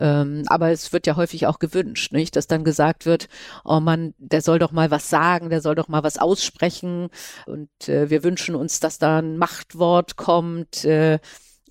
ähm, 0.00 0.42
aber 0.46 0.70
es 0.70 0.92
wird 0.92 1.06
ja 1.06 1.16
häufig 1.16 1.46
auch 1.46 1.58
gewünscht, 1.58 2.12
nicht? 2.12 2.34
dass 2.36 2.46
dann 2.46 2.64
gesagt 2.64 3.04
wird, 3.06 3.28
oh 3.64 3.80
Mann, 3.80 4.14
der 4.18 4.40
soll 4.40 4.58
doch 4.58 4.72
mal 4.72 4.90
was 4.90 5.10
sagen, 5.10 5.50
der 5.50 5.60
soll 5.60 5.74
doch 5.74 5.88
mal 5.88 6.02
was 6.02 6.18
aussprechen. 6.18 7.08
Und 7.46 7.88
äh, 7.88 8.10
wir 8.10 8.24
wünschen 8.24 8.54
uns, 8.54 8.80
dass 8.80 8.98
da 8.98 9.18
ein 9.18 9.36
Machtwort 9.36 10.16
kommt. 10.16 10.84
Äh, 10.84 11.18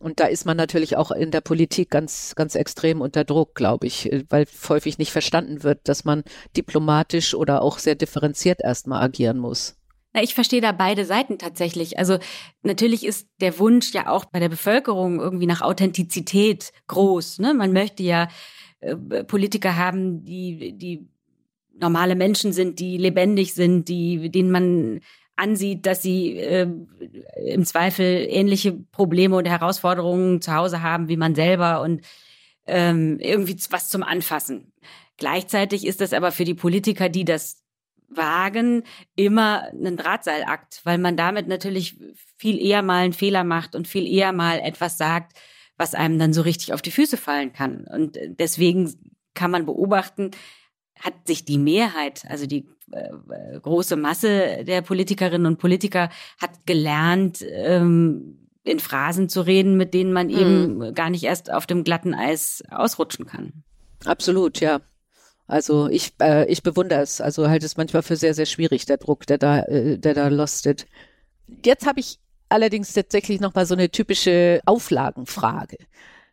und 0.01 0.19
da 0.19 0.25
ist 0.25 0.45
man 0.45 0.57
natürlich 0.57 0.97
auch 0.97 1.11
in 1.11 1.31
der 1.31 1.41
Politik 1.41 1.89
ganz, 1.89 2.33
ganz 2.35 2.55
extrem 2.55 3.01
unter 3.01 3.23
Druck, 3.23 3.55
glaube 3.55 3.87
ich, 3.87 4.09
weil 4.29 4.45
häufig 4.67 4.97
nicht 4.97 5.11
verstanden 5.11 5.63
wird, 5.63 5.87
dass 5.87 6.05
man 6.05 6.23
diplomatisch 6.57 7.35
oder 7.35 7.61
auch 7.61 7.77
sehr 7.77 7.95
differenziert 7.95 8.61
erstmal 8.63 9.03
agieren 9.03 9.37
muss. 9.37 9.77
Na, 10.13 10.21
ich 10.21 10.33
verstehe 10.33 10.59
da 10.59 10.71
beide 10.73 11.05
Seiten 11.05 11.37
tatsächlich. 11.37 11.97
Also 11.97 12.17
natürlich 12.63 13.05
ist 13.05 13.27
der 13.39 13.57
Wunsch 13.59 13.93
ja 13.93 14.09
auch 14.09 14.25
bei 14.25 14.39
der 14.39 14.49
Bevölkerung 14.49 15.19
irgendwie 15.19 15.45
nach 15.45 15.61
Authentizität 15.61 16.73
groß. 16.87 17.39
Ne? 17.39 17.53
Man 17.53 17.71
möchte 17.71 18.03
ja 18.03 18.27
äh, 18.81 18.95
Politiker 19.23 19.77
haben, 19.77 20.25
die, 20.25 20.73
die 20.77 21.07
normale 21.79 22.15
Menschen 22.15 22.51
sind, 22.51 22.79
die 22.79 22.97
lebendig 22.97 23.53
sind, 23.53 23.87
die, 23.87 24.29
denen 24.29 24.51
man 24.51 24.99
ansieht, 25.35 25.85
dass 25.85 26.01
sie 26.01 26.37
äh, 26.37 26.67
im 27.45 27.65
Zweifel 27.65 28.27
ähnliche 28.29 28.73
Probleme 28.73 29.35
und 29.35 29.47
Herausforderungen 29.47 30.41
zu 30.41 30.53
Hause 30.53 30.81
haben 30.81 31.07
wie 31.07 31.17
man 31.17 31.35
selber 31.35 31.81
und 31.81 32.01
ähm, 32.67 33.17
irgendwie 33.19 33.57
was 33.69 33.89
zum 33.89 34.03
Anfassen. 34.03 34.71
Gleichzeitig 35.17 35.85
ist 35.85 36.01
das 36.01 36.13
aber 36.13 36.31
für 36.31 36.45
die 36.45 36.53
Politiker, 36.53 37.09
die 37.09 37.25
das 37.25 37.63
wagen, 38.09 38.83
immer 39.15 39.69
ein 39.71 39.97
Drahtseilakt, 39.97 40.81
weil 40.83 40.97
man 40.97 41.15
damit 41.15 41.47
natürlich 41.47 41.97
viel 42.37 42.61
eher 42.61 42.81
mal 42.81 43.03
einen 43.03 43.13
Fehler 43.13 43.43
macht 43.43 43.75
und 43.75 43.87
viel 43.87 44.05
eher 44.05 44.33
mal 44.33 44.59
etwas 44.59 44.97
sagt, 44.97 45.37
was 45.77 45.95
einem 45.95 46.19
dann 46.19 46.33
so 46.33 46.41
richtig 46.41 46.73
auf 46.73 46.81
die 46.81 46.91
Füße 46.91 47.17
fallen 47.17 47.53
kann. 47.53 47.85
Und 47.85 48.17
deswegen 48.27 48.93
kann 49.33 49.51
man 49.51 49.65
beobachten, 49.65 50.31
hat 50.99 51.13
sich 51.25 51.45
die 51.45 51.57
Mehrheit, 51.57 52.25
also 52.27 52.45
die 52.45 52.67
äh, 52.91 53.59
große 53.59 53.95
Masse 53.95 54.63
der 54.63 54.81
Politikerinnen 54.81 55.47
und 55.47 55.57
Politiker, 55.57 56.09
hat 56.39 56.65
gelernt, 56.65 57.43
ähm, 57.49 58.37
in 58.63 58.79
Phrasen 58.79 59.27
zu 59.29 59.41
reden, 59.41 59.75
mit 59.75 59.93
denen 59.93 60.13
man 60.13 60.29
eben 60.29 60.77
mhm. 60.77 60.93
gar 60.93 61.09
nicht 61.09 61.23
erst 61.23 61.51
auf 61.51 61.65
dem 61.65 61.83
glatten 61.83 62.13
Eis 62.13 62.63
ausrutschen 62.69 63.25
kann. 63.25 63.63
Absolut, 64.05 64.59
ja. 64.59 64.81
Also 65.47 65.89
ich, 65.89 66.13
äh, 66.21 66.45
ich 66.45 66.63
bewundere 66.63 67.01
es. 67.01 67.19
Also 67.19 67.49
halte 67.49 67.65
es 67.65 67.75
manchmal 67.75 68.03
für 68.03 68.15
sehr, 68.15 68.33
sehr 68.33 68.45
schwierig, 68.45 68.85
der 68.85 68.97
Druck, 68.97 69.25
der 69.25 69.37
da, 69.37 69.63
äh, 69.63 69.97
der 69.97 70.13
da 70.13 70.27
lostet. 70.27 70.85
Jetzt 71.65 71.85
habe 71.85 71.99
ich 71.99 72.19
allerdings 72.49 72.93
tatsächlich 72.93 73.41
noch 73.41 73.53
mal 73.53 73.65
so 73.65 73.73
eine 73.73 73.89
typische 73.89 74.61
Auflagenfrage. 74.65 75.77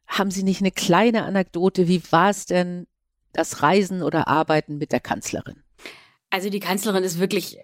Haben 0.06 0.30
Sie 0.30 0.42
nicht 0.42 0.60
eine 0.60 0.70
kleine 0.70 1.24
Anekdote? 1.24 1.88
Wie 1.88 2.02
war 2.10 2.30
es 2.30 2.46
denn, 2.46 2.86
das 3.32 3.62
Reisen 3.62 4.02
oder 4.02 4.28
Arbeiten 4.28 4.78
mit 4.78 4.92
der 4.92 5.00
Kanzlerin? 5.00 5.62
Also 6.30 6.50
die 6.50 6.60
Kanzlerin 6.60 7.04
ist 7.04 7.18
wirklich 7.18 7.58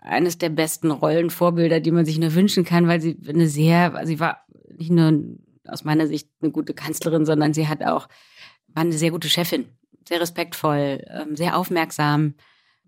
eines 0.00 0.38
der 0.38 0.48
besten 0.48 0.90
Rollenvorbilder, 0.90 1.80
die 1.80 1.90
man 1.90 2.04
sich 2.04 2.18
nur 2.18 2.34
wünschen 2.34 2.64
kann, 2.64 2.88
weil 2.88 3.00
sie 3.00 3.18
eine 3.28 3.48
sehr, 3.48 4.00
sie 4.04 4.20
war 4.20 4.44
nicht 4.76 4.90
nur 4.90 5.12
aus 5.66 5.84
meiner 5.84 6.06
Sicht 6.06 6.28
eine 6.40 6.50
gute 6.50 6.74
Kanzlerin, 6.74 7.26
sondern 7.26 7.54
sie 7.54 7.68
hat 7.68 7.82
auch, 7.82 8.08
war 8.68 8.82
eine 8.82 8.92
sehr 8.92 9.10
gute 9.10 9.28
Chefin, 9.28 9.66
sehr 10.08 10.20
respektvoll, 10.20 11.04
ähm, 11.08 11.36
sehr 11.36 11.56
aufmerksam. 11.56 12.34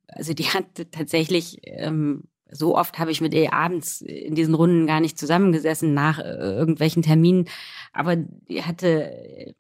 Also 0.09 0.35
die 0.35 0.45
hat 0.45 0.66
tatsächlich, 0.91 1.61
ähm, 1.64 2.24
so 2.51 2.76
oft 2.76 2.99
habe 2.99 3.11
ich 3.11 3.20
mit 3.20 3.33
ihr 3.33 3.53
abends 3.53 4.03
in 4.03 4.35
diesen 4.35 4.55
Runden 4.55 4.87
gar 4.87 5.01
nicht 5.01 5.18
zusammengesessen 5.18 5.95
nach 5.95 6.18
äh, 6.18 6.22
irgendwelchen 6.24 7.03
Terminen, 7.03 7.49
aber 7.93 8.16
die 8.16 8.62
hatte 8.62 9.55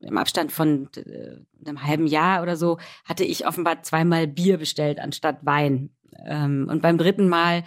im 0.00 0.18
Abstand 0.18 0.52
von 0.52 0.88
äh, 0.96 1.36
einem 1.66 1.84
halben 1.84 2.06
Jahr 2.06 2.42
oder 2.42 2.56
so, 2.56 2.78
hatte 3.04 3.24
ich 3.24 3.46
offenbar 3.46 3.82
zweimal 3.82 4.26
Bier 4.26 4.58
bestellt 4.58 4.98
anstatt 4.98 5.44
Wein. 5.44 5.90
Ähm, 6.26 6.68
und 6.70 6.82
beim 6.82 6.98
dritten 6.98 7.28
Mal 7.28 7.64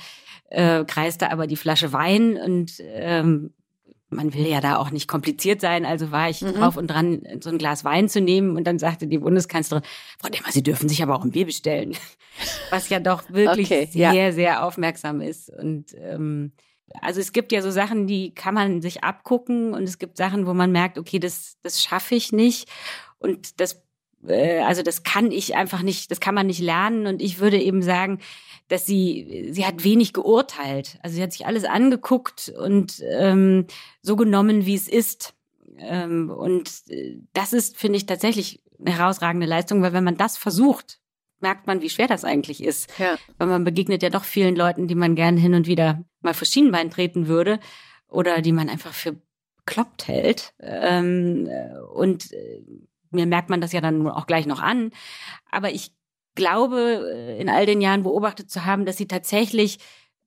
äh, 0.50 0.84
kreiste 0.86 1.32
aber 1.32 1.48
die 1.48 1.56
Flasche 1.56 1.94
Wein 1.94 2.38
und 2.38 2.74
ähm, 2.80 3.54
man 4.10 4.34
will 4.34 4.48
ja 4.48 4.62
da 4.62 4.78
auch 4.78 4.92
nicht 4.92 5.08
kompliziert 5.08 5.60
sein, 5.62 5.86
also 5.86 6.12
war 6.12 6.30
ich 6.30 6.42
mhm. 6.42 6.54
drauf 6.54 6.78
und 6.78 6.88
dran, 6.88 7.24
so 7.42 7.50
ein 7.50 7.58
Glas 7.58 7.84
Wein 7.84 8.10
zu 8.10 8.22
nehmen 8.22 8.56
und 8.56 8.66
dann 8.66 8.78
sagte 8.80 9.08
die 9.08 9.18
Bundeskanzlerin, 9.18 9.84
Frau 10.20 10.30
Demmer, 10.30 10.52
Sie 10.52 10.62
dürfen 10.64 10.88
sich 10.88 11.02
aber 11.02 11.16
auch 11.16 11.24
ein 11.24 11.32
Bier 11.32 11.46
bestellen, 11.46 11.96
was 12.70 12.90
ja 12.90 13.00
doch 13.00 13.24
wirklich 13.30 13.68
okay, 13.68 13.88
sehr, 13.92 14.14
ja. 14.14 14.32
sehr 14.32 14.64
aufmerksam 14.64 15.22
ist 15.22 15.50
und 15.50 15.96
ähm, 15.98 16.52
also 17.02 17.20
es 17.20 17.34
gibt 17.34 17.52
ja 17.52 17.62
so 17.62 17.72
Sachen, 17.72 18.08
die 18.08 18.34
kann 18.34 18.54
man 18.54 18.82
sich 18.82 19.04
abgucken 19.04 19.74
und 19.74 19.84
es 19.84 20.00
gibt 20.00 20.18
Sachen, 20.18 20.46
wo 20.46 20.54
man 20.54 20.72
merkt, 20.72 20.98
okay, 20.98 21.20
das, 21.20 21.58
das 21.62 21.82
schaffe 21.82 22.16
ich 22.16 22.32
nicht 22.32 22.70
und 23.20 23.60
das 23.60 23.84
äh, 24.28 24.60
also 24.60 24.82
das 24.84 25.04
kann 25.04 25.32
ich 25.32 25.56
einfach 25.56 25.82
nicht, 25.82 26.12
das 26.12 26.20
kann 26.20 26.36
man 26.36 26.48
nicht 26.48 26.62
lernen. 26.62 27.08
Und 27.08 27.22
ich 27.22 27.40
würde 27.40 27.62
eben 27.62 27.82
sagen, 27.82 28.20
dass 28.68 28.86
sie, 28.86 29.50
sie 29.52 29.66
hat 29.66 29.84
wenig 29.84 30.14
geurteilt. 30.14 30.98
Also 31.04 31.16
sie 31.16 31.24
hat 31.24 31.34
sich 31.34 31.46
alles 31.46 31.66
angeguckt 31.66 32.54
und 32.58 33.04
ähm, 33.12 33.66
so 34.02 34.16
genommen, 34.16 34.66
wie 34.66 34.76
es 34.76 34.88
ist. 34.88 35.34
Ähm, 35.78 36.30
und 36.30 36.72
äh, 36.90 37.20
das 37.34 37.54
ist, 37.54 37.78
finde 37.78 37.98
ich, 37.98 38.06
tatsächlich 38.06 38.62
eine 38.80 38.98
herausragende 38.98 39.48
Leistung, 39.48 39.82
weil 39.82 39.94
wenn 39.94 40.04
man 40.04 40.18
das 40.18 40.38
versucht, 40.38 41.00
merkt 41.44 41.68
man, 41.68 41.82
wie 41.82 41.90
schwer 41.90 42.08
das 42.08 42.24
eigentlich 42.26 42.64
ist. 42.64 42.92
Ja. 42.98 43.18
Weil 43.38 43.48
man 43.48 43.64
begegnet 43.64 44.02
ja 44.02 44.10
doch 44.10 44.24
vielen 44.24 44.56
Leuten, 44.56 44.88
die 44.88 44.96
man 44.96 45.14
gerne 45.14 45.40
hin 45.40 45.54
und 45.54 45.68
wieder 45.68 46.04
mal 46.22 46.34
vor 46.34 46.48
Schienenbein 46.48 46.90
treten 46.90 47.28
würde 47.28 47.60
oder 48.08 48.42
die 48.42 48.54
man 48.54 48.70
einfach 48.70 48.94
für 48.94 49.22
kloppt 49.66 50.08
hält. 50.08 50.54
Ähm, 50.60 51.48
und 51.94 52.32
äh, 52.34 52.64
mir 53.12 53.28
merkt 53.28 53.50
man 53.50 53.62
das 53.62 53.74
ja 53.74 53.82
dann 53.82 54.08
auch 54.08 54.26
gleich 54.26 54.48
noch 54.48 54.62
an. 54.62 54.92
Aber 55.52 55.72
ich 55.72 55.94
glaube, 56.34 57.12
äh, 57.14 57.40
in 57.40 57.50
all 57.50 57.68
den 57.68 57.82
Jahren 57.82 58.04
beobachtet 58.04 58.50
zu 58.50 58.66
haben, 58.66 58.86
dass 58.86 58.98
sie 58.98 59.08
tatsächlich 59.08 59.78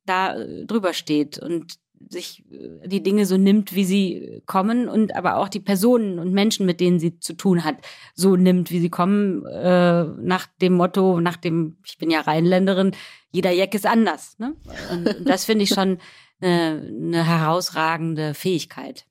da 0.05 0.37
äh, 0.37 0.65
drüber 0.67 0.93
steht 0.93 1.39
und 1.39 1.75
sich 2.09 2.45
äh, 2.51 2.89
die 2.89 3.03
Dinge 3.03 3.27
so 3.27 3.37
nimmt, 3.37 3.75
wie 3.75 3.85
sie 3.85 4.43
kommen 4.47 4.89
und 4.89 5.15
aber 5.15 5.37
auch 5.37 5.49
die 5.49 5.61
Personen 5.61 6.19
und 6.19 6.33
Menschen, 6.33 6.67
mit 6.67 6.81
denen 6.81 6.99
sie 6.99 7.19
zu 7.19 7.35
tun 7.35 7.65
hat, 7.65 7.77
so 8.15 8.37
nimmt, 8.37 8.71
wie 8.71 8.81
sie 8.81 8.91
kommen, 8.91 9.45
äh, 9.47 10.05
nach 10.05 10.47
dem 10.61 10.75
Motto, 10.75 11.21
nach 11.21 11.37
dem, 11.37 11.79
ich 11.85 11.99
bin 11.99 12.11
ja 12.11 12.21
Rheinländerin, 12.21 12.93
jeder 13.31 13.51
Jack 13.51 13.75
ist 13.75 13.87
anders. 13.87 14.39
Ne? 14.39 14.55
Und, 14.91 15.29
das 15.29 15.45
finde 15.45 15.65
ich 15.65 15.71
schon 15.71 15.99
eine, 16.41 16.89
eine 16.89 17.27
herausragende 17.27 18.35
Fähigkeit. 18.35 19.07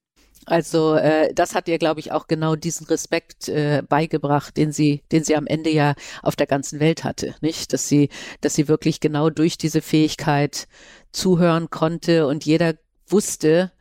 Also 0.46 0.94
äh, 0.96 1.34
das 1.34 1.56
hat 1.56 1.68
ihr, 1.68 1.80
glaube 1.80 2.00
ich, 2.00 2.12
auch 2.12 2.28
genau 2.28 2.56
diesen 2.56 2.86
Respekt 2.86 3.50
äh, 3.50 3.82
beigebracht, 3.88 4.56
den 4.58 4.72
sie, 4.72 5.02
den 5.12 5.24
sie 5.24 5.36
am 5.36 5.48
Ende 5.48 5.72
ja 5.72 5.96
auf 6.22 6.36
der 6.36 6.46
ganzen 6.46 6.80
Welt 6.80 7.04
hatte, 7.04 7.36
nicht? 7.42 7.74
Dass 7.74 7.90
sie, 7.90 8.10
dass 8.42 8.54
sie 8.54 8.68
wirklich 8.68 9.00
genau 9.00 9.32
durch 9.32 9.58
diese 9.58 9.82
Fähigkeit 9.82 10.68
zuhören 11.16 11.70
konnte 11.70 12.28
und 12.28 12.46
jeder 12.46 12.76
wusste, 13.08 13.72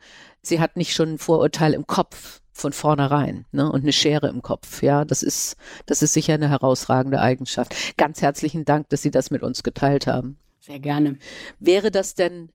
sie 0.41 0.59
hat 0.59 0.77
nicht 0.77 0.93
schon 0.93 1.13
ein 1.13 1.17
Vorurteil 1.17 1.73
im 1.73 1.87
Kopf 1.87 2.41
von 2.51 2.71
vornherein 2.71 3.45
ne, 3.51 3.69
und 3.69 3.81
eine 3.81 3.91
Schere 3.91 4.29
im 4.29 4.41
Kopf. 4.41 4.81
Ja, 4.81 5.03
das 5.03 5.21
ist, 5.21 5.57
das 5.85 6.01
ist 6.01 6.13
sicher 6.13 6.35
eine 6.35 6.49
herausragende 6.49 7.19
Eigenschaft. 7.19 7.75
Ganz 7.97 8.21
herzlichen 8.21 8.63
Dank, 8.63 8.89
dass 8.89 9.01
Sie 9.01 9.11
das 9.11 9.29
mit 9.29 9.43
uns 9.43 9.61
geteilt 9.61 10.07
haben. 10.07 10.37
Sehr 10.61 10.79
gerne. 10.79 11.17
Wäre 11.59 11.91
das 11.91 12.15
denn 12.15 12.49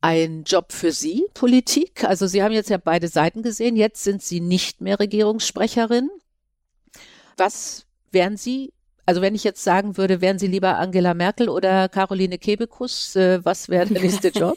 ein 0.00 0.42
Job 0.42 0.72
für 0.72 0.90
Sie, 0.90 1.24
Politik? 1.34 2.04
Also 2.04 2.26
Sie 2.26 2.42
haben 2.42 2.52
jetzt 2.52 2.70
ja 2.70 2.78
beide 2.78 3.06
Seiten 3.06 3.42
gesehen. 3.42 3.76
Jetzt 3.76 4.02
sind 4.02 4.22
Sie 4.22 4.40
nicht 4.40 4.80
mehr 4.80 4.98
Regierungssprecherin. 4.98 6.10
Was 7.36 7.86
wären 8.10 8.36
Sie? 8.36 8.72
Also 9.04 9.20
wenn 9.20 9.34
ich 9.34 9.42
jetzt 9.42 9.64
sagen 9.64 9.96
würde, 9.96 10.20
wären 10.20 10.38
Sie 10.38 10.46
lieber 10.46 10.78
Angela 10.78 11.12
Merkel 11.12 11.48
oder 11.48 11.88
Caroline 11.88 12.38
Kebekus, 12.38 13.16
äh, 13.16 13.44
was 13.44 13.68
wäre 13.68 13.86
der 13.86 14.00
nächste 14.00 14.28
Job? 14.28 14.56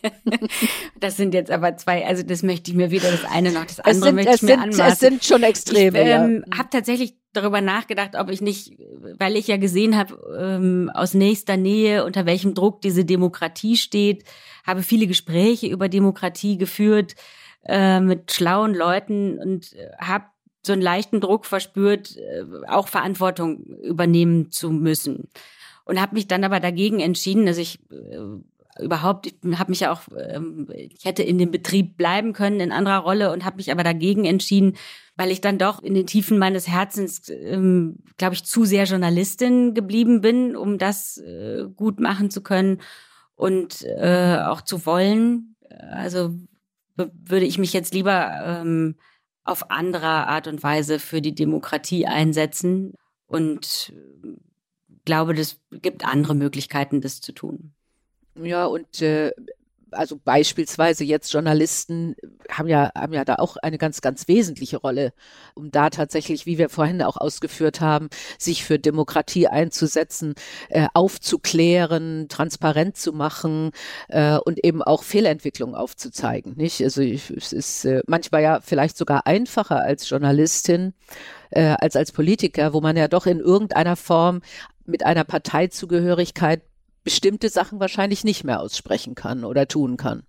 das 1.00 1.18
sind 1.18 1.34
jetzt 1.34 1.50
aber 1.50 1.78
zwei, 1.78 2.06
also 2.06 2.22
das 2.22 2.44
möchte 2.44 2.70
ich 2.70 2.78
mir 2.78 2.92
weder 2.92 3.10
das 3.10 3.26
eine 3.26 3.52
noch 3.52 3.66
das 3.66 3.80
andere 3.80 4.04
sind, 4.06 4.16
möchte 4.16 4.36
ich 4.36 4.42
mir 4.44 4.48
sind, 4.50 4.60
anmaßen. 4.60 4.86
Es 4.86 5.00
sind 5.00 5.26
schon 5.26 5.44
Extreme, 5.44 6.00
Ich 6.00 6.08
ähm, 6.08 6.44
ja. 6.48 6.58
habe 6.60 6.70
tatsächlich 6.70 7.16
darüber 7.34 7.62
nachgedacht, 7.62 8.12
ob 8.16 8.30
ich 8.30 8.42
nicht, 8.42 8.78
weil 9.18 9.36
ich 9.36 9.48
ja 9.48 9.58
gesehen 9.58 9.98
habe 9.98 10.16
ähm, 10.40 10.92
aus 10.94 11.14
nächster 11.14 11.58
Nähe, 11.58 12.06
unter 12.06 12.26
welchem 12.26 12.54
Druck 12.54 12.82
diese 12.82 13.04
Demokratie 13.04 13.78
steht, 13.78 14.24
habe 14.66 14.84
viele 14.84 15.08
Gespräche 15.08 15.68
über 15.68 15.90
Demokratie 15.90 16.58
geführt 16.58 17.16
äh, 17.68 18.00
mit 18.00 18.32
schlauen 18.32 18.74
Leuten 18.74 19.40
und 19.40 19.74
äh, 19.74 19.90
habe 20.00 20.26
so 20.66 20.74
einen 20.74 20.82
leichten 20.82 21.22
Druck 21.22 21.46
verspürt, 21.46 22.18
äh, 22.18 22.44
auch 22.68 22.88
Verantwortung 22.88 23.64
übernehmen 23.84 24.52
zu 24.52 24.72
müssen. 24.72 25.30
Und 25.86 26.02
habe 26.02 26.16
mich 26.16 26.28
dann 26.28 26.44
aber 26.44 26.60
dagegen 26.60 27.00
entschieden, 27.00 27.46
dass 27.46 27.58
ich 27.58 27.80
äh, 27.92 28.84
überhaupt, 28.84 29.28
ich 29.28 29.60
habe 29.60 29.72
mich 29.72 29.82
ja 29.82 29.92
auch, 29.92 30.02
ähm, 30.18 30.68
ich 30.74 31.06
hätte 31.06 31.24
in 31.24 31.38
dem 31.38 31.52
Betrieb 31.52 31.98
bleiben 31.98 32.34
können 32.34 32.60
in 32.60 32.72
anderer 32.72 33.00
Rolle 33.00 33.32
und 33.32 33.46
habe 33.46 33.58
mich 33.58 33.72
aber 33.72 33.84
dagegen 33.84 34.26
entschieden, 34.26 34.76
weil 35.16 35.32
ich 35.32 35.40
dann 35.40 35.58
doch 35.58 35.82
in 35.82 35.94
den 35.94 36.08
Tiefen 36.08 36.38
meines 36.40 36.68
Herzens, 36.68 37.30
ähm, 37.30 37.98
glaube 38.18 38.36
ich, 38.36 38.44
zu 38.44 38.66
sehr 38.66 38.86
Journalistin 38.86 39.74
geblieben 39.74 40.22
bin, 40.22 40.56
um 40.56 40.78
das 40.78 41.18
äh, 41.20 41.66
gut 41.76 42.00
machen 42.00 42.30
zu 42.30 42.42
können 42.42 42.82
und 43.36 43.86
auch 43.86 44.62
zu 44.62 44.86
wollen. 44.86 45.58
Also 45.92 46.34
würde 46.96 47.46
ich 47.46 47.58
mich 47.58 47.74
jetzt 47.74 47.94
lieber 47.94 48.32
ähm, 48.46 48.96
auf 49.46 49.72
andere 49.72 50.28
Art 50.28 50.48
und 50.48 50.62
Weise 50.64 51.00
für 51.00 51.22
die 51.22 51.36
Demokratie 51.36 52.08
einsetzen 52.08 52.94
und 53.28 53.94
glaube, 55.06 55.36
das 55.36 55.60
gibt 55.72 56.06
andere 56.06 56.36
Möglichkeiten, 56.36 57.00
das 57.00 57.22
zu 57.22 57.32
tun. 57.32 57.72
Ja, 58.42 58.66
und 58.66 59.02
äh, 59.02 59.32
also 59.96 60.20
beispielsweise 60.24 61.04
jetzt 61.04 61.34
Journalisten 61.34 62.16
haben 62.50 62.68
ja, 62.68 62.92
haben 62.96 63.14
ja 63.14 63.26
da 63.26 63.36
auch 63.36 63.58
eine 63.58 63.78
ganz, 63.78 64.02
ganz 64.02 64.28
wesentliche 64.28 64.78
Rolle, 64.78 65.14
um 65.56 65.72
da 65.72 65.90
tatsächlich, 65.90 66.46
wie 66.46 66.58
wir 66.58 66.70
vorhin 66.70 67.02
auch 67.02 67.18
ausgeführt 67.18 67.82
haben, 67.82 68.10
sich 68.38 68.64
für 68.64 68.80
Demokratie 68.80 69.48
einzusetzen, 69.48 70.36
äh, 70.70 70.88
aufzuklären, 70.94 72.28
transparent 72.30 72.98
zu 72.98 73.14
machen 73.14 73.72
äh, 74.10 74.38
und 74.38 74.64
eben 74.64 74.82
auch 74.84 75.04
Fehlentwicklungen 75.04 75.76
aufzuzeigen. 75.76 76.56
Nicht? 76.56 76.82
Also 76.82 77.02
ich, 77.02 77.30
es 77.32 77.54
ist 77.54 77.86
äh, 77.86 78.02
manchmal 78.08 78.44
ja 78.44 78.60
vielleicht 78.62 78.98
sogar 78.98 79.26
einfacher 79.28 79.82
als 79.82 80.10
Journalistin 80.10 80.94
äh, 81.52 81.76
als 81.80 81.96
als 81.96 82.12
Politiker, 82.12 82.74
wo 82.74 82.82
man 82.82 82.98
ja 82.98 83.08
doch 83.08 83.26
in 83.26 83.40
irgendeiner 83.40 83.96
Form 83.96 84.42
mit 84.86 85.06
einer 85.06 85.24
Parteizugehörigkeit 85.24 86.62
bestimmte 87.06 87.48
Sachen 87.48 87.80
wahrscheinlich 87.80 88.26
nicht 88.26 88.44
mehr 88.44 88.60
aussprechen 88.60 89.16
kann 89.16 89.46
oder 89.46 89.70
tun 89.70 89.96
kann. 89.96 90.24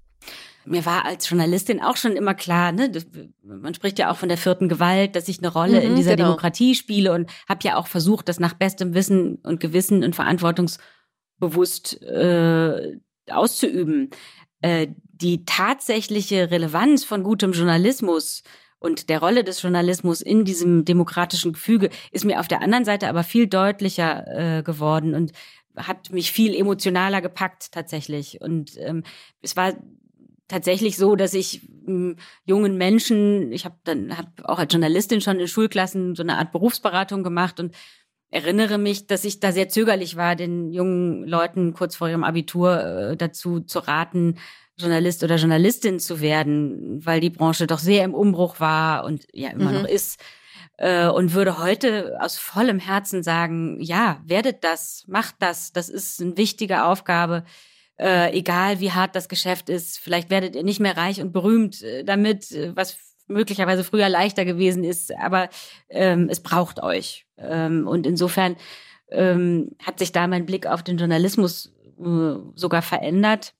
Mir 0.64 0.84
war 0.84 1.04
als 1.04 1.28
Journalistin 1.28 1.80
auch 1.80 1.96
schon 1.96 2.16
immer 2.16 2.34
klar, 2.34 2.72
ne, 2.72 2.90
das, 2.90 3.06
man 3.42 3.72
spricht 3.72 3.98
ja 3.98 4.10
auch 4.10 4.16
von 4.16 4.28
der 4.28 4.38
vierten 4.38 4.68
Gewalt, 4.68 5.16
dass 5.16 5.28
ich 5.28 5.38
eine 5.38 5.52
Rolle 5.52 5.80
mhm, 5.80 5.86
in 5.86 5.96
dieser 5.96 6.16
genau. 6.16 6.28
Demokratie 6.28 6.74
spiele 6.74 7.12
und 7.12 7.30
habe 7.48 7.60
ja 7.62 7.76
auch 7.76 7.86
versucht, 7.86 8.28
das 8.28 8.40
nach 8.40 8.54
bestem 8.54 8.94
Wissen 8.94 9.36
und 9.36 9.60
Gewissen 9.60 10.04
und 10.04 10.14
verantwortungsbewusst 10.14 12.02
äh, 12.02 12.98
auszuüben. 13.30 14.10
Äh, 14.60 14.88
die 15.12 15.44
tatsächliche 15.44 16.50
Relevanz 16.50 17.04
von 17.04 17.22
gutem 17.22 17.52
Journalismus 17.52 18.42
und 18.78 19.08
der 19.08 19.20
Rolle 19.20 19.44
des 19.44 19.62
Journalismus 19.62 20.20
in 20.20 20.44
diesem 20.44 20.84
demokratischen 20.84 21.52
Gefüge 21.52 21.90
ist 22.10 22.24
mir 22.24 22.40
auf 22.40 22.48
der 22.48 22.60
anderen 22.60 22.84
Seite 22.84 23.08
aber 23.08 23.22
viel 23.22 23.46
deutlicher 23.46 24.58
äh, 24.58 24.62
geworden 24.62 25.14
und 25.14 25.32
hat 25.76 26.10
mich 26.10 26.32
viel 26.32 26.54
emotionaler 26.54 27.20
gepackt 27.20 27.72
tatsächlich. 27.72 28.40
Und 28.40 28.76
ähm, 28.78 29.02
es 29.42 29.56
war 29.56 29.74
tatsächlich 30.48 30.96
so, 30.96 31.16
dass 31.16 31.34
ich 31.34 31.68
ähm, 31.86 32.16
jungen 32.44 32.76
Menschen, 32.76 33.52
ich 33.52 33.64
habe 33.64 33.76
dann 33.84 34.16
hab 34.16 34.44
auch 34.44 34.58
als 34.58 34.72
Journalistin 34.72 35.20
schon 35.20 35.40
in 35.40 35.48
Schulklassen 35.48 36.14
so 36.14 36.22
eine 36.22 36.38
Art 36.38 36.52
Berufsberatung 36.52 37.22
gemacht 37.22 37.60
und 37.60 37.74
erinnere 38.30 38.78
mich, 38.78 39.06
dass 39.06 39.24
ich 39.24 39.40
da 39.40 39.52
sehr 39.52 39.68
zögerlich 39.68 40.16
war, 40.16 40.36
den 40.36 40.72
jungen 40.72 41.26
Leuten 41.26 41.74
kurz 41.74 41.96
vor 41.96 42.08
ihrem 42.08 42.24
Abitur 42.24 42.80
äh, 42.82 43.16
dazu 43.16 43.60
zu 43.60 43.78
raten, 43.80 44.38
Journalist 44.78 45.24
oder 45.24 45.36
Journalistin 45.36 46.00
zu 46.00 46.20
werden, 46.20 47.04
weil 47.04 47.20
die 47.20 47.30
Branche 47.30 47.66
doch 47.66 47.78
sehr 47.78 48.04
im 48.04 48.14
Umbruch 48.14 48.60
war 48.60 49.04
und 49.04 49.26
ja 49.32 49.50
immer 49.50 49.72
mhm. 49.72 49.82
noch 49.82 49.88
ist. 49.88 50.20
Äh, 50.78 51.08
und 51.08 51.32
würde 51.32 51.58
heute 51.58 52.18
aus 52.20 52.36
vollem 52.36 52.78
Herzen 52.78 53.22
sagen, 53.22 53.80
ja, 53.80 54.20
werdet 54.24 54.62
das, 54.62 55.04
macht 55.06 55.36
das, 55.38 55.72
das 55.72 55.88
ist 55.88 56.20
eine 56.20 56.36
wichtige 56.36 56.84
Aufgabe. 56.84 57.44
Äh, 57.98 58.36
egal 58.36 58.80
wie 58.80 58.92
hart 58.92 59.16
das 59.16 59.28
Geschäft 59.28 59.70
ist, 59.70 59.98
vielleicht 59.98 60.28
werdet 60.28 60.54
ihr 60.54 60.64
nicht 60.64 60.80
mehr 60.80 60.96
reich 60.96 61.22
und 61.22 61.32
berühmt 61.32 61.82
äh, 61.82 62.04
damit, 62.04 62.52
äh, 62.52 62.76
was 62.76 62.98
möglicherweise 63.26 63.84
früher 63.84 64.08
leichter 64.08 64.44
gewesen 64.44 64.84
ist, 64.84 65.16
aber 65.16 65.48
ähm, 65.88 66.28
es 66.30 66.40
braucht 66.40 66.82
euch. 66.82 67.26
Ähm, 67.38 67.88
und 67.88 68.06
insofern 68.06 68.56
ähm, 69.10 69.70
hat 69.82 69.98
sich 69.98 70.12
da 70.12 70.26
mein 70.26 70.46
Blick 70.46 70.66
auf 70.66 70.82
den 70.82 70.98
Journalismus 70.98 71.72
äh, 71.98 72.36
sogar 72.54 72.82
verändert. 72.82 73.54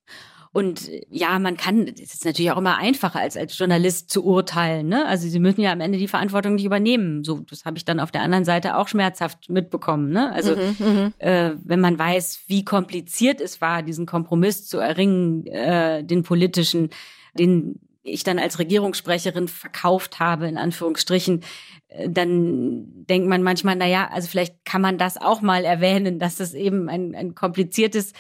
Und 0.57 0.90
ja, 1.11 1.38
man 1.38 1.59
kann, 1.59 1.86
es 1.86 2.14
ist 2.14 2.24
natürlich 2.24 2.50
auch 2.50 2.57
immer 2.57 2.78
einfacher, 2.78 3.20
als 3.20 3.36
als 3.36 3.59
Journalist 3.59 4.09
zu 4.09 4.24
urteilen. 4.24 4.88
Ne? 4.88 5.04
Also 5.04 5.28
sie 5.28 5.38
müssen 5.38 5.61
ja 5.61 5.70
am 5.70 5.82
Ende 5.82 5.98
die 5.98 6.09
Verantwortung 6.09 6.54
nicht 6.54 6.64
übernehmen. 6.64 7.24
So, 7.24 7.40
das 7.40 7.66
habe 7.66 7.76
ich 7.76 7.84
dann 7.84 8.00
auf 8.00 8.11
der 8.11 8.22
anderen 8.22 8.46
Seite 8.46 8.78
auch 8.78 8.88
schmerzhaft 8.88 9.50
mitbekommen. 9.50 10.09
Ne? 10.12 10.32
Also 10.32 10.57
mhm, 10.57 10.76
mhm, 10.78 11.12
äh, 11.18 11.50
wenn 11.62 11.80
man 11.80 11.98
weiß, 11.98 12.44
wie 12.46 12.64
kompliziert 12.64 13.42
es 13.42 13.61
war, 13.61 13.82
diesen 13.82 14.07
Kompromiss 14.07 14.66
zu 14.66 14.78
erringen, 14.78 15.46
äh, 15.46 16.02
den 16.02 16.22
politischen, 16.22 16.88
den 17.34 17.78
ich 18.02 18.24
dann 18.24 18.38
als 18.38 18.59
Regierungssprecherin 18.59 19.48
verkauft 19.48 20.20
habe, 20.20 20.48
in 20.48 20.57
Anführungsstrichen, 20.57 21.42
äh, 21.88 22.09
dann 22.09 23.04
denkt 23.04 23.28
man 23.28 23.42
manchmal, 23.42 23.76
na 23.76 23.86
ja, 23.86 24.09
also 24.11 24.26
vielleicht 24.26 24.64
kann 24.64 24.80
man 24.80 24.96
das 24.96 25.18
auch 25.18 25.42
mal 25.42 25.66
erwähnen, 25.66 26.18
dass 26.18 26.36
das 26.36 26.54
eben 26.54 26.88
ein, 26.88 27.14
ein 27.14 27.34
kompliziertes 27.34 28.12
äh, 28.12 28.14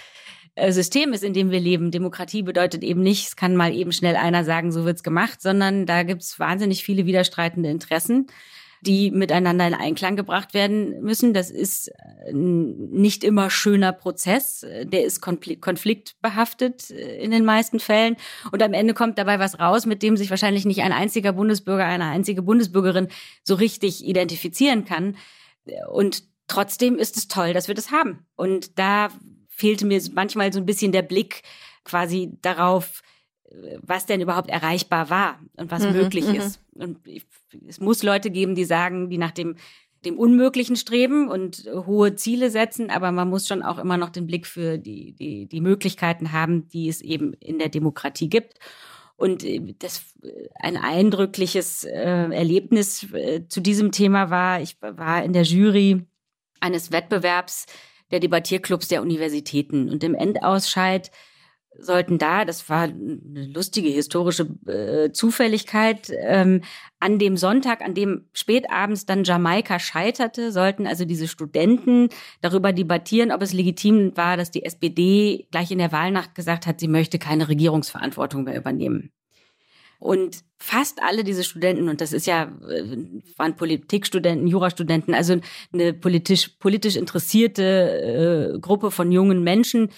System 0.70 1.12
ist, 1.12 1.22
in 1.22 1.34
dem 1.34 1.50
wir 1.50 1.60
leben. 1.60 1.90
Demokratie 1.90 2.42
bedeutet 2.42 2.82
eben 2.82 3.02
nicht, 3.02 3.28
es 3.28 3.36
kann 3.36 3.56
mal 3.56 3.74
eben 3.74 3.92
schnell 3.92 4.16
einer 4.16 4.44
sagen, 4.44 4.72
so 4.72 4.84
wird's 4.84 5.02
gemacht, 5.02 5.42
sondern 5.42 5.84
da 5.84 6.02
gibt's 6.02 6.38
wahnsinnig 6.38 6.82
viele 6.82 7.04
widerstreitende 7.04 7.68
Interessen, 7.68 8.28
die 8.80 9.10
miteinander 9.10 9.66
in 9.66 9.74
Einklang 9.74 10.16
gebracht 10.16 10.54
werden 10.54 11.02
müssen. 11.02 11.34
Das 11.34 11.50
ist 11.50 11.90
ein 12.26 12.70
äh, 12.70 12.98
nicht 12.98 13.22
immer 13.22 13.50
schöner 13.50 13.92
Prozess. 13.92 14.64
Der 14.84 15.04
ist 15.04 15.20
konfliktbehaftet 15.20 16.90
äh, 16.90 17.22
in 17.22 17.32
den 17.32 17.44
meisten 17.44 17.78
Fällen. 17.78 18.16
Und 18.50 18.62
am 18.62 18.72
Ende 18.72 18.94
kommt 18.94 19.18
dabei 19.18 19.38
was 19.38 19.58
raus, 19.60 19.84
mit 19.84 20.02
dem 20.02 20.16
sich 20.16 20.30
wahrscheinlich 20.30 20.64
nicht 20.64 20.82
ein 20.82 20.92
einziger 20.92 21.32
Bundesbürger, 21.32 21.84
eine 21.84 22.06
einzige 22.06 22.42
Bundesbürgerin 22.42 23.08
so 23.42 23.56
richtig 23.56 24.04
identifizieren 24.06 24.86
kann. 24.86 25.16
Und 25.90 26.22
trotzdem 26.48 26.96
ist 26.96 27.16
es 27.16 27.28
toll, 27.28 27.52
dass 27.52 27.68
wir 27.68 27.74
das 27.74 27.90
haben. 27.90 28.26
Und 28.36 28.78
da 28.78 29.08
fehlte 29.56 29.86
mir 29.86 30.00
manchmal 30.12 30.52
so 30.52 30.60
ein 30.60 30.66
bisschen 30.66 30.92
der 30.92 31.02
Blick 31.02 31.42
quasi 31.84 32.32
darauf, 32.42 33.02
was 33.80 34.06
denn 34.06 34.20
überhaupt 34.20 34.50
erreichbar 34.50 35.08
war 35.10 35.40
und 35.56 35.70
was 35.70 35.84
mhm, 35.84 35.92
möglich 35.92 36.26
mhm. 36.26 36.34
ist. 36.34 36.60
Und 36.74 36.98
es 37.66 37.80
muss 37.80 38.02
Leute 38.02 38.30
geben, 38.30 38.54
die 38.54 38.64
sagen, 38.64 39.08
die 39.08 39.18
nach 39.18 39.30
dem, 39.30 39.56
dem 40.04 40.18
Unmöglichen 40.18 40.76
streben 40.76 41.28
und 41.28 41.68
hohe 41.72 42.14
Ziele 42.16 42.50
setzen, 42.50 42.90
aber 42.90 43.12
man 43.12 43.28
muss 43.28 43.48
schon 43.48 43.62
auch 43.62 43.78
immer 43.78 43.96
noch 43.96 44.10
den 44.10 44.26
Blick 44.26 44.46
für 44.46 44.78
die, 44.78 45.12
die, 45.12 45.46
die 45.46 45.60
Möglichkeiten 45.60 46.32
haben, 46.32 46.68
die 46.68 46.88
es 46.88 47.00
eben 47.00 47.32
in 47.34 47.58
der 47.58 47.68
Demokratie 47.68 48.28
gibt. 48.28 48.58
Und 49.16 49.44
äh, 49.44 49.74
das 49.78 50.14
ein 50.60 50.76
eindrückliches 50.76 51.84
äh, 51.84 51.90
Erlebnis 52.30 53.10
äh, 53.14 53.48
zu 53.48 53.60
diesem 53.60 53.90
Thema 53.90 54.30
war, 54.30 54.60
ich 54.60 54.76
war 54.82 55.24
in 55.24 55.32
der 55.32 55.44
Jury 55.44 56.04
eines 56.60 56.92
Wettbewerbs, 56.92 57.66
der 58.10 58.20
Debattierclubs 58.20 58.88
der 58.88 59.02
Universitäten. 59.02 59.88
Und 59.90 60.04
im 60.04 60.14
Endausscheid 60.14 61.10
sollten 61.78 62.18
da, 62.18 62.44
das 62.44 62.68
war 62.68 62.84
eine 62.84 63.46
lustige 63.46 63.88
historische 63.88 64.48
äh, 64.66 65.12
Zufälligkeit, 65.12 66.10
ähm, 66.22 66.62
an 67.00 67.18
dem 67.18 67.36
Sonntag, 67.36 67.82
an 67.82 67.94
dem 67.94 68.28
spätabends 68.32 69.06
dann 69.06 69.24
Jamaika 69.24 69.78
scheiterte, 69.78 70.52
sollten 70.52 70.86
also 70.86 71.04
diese 71.04 71.28
Studenten 71.28 72.08
darüber 72.40 72.72
debattieren, 72.72 73.32
ob 73.32 73.42
es 73.42 73.52
legitim 73.52 74.16
war, 74.16 74.36
dass 74.36 74.50
die 74.50 74.64
SPD 74.64 75.46
gleich 75.50 75.70
in 75.70 75.78
der 75.78 75.92
Wahlnacht 75.92 76.34
gesagt 76.34 76.66
hat, 76.66 76.80
sie 76.80 76.88
möchte 76.88 77.18
keine 77.18 77.48
Regierungsverantwortung 77.48 78.44
mehr 78.44 78.56
übernehmen. 78.56 79.10
Und 79.98 80.44
fast 80.58 81.02
alle 81.02 81.24
diese 81.24 81.44
Studenten, 81.44 81.88
und 81.88 82.00
das 82.00 82.12
ist 82.12 82.26
ja, 82.26 82.44
äh, 82.68 82.96
waren 83.36 83.56
Politikstudenten, 83.56 84.46
Jurastudenten, 84.46 85.14
also 85.14 85.38
eine 85.72 85.92
politisch, 85.94 86.48
politisch 86.58 86.96
interessierte 86.96 88.52
äh, 88.54 88.58
Gruppe 88.58 88.90
von 88.90 89.10
jungen 89.10 89.42
Menschen, 89.42 89.90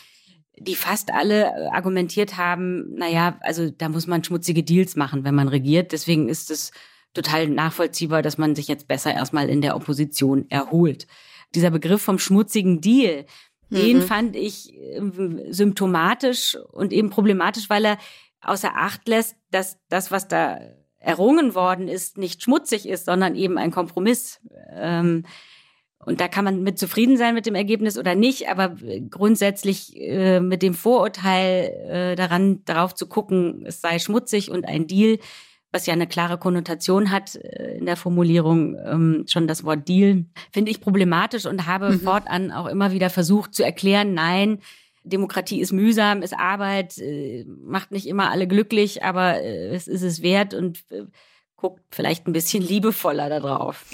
die 0.61 0.75
fast 0.75 1.13
alle 1.13 1.47
äh, 1.47 1.69
argumentiert 1.73 2.37
haben, 2.37 2.95
naja, 2.95 3.39
also 3.41 3.71
da 3.71 3.89
muss 3.89 4.07
man 4.07 4.25
schmutzige 4.25 4.63
Deals 4.63 4.97
machen, 4.97 5.25
wenn 5.25 5.35
man 5.35 5.49
regiert. 5.49 5.93
Deswegen 5.93 6.29
ist 6.29 6.51
es 6.51 6.73
total 7.15 7.49
nachvollziehbar, 7.49 8.23
dass 8.23 8.39
man 8.39 8.55
sich 8.55 8.69
jetzt 8.69 8.89
besser 8.89 9.15
erstmal 9.15 9.49
in 9.49 9.61
der 9.61 9.77
Opposition 9.77 10.47
erholt. 10.51 11.07
Dieser 11.55 11.71
Begriff 11.71 12.03
vom 12.03 12.19
schmutzigen 12.19 12.81
Deal, 12.81 13.25
mhm. 13.71 13.77
den 13.77 14.03
fand 14.03 14.37
ich 14.37 14.75
äh, 14.75 15.01
symptomatisch 15.51 16.57
und 16.73 16.93
eben 16.93 17.11
problematisch, 17.11 17.71
weil 17.71 17.85
er 17.85 17.99
außer 18.41 18.77
Acht 18.77 19.09
lässt, 19.09 19.37
dass 19.51 19.79
das, 19.89 20.11
was 20.11 20.29
da 20.29 20.61
errungen 20.99 21.55
worden 21.55 21.89
ist, 21.89 22.19
nicht 22.19 22.43
schmutzig 22.43 22.89
ist, 22.89 23.07
sondern 23.07 23.35
eben 23.35 23.59
ein 23.59 23.71
Kompromiss. 23.71 24.41
Ähm, 24.75 25.25
und 26.05 26.21
da 26.21 26.29
kann 26.29 26.45
man 26.45 26.63
mit 26.63 26.79
zufrieden 26.79 27.17
sein 27.17 27.35
mit 27.35 27.47
dem 27.47 27.55
Ergebnis 27.55 27.99
oder 27.99 28.15
nicht, 28.15 28.49
aber 28.49 28.77
grundsätzlich 29.11 29.97
äh, 29.97 30.41
mit 30.41 30.63
dem 30.63 30.75
Vorurteil 30.75 31.73
äh, 31.89 32.17
daran, 32.17 32.65
darauf 32.65 32.95
zu 32.95 33.07
gucken, 33.09 33.65
es 33.67 33.81
sei 33.81 33.99
schmutzig 33.99 34.51
und 34.51 34.67
ein 34.67 34.87
Deal, 34.87 35.19
was 35.71 35.87
ja 35.87 35.93
eine 35.93 36.07
klare 36.07 36.39
Konnotation 36.39 37.11
hat 37.11 37.35
äh, 37.35 37.77
in 37.77 37.87
der 37.87 37.97
Formulierung, 37.97 38.77
ähm, 38.85 39.25
schon 39.29 39.47
das 39.47 39.65
Wort 39.65 39.89
Deal, 39.89 40.25
finde 40.53 40.71
ich 40.71 40.81
problematisch 40.81 41.47
und 41.47 41.67
habe 41.67 41.91
mhm. 41.91 42.01
fortan 42.01 42.53
auch 42.53 42.67
immer 42.67 42.93
wieder 42.93 43.11
versucht 43.11 43.55
zu 43.55 43.65
erklären, 43.65 44.15
nein, 44.15 44.61
Demokratie 45.09 45.61
ist 45.61 45.73
mühsam, 45.73 46.23
ist 46.23 46.39
Arbeit, 46.39 46.99
äh, 46.99 47.45
macht 47.45 47.91
nicht 47.91 48.07
immer 48.07 48.31
alle 48.31 48.47
glücklich, 48.47 49.03
aber 49.03 49.41
äh, 49.43 49.75
es 49.75 49.89
ist 49.89 50.03
es 50.03 50.23
wert 50.23 50.55
und 50.55 50.85
äh, 50.91 51.05
guckt 51.57 51.83
vielleicht 51.91 52.27
ein 52.27 52.33
bisschen 52.33 52.63
liebevoller 52.63 53.29
darauf. 53.29 53.85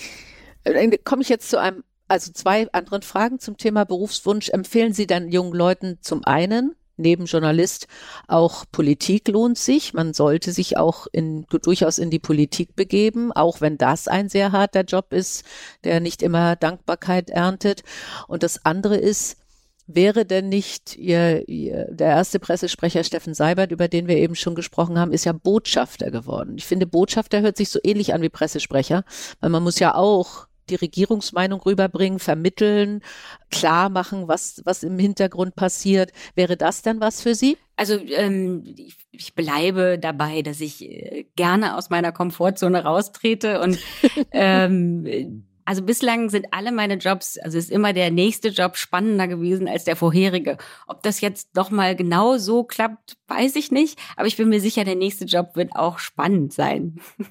Dann 0.65 0.93
komme 1.05 1.23
ich 1.23 1.29
jetzt 1.29 1.51
zu 1.51 1.59
einem, 1.59 1.85
also 2.09 2.33
zwei 2.33 2.71
anderen 2.73 3.03
Fragen 3.03 3.39
zum 3.39 3.57
Thema 3.57 3.85
Berufswunsch. 3.85 4.51
Empfehlen 4.51 4.93
Sie 4.93 5.07
dann 5.07 5.31
jungen 5.31 5.55
Leuten 5.55 5.99
zum 6.01 6.25
einen, 6.25 6.75
neben 6.97 7.25
Journalist, 7.27 7.87
auch 8.29 8.65
Politik 8.71 9.29
lohnt 9.29 9.59
sich. 9.59 9.95
Man 9.95 10.15
sollte 10.15 10.53
sich 10.53 10.77
auch 10.77 11.07
in, 11.12 11.47
durchaus 11.62 11.99
in 11.99 12.11
die 12.11 12.19
Politik 12.19 12.77
begeben, 12.77 13.33
auch 13.33 13.61
wenn 13.61 13.79
das 13.79 14.09
ein 14.09 14.29
sehr 14.29 14.53
harter 14.53 14.83
Job 14.83 15.12
ist, 15.12 15.45
der 15.83 16.01
nicht 16.01 16.23
immer 16.23 16.57
Dankbarkeit 16.57 17.31
erntet. 17.31 17.83
Und 18.29 18.43
das 18.43 18.65
andere 18.65 18.97
ist, 18.97 19.39
Wäre 19.87 20.24
denn 20.24 20.49
nicht 20.49 20.97
ihr, 20.97 21.47
ihr, 21.49 21.87
der 21.91 22.09
erste 22.09 22.39
Pressesprecher 22.39 23.05
Steffen 23.05 23.35
Seibert, 23.35 23.70
über 23.70 23.87
den 23.89 24.09
wir 24.09 24.16
eben 24.16 24.35
schon 24.35 24.55
gesprochen 24.55 24.99
haben, 24.99 25.12
ist 25.12 25.24
ja 25.24 25.32
Botschafter 25.32 26.11
geworden. 26.11 26.55
Ich 26.57 26.64
finde, 26.64 26.87
Botschafter 26.87 27.43
hört 27.43 27.59
sich 27.59 27.68
so 27.68 27.78
ähnlich 27.82 28.14
an 28.14 28.22
wie 28.22 28.30
Pressesprecher, 28.30 29.05
weil 29.41 29.51
man 29.51 29.62
muss 29.62 29.78
ja 29.78 29.95
auch 29.95 30.47
die 30.70 30.76
Regierungsmeinung 30.76 31.61
rüberbringen, 31.61 32.18
vermitteln, 32.18 33.03
klar 33.51 33.91
machen, 33.91 34.28
was, 34.28 34.62
was 34.64 34.82
im 34.82 34.99
Hintergrund 34.99 35.55
passiert. 35.55 36.12
Wäre 36.35 36.57
das 36.57 36.82
dann 36.82 37.01
was 37.01 37.20
für 37.20 37.35
Sie? 37.35 37.59
Also 37.76 37.99
ähm, 37.99 38.64
ich, 38.76 38.97
ich 39.11 39.35
bleibe 39.35 39.99
dabei, 39.99 40.43
dass 40.43 40.61
ich 40.61 40.82
äh, 40.82 41.26
gerne 41.37 41.76
aus 41.76 41.91
meiner 41.91 42.12
Komfortzone 42.12 42.85
raustrete 42.85 43.61
und 43.61 43.78
ähm, 44.32 45.45
also 45.65 45.83
bislang 45.83 46.29
sind 46.29 46.47
alle 46.51 46.73
meine 46.73 46.95
Jobs, 46.95 47.39
also 47.39 47.57
ist 47.57 47.71
immer 47.71 47.93
der 47.93 48.11
nächste 48.11 48.49
Job 48.49 48.77
spannender 48.77 49.29
gewesen 49.29 49.67
als 49.67 49.85
der 49.85 49.97
vorherige. 49.97 50.59
Ob 50.87 51.03
das 51.03 51.21
jetzt 51.21 51.51
doch 51.55 51.71
mal 51.71 51.97
genau 51.97 52.37
so 52.37 52.65
klappt, 52.65 53.17
weiß 53.29 53.57
ich 53.57 53.71
nicht. 53.71 53.99
Aber 54.17 54.27
ich 54.27 54.37
bin 54.37 54.51
mir 54.51 54.61
sicher, 54.61 54.85
der 54.85 54.95
nächste 54.95 55.25
Job 55.25 55.51
wird 55.55 55.75
auch 55.75 55.99
spannend 55.99 56.53
sein. 56.53 57.01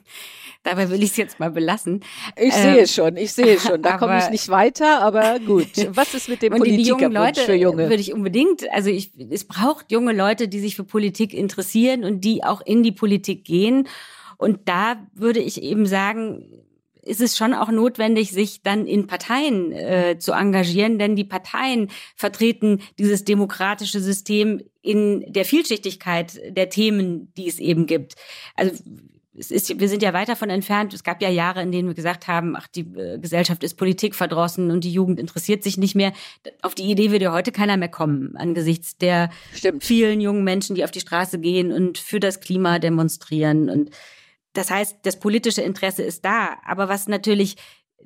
Dabei 0.63 0.89
will 0.89 1.03
ich 1.03 1.11
es 1.11 1.17
jetzt 1.17 1.39
mal 1.39 1.51
belassen. 1.51 2.03
Ich 2.35 2.55
ähm, 2.55 2.73
sehe 2.73 2.87
schon, 2.87 3.17
ich 3.17 3.33
sehe 3.33 3.59
schon. 3.59 3.81
Da 3.81 3.97
komme 3.99 4.17
ich 4.17 4.29
nicht 4.29 4.49
weiter, 4.49 5.01
aber 5.01 5.39
gut. 5.39 5.69
Was 5.89 6.13
ist 6.13 6.29
mit 6.29 6.41
dem 6.41 6.53
Politikerwunsch 6.57 7.39
für 7.39 7.53
Junge? 7.53 7.89
Würde 7.89 8.01
ich 8.01 8.13
unbedingt. 8.13 8.63
Also 8.71 8.89
ich, 8.89 9.11
es 9.29 9.45
braucht 9.45 9.91
junge 9.91 10.13
Leute, 10.13 10.47
die 10.47 10.59
sich 10.59 10.75
für 10.75 10.85
Politik 10.85 11.33
interessieren 11.33 12.03
und 12.03 12.21
die 12.21 12.43
auch 12.43 12.61
in 12.61 12.81
die 12.81 12.91
Politik 12.91 13.45
gehen 13.45 13.87
Und 14.37 14.67
da 14.67 14.95
würde 15.13 15.39
ich 15.39 15.61
eben 15.61 15.85
sagen, 15.85 16.63
ist 17.05 17.21
es 17.21 17.37
schon 17.37 17.53
auch 17.53 17.69
notwendig, 17.69 18.31
sich 18.31 18.61
dann 18.61 18.85
in 18.87 19.07
Parteien 19.07 19.71
äh, 19.71 20.17
zu 20.19 20.31
engagieren, 20.31 20.99
denn 20.99 21.15
die 21.15 21.23
Parteien 21.23 21.89
vertreten 22.15 22.81
dieses 22.97 23.25
demokratische 23.25 23.99
System 23.99 24.61
in 24.81 25.25
der 25.31 25.45
Vielschichtigkeit 25.45 26.39
der 26.49 26.69
Themen, 26.69 27.33
die 27.35 27.47
es 27.47 27.59
eben 27.59 27.85
gibt. 27.85 28.15
Also 28.55 28.83
es 29.35 29.49
ist, 29.49 29.79
wir 29.79 29.89
sind 29.89 30.03
ja 30.03 30.13
weit 30.13 30.29
davon 30.29 30.49
entfernt. 30.49 30.93
Es 30.93 31.03
gab 31.03 31.21
ja 31.21 31.29
Jahre, 31.29 31.61
in 31.61 31.71
denen 31.71 31.87
wir 31.87 31.95
gesagt 31.95 32.27
haben, 32.27 32.55
ach, 32.55 32.67
die 32.67 32.81
äh, 32.81 33.17
Gesellschaft 33.17 33.63
ist 33.63 33.75
Politik 33.75 34.13
verdrossen 34.15 34.69
und 34.69 34.83
die 34.83 34.93
Jugend 34.93 35.19
interessiert 35.19 35.63
sich 35.63 35.77
nicht 35.77 35.95
mehr. 35.95 36.13
Auf 36.61 36.75
die 36.75 36.83
Idee 36.83 37.11
würde 37.11 37.31
heute 37.31 37.51
keiner 37.51 37.77
mehr 37.77 37.89
kommen, 37.89 38.35
angesichts 38.35 38.97
der 38.97 39.29
Stimmt. 39.53 39.83
vielen 39.83 40.21
jungen 40.21 40.43
Menschen, 40.43 40.75
die 40.75 40.83
auf 40.83 40.91
die 40.91 40.99
Straße 40.99 41.39
gehen 41.39 41.71
und 41.71 41.97
für 41.97 42.19
das 42.19 42.41
Klima 42.41 42.79
demonstrieren. 42.79 43.69
Und 43.69 43.89
das 44.53 44.71
heißt, 44.71 44.99
das 45.03 45.19
politische 45.19 45.61
Interesse 45.61 46.03
ist 46.03 46.23
da. 46.25 46.57
Aber 46.65 46.89
was 46.89 47.07
natürlich 47.07 47.57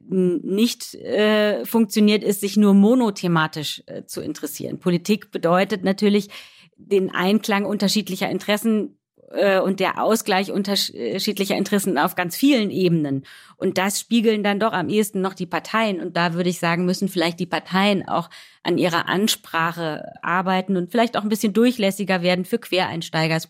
nicht 0.10 0.96
äh, 0.96 1.66
funktioniert, 1.66 2.24
ist, 2.24 2.42
sich 2.42 2.56
nur 2.58 2.74
monothematisch 2.74 3.84
äh, 3.88 4.06
zu 4.06 4.22
interessieren. 4.22 4.80
Politik 4.80 5.32
bedeutet 5.32 5.84
natürlich 5.84 6.30
den 6.78 7.14
Einklang 7.14 7.66
unterschiedlicher 7.66 8.30
Interessen 8.30 8.98
äh, 9.32 9.60
und 9.60 9.80
der 9.80 10.02
Ausgleich 10.02 10.52
unterschiedlicher 10.52 11.56
Interessen 11.56 11.98
auf 11.98 12.16
ganz 12.16 12.36
vielen 12.36 12.70
Ebenen. 12.70 13.26
Und 13.58 13.78
das 13.78 14.00
spiegeln 14.00 14.44
dann 14.44 14.60
doch 14.60 14.72
am 14.72 14.90
ehesten 14.90 15.22
noch 15.22 15.34
die 15.34 15.46
Parteien. 15.46 16.00
Und 16.00 16.16
da 16.16 16.34
würde 16.34 16.50
ich 16.50 16.60
sagen, 16.60 16.86
müssen 16.86 17.10
vielleicht 17.10 17.40
die 17.40 17.46
Parteien 17.46 18.08
auch 18.08 18.30
an 18.64 18.78
ihrer 18.78 19.10
Ansprache 19.10 20.06
arbeiten 20.22 20.78
und 20.78 20.92
vielleicht 20.92 21.18
auch 21.18 21.24
ein 21.24 21.30
bisschen 21.30 21.54
durchlässiger 21.54 22.22
werden 22.22 22.46
für 22.46 22.60
Quereinsteiger. 22.60 23.42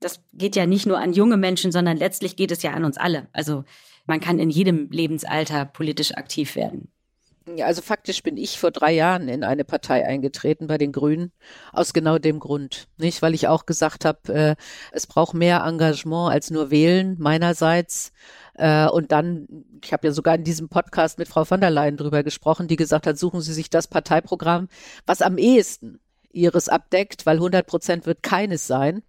Das 0.00 0.20
geht 0.32 0.56
ja 0.56 0.66
nicht 0.66 0.86
nur 0.86 0.98
an 0.98 1.12
junge 1.12 1.36
Menschen, 1.36 1.72
sondern 1.72 1.96
letztlich 1.96 2.36
geht 2.36 2.52
es 2.52 2.62
ja 2.62 2.72
an 2.72 2.84
uns 2.84 2.98
alle. 2.98 3.28
Also 3.32 3.64
man 4.06 4.20
kann 4.20 4.38
in 4.38 4.50
jedem 4.50 4.90
Lebensalter 4.90 5.64
politisch 5.64 6.14
aktiv 6.14 6.56
werden. 6.56 6.90
Ja, 7.56 7.66
also 7.66 7.80
faktisch 7.80 8.22
bin 8.22 8.36
ich 8.36 8.58
vor 8.58 8.70
drei 8.70 8.92
Jahren 8.92 9.28
in 9.28 9.42
eine 9.42 9.64
Partei 9.64 10.06
eingetreten 10.06 10.66
bei 10.66 10.76
den 10.76 10.92
Grünen 10.92 11.32
aus 11.72 11.92
genau 11.92 12.18
dem 12.18 12.40
Grund, 12.40 12.88
nicht, 12.98 13.22
weil 13.22 13.34
ich 13.34 13.48
auch 13.48 13.64
gesagt 13.64 14.04
habe, 14.04 14.32
äh, 14.34 14.56
es 14.92 15.06
braucht 15.06 15.34
mehr 15.34 15.62
Engagement 15.64 16.30
als 16.30 16.50
nur 16.50 16.70
wählen 16.70 17.16
meinerseits 17.18 18.12
äh, 18.54 18.86
und 18.88 19.12
dann, 19.12 19.46
ich 19.82 19.92
habe 19.92 20.08
ja 20.08 20.12
sogar 20.12 20.34
in 20.34 20.44
diesem 20.44 20.68
Podcast 20.68 21.18
mit 21.18 21.28
Frau 21.28 21.44
von 21.44 21.60
der 21.60 21.70
Leyen 21.70 21.96
drüber 21.96 22.22
gesprochen, 22.22 22.68
die 22.68 22.76
gesagt 22.76 23.06
hat, 23.06 23.18
suchen 23.18 23.40
Sie 23.40 23.54
sich 23.54 23.70
das 23.70 23.86
Parteiprogramm, 23.86 24.68
was 25.06 25.22
am 25.22 25.38
ehesten 25.38 26.00
ihres 26.30 26.68
abdeckt, 26.68 27.24
weil 27.24 27.36
100 27.36 27.66
Prozent 27.66 28.06
wird 28.06 28.22
keines 28.22 28.66
sein 28.66 29.02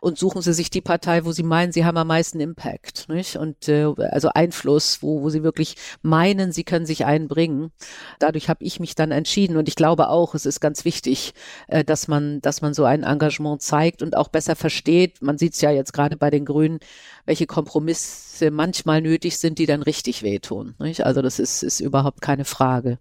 und 0.00 0.18
suchen 0.18 0.42
Sie 0.42 0.52
sich 0.52 0.70
die 0.70 0.80
Partei, 0.80 1.24
wo 1.24 1.32
Sie 1.32 1.42
meinen, 1.42 1.72
Sie 1.72 1.84
haben 1.84 1.96
am 1.96 2.06
meisten 2.06 2.40
Impact, 2.40 3.08
nicht? 3.08 3.36
Und 3.36 3.68
äh, 3.68 3.84
also 4.10 4.30
Einfluss, 4.34 5.02
wo, 5.02 5.22
wo 5.22 5.30
Sie 5.30 5.42
wirklich 5.42 5.76
meinen, 6.02 6.52
Sie 6.52 6.64
können 6.64 6.86
sich 6.86 7.04
einbringen. 7.04 7.70
Dadurch 8.18 8.48
habe 8.48 8.64
ich 8.64 8.80
mich 8.80 8.94
dann 8.94 9.10
entschieden 9.10 9.56
und 9.56 9.68
ich 9.68 9.74
glaube 9.74 10.08
auch, 10.08 10.34
es 10.34 10.46
ist 10.46 10.60
ganz 10.60 10.84
wichtig, 10.84 11.34
äh, 11.68 11.84
dass 11.84 12.08
man, 12.08 12.40
dass 12.40 12.62
man 12.62 12.74
so 12.74 12.84
ein 12.84 13.02
Engagement 13.02 13.62
zeigt 13.62 14.02
und 14.02 14.16
auch 14.16 14.28
besser 14.28 14.56
versteht. 14.56 15.22
Man 15.22 15.38
sieht 15.38 15.54
es 15.54 15.60
ja 15.60 15.70
jetzt 15.70 15.92
gerade 15.92 16.16
bei 16.16 16.30
den 16.30 16.44
Grünen, 16.44 16.80
welche 17.26 17.46
Kompromisse 17.46 18.29
manchmal 18.50 19.02
nötig 19.02 19.38
sind, 19.38 19.58
die 19.58 19.66
dann 19.66 19.82
richtig 19.82 20.22
wehtun. 20.22 20.74
Nicht? 20.78 21.04
Also 21.04 21.20
das 21.20 21.38
ist, 21.38 21.62
ist 21.62 21.80
überhaupt 21.80 22.20
keine 22.22 22.44
Frage. 22.44 22.98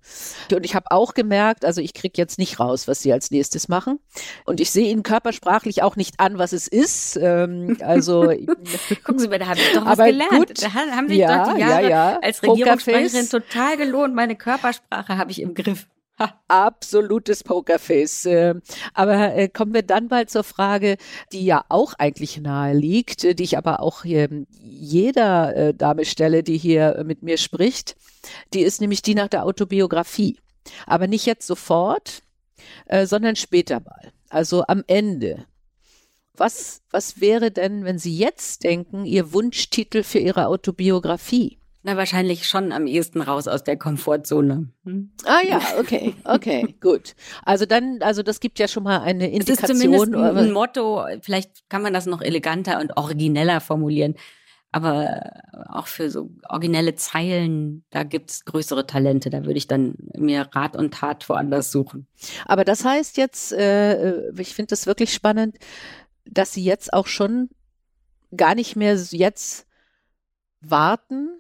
Und 0.53 0.65
ich 0.65 0.75
habe 0.75 0.87
auch 0.91 1.13
gemerkt, 1.13 1.63
also 1.63 1.81
ich 1.81 1.93
kriege 1.93 2.13
jetzt 2.17 2.37
nicht 2.37 2.59
raus, 2.59 2.87
was 2.87 3.01
sie 3.01 3.13
als 3.13 3.31
nächstes 3.31 3.69
machen. 3.69 3.99
Und 4.45 4.59
ich 4.59 4.71
sehe 4.71 4.91
ihnen 4.91 5.03
körpersprachlich 5.03 5.83
auch 5.83 5.95
nicht 5.95 6.19
an, 6.19 6.37
was 6.37 6.51
es 6.51 6.67
ist. 6.67 7.17
Ähm, 7.21 7.77
also 7.81 8.23
gucken 9.03 9.19
Sie 9.19 9.27
mal, 9.27 9.39
da 9.39 9.47
habe 9.47 9.59
ich 9.59 9.71
doch 9.73 9.85
was 9.85 9.97
gelernt. 9.97 10.31
Gut. 10.31 10.63
Da 10.63 10.73
haben 10.73 11.07
sich 11.07 11.17
ja, 11.17 11.45
doch 11.45 11.53
die 11.53 11.61
Jahre 11.61 11.83
ja, 11.83 11.89
ja. 11.89 12.19
als 12.21 12.43
Regierungssprecherin 12.43 13.29
total 13.29 13.77
gelohnt. 13.77 14.15
Meine 14.15 14.35
Körpersprache 14.35 15.17
habe 15.17 15.31
ich 15.31 15.41
im 15.41 15.53
Griff. 15.53 15.87
Absolutes 16.47 17.43
Pokerface. 17.43 18.26
Ähm, 18.26 18.61
aber 18.93 19.36
äh, 19.36 19.47
kommen 19.47 19.74
wir 19.74 19.84
dann 19.84 20.07
mal 20.07 20.28
zur 20.28 20.43
Frage, 20.43 20.97
die 21.32 21.45
ja 21.45 21.63
auch 21.70 21.93
eigentlich 21.93 22.38
nahe 22.39 22.74
liegt, 22.74 23.24
die 23.24 23.43
ich 23.43 23.57
aber 23.57 23.80
auch 23.82 24.03
jeder 24.03 25.55
äh, 25.55 25.74
Dame 25.74 26.05
stelle, 26.05 26.43
die 26.43 26.57
hier 26.57 27.03
mit 27.05 27.24
mir 27.24 27.38
spricht. 27.38 27.95
Die 28.53 28.61
ist 28.61 28.82
nämlich 28.82 29.01
die 29.01 29.15
nach 29.15 29.28
der 29.28 29.45
Autobiografie. 29.45 30.39
Aber 30.86 31.07
nicht 31.07 31.26
jetzt 31.26 31.47
sofort, 31.47 32.22
äh, 32.86 33.05
sondern 33.05 33.36
später 33.36 33.80
mal. 33.80 34.11
Also 34.30 34.63
am 34.67 34.84
Ende. 34.88 35.45
Was, 36.34 36.82
was 36.89 37.20
wäre 37.20 37.51
denn, 37.51 37.84
wenn 37.84 37.99
Sie 37.99 38.17
jetzt 38.17 38.63
denken, 38.63 39.05
Ihr 39.05 39.34
Wunschtitel 39.34 40.03
für 40.03 40.20
Ihre 40.20 40.47
Autobiografie? 40.47 41.59
Na, 41.82 41.95
wahrscheinlich 41.95 42.45
schon 42.45 42.73
am 42.73 42.88
ehesten 42.88 43.21
raus 43.21 43.47
aus 43.47 43.63
der 43.63 43.77
Komfortzone. 43.77 44.67
Hm? 44.84 45.11
Ah 45.23 45.39
ja, 45.47 45.61
okay, 45.80 46.13
okay, 46.25 46.75
gut. 46.82 47.15
Also 47.45 47.65
dann, 47.65 47.99
also 48.01 48.21
das 48.21 48.41
gibt 48.41 48.59
ja 48.59 48.67
schon 48.67 48.84
mal 48.84 48.99
eine 48.99 49.32
Indikation. 49.32 49.63
Es 49.63 49.69
ist 49.69 49.82
zumindest 49.82 50.13
ein, 50.13 50.38
ein 50.38 50.51
Motto, 50.51 51.05
vielleicht 51.21 51.69
kann 51.69 51.82
man 51.82 51.93
das 51.93 52.05
noch 52.05 52.21
eleganter 52.21 52.82
und 52.82 52.97
origineller 52.97 53.61
formulieren. 53.61 54.15
Aber 54.71 55.32
auch 55.67 55.88
für 55.88 56.11
so 56.11 56.30
originelle 56.47 56.93
Zeilen, 56.95 57.86
da 57.89 58.03
gibt's 58.03 58.45
größere 58.45 58.86
Talente. 58.86 59.30
Da 59.30 59.45
würde 59.45 59.57
ich 59.57 59.67
dann 59.67 59.95
mir 60.15 60.47
Rat 60.53 60.75
und 60.75 60.93
Tat 60.93 61.27
woanders 61.27 61.71
suchen. 61.71 62.07
Aber 62.45 62.65
das 62.65 62.86
heißt 62.86 63.17
jetzt, 63.17 63.51
äh, 63.51 64.30
ich 64.34 64.53
finde 64.53 64.69
das 64.69 64.86
wirklich 64.86 65.11
spannend, 65.13 65.57
dass 66.25 66.53
Sie 66.53 66.63
jetzt 66.63 66.93
auch 66.93 67.07
schon 67.07 67.49
gar 68.36 68.53
nicht 68.53 68.75
mehr 68.75 68.95
jetzt 68.95 69.65
warten, 70.61 71.39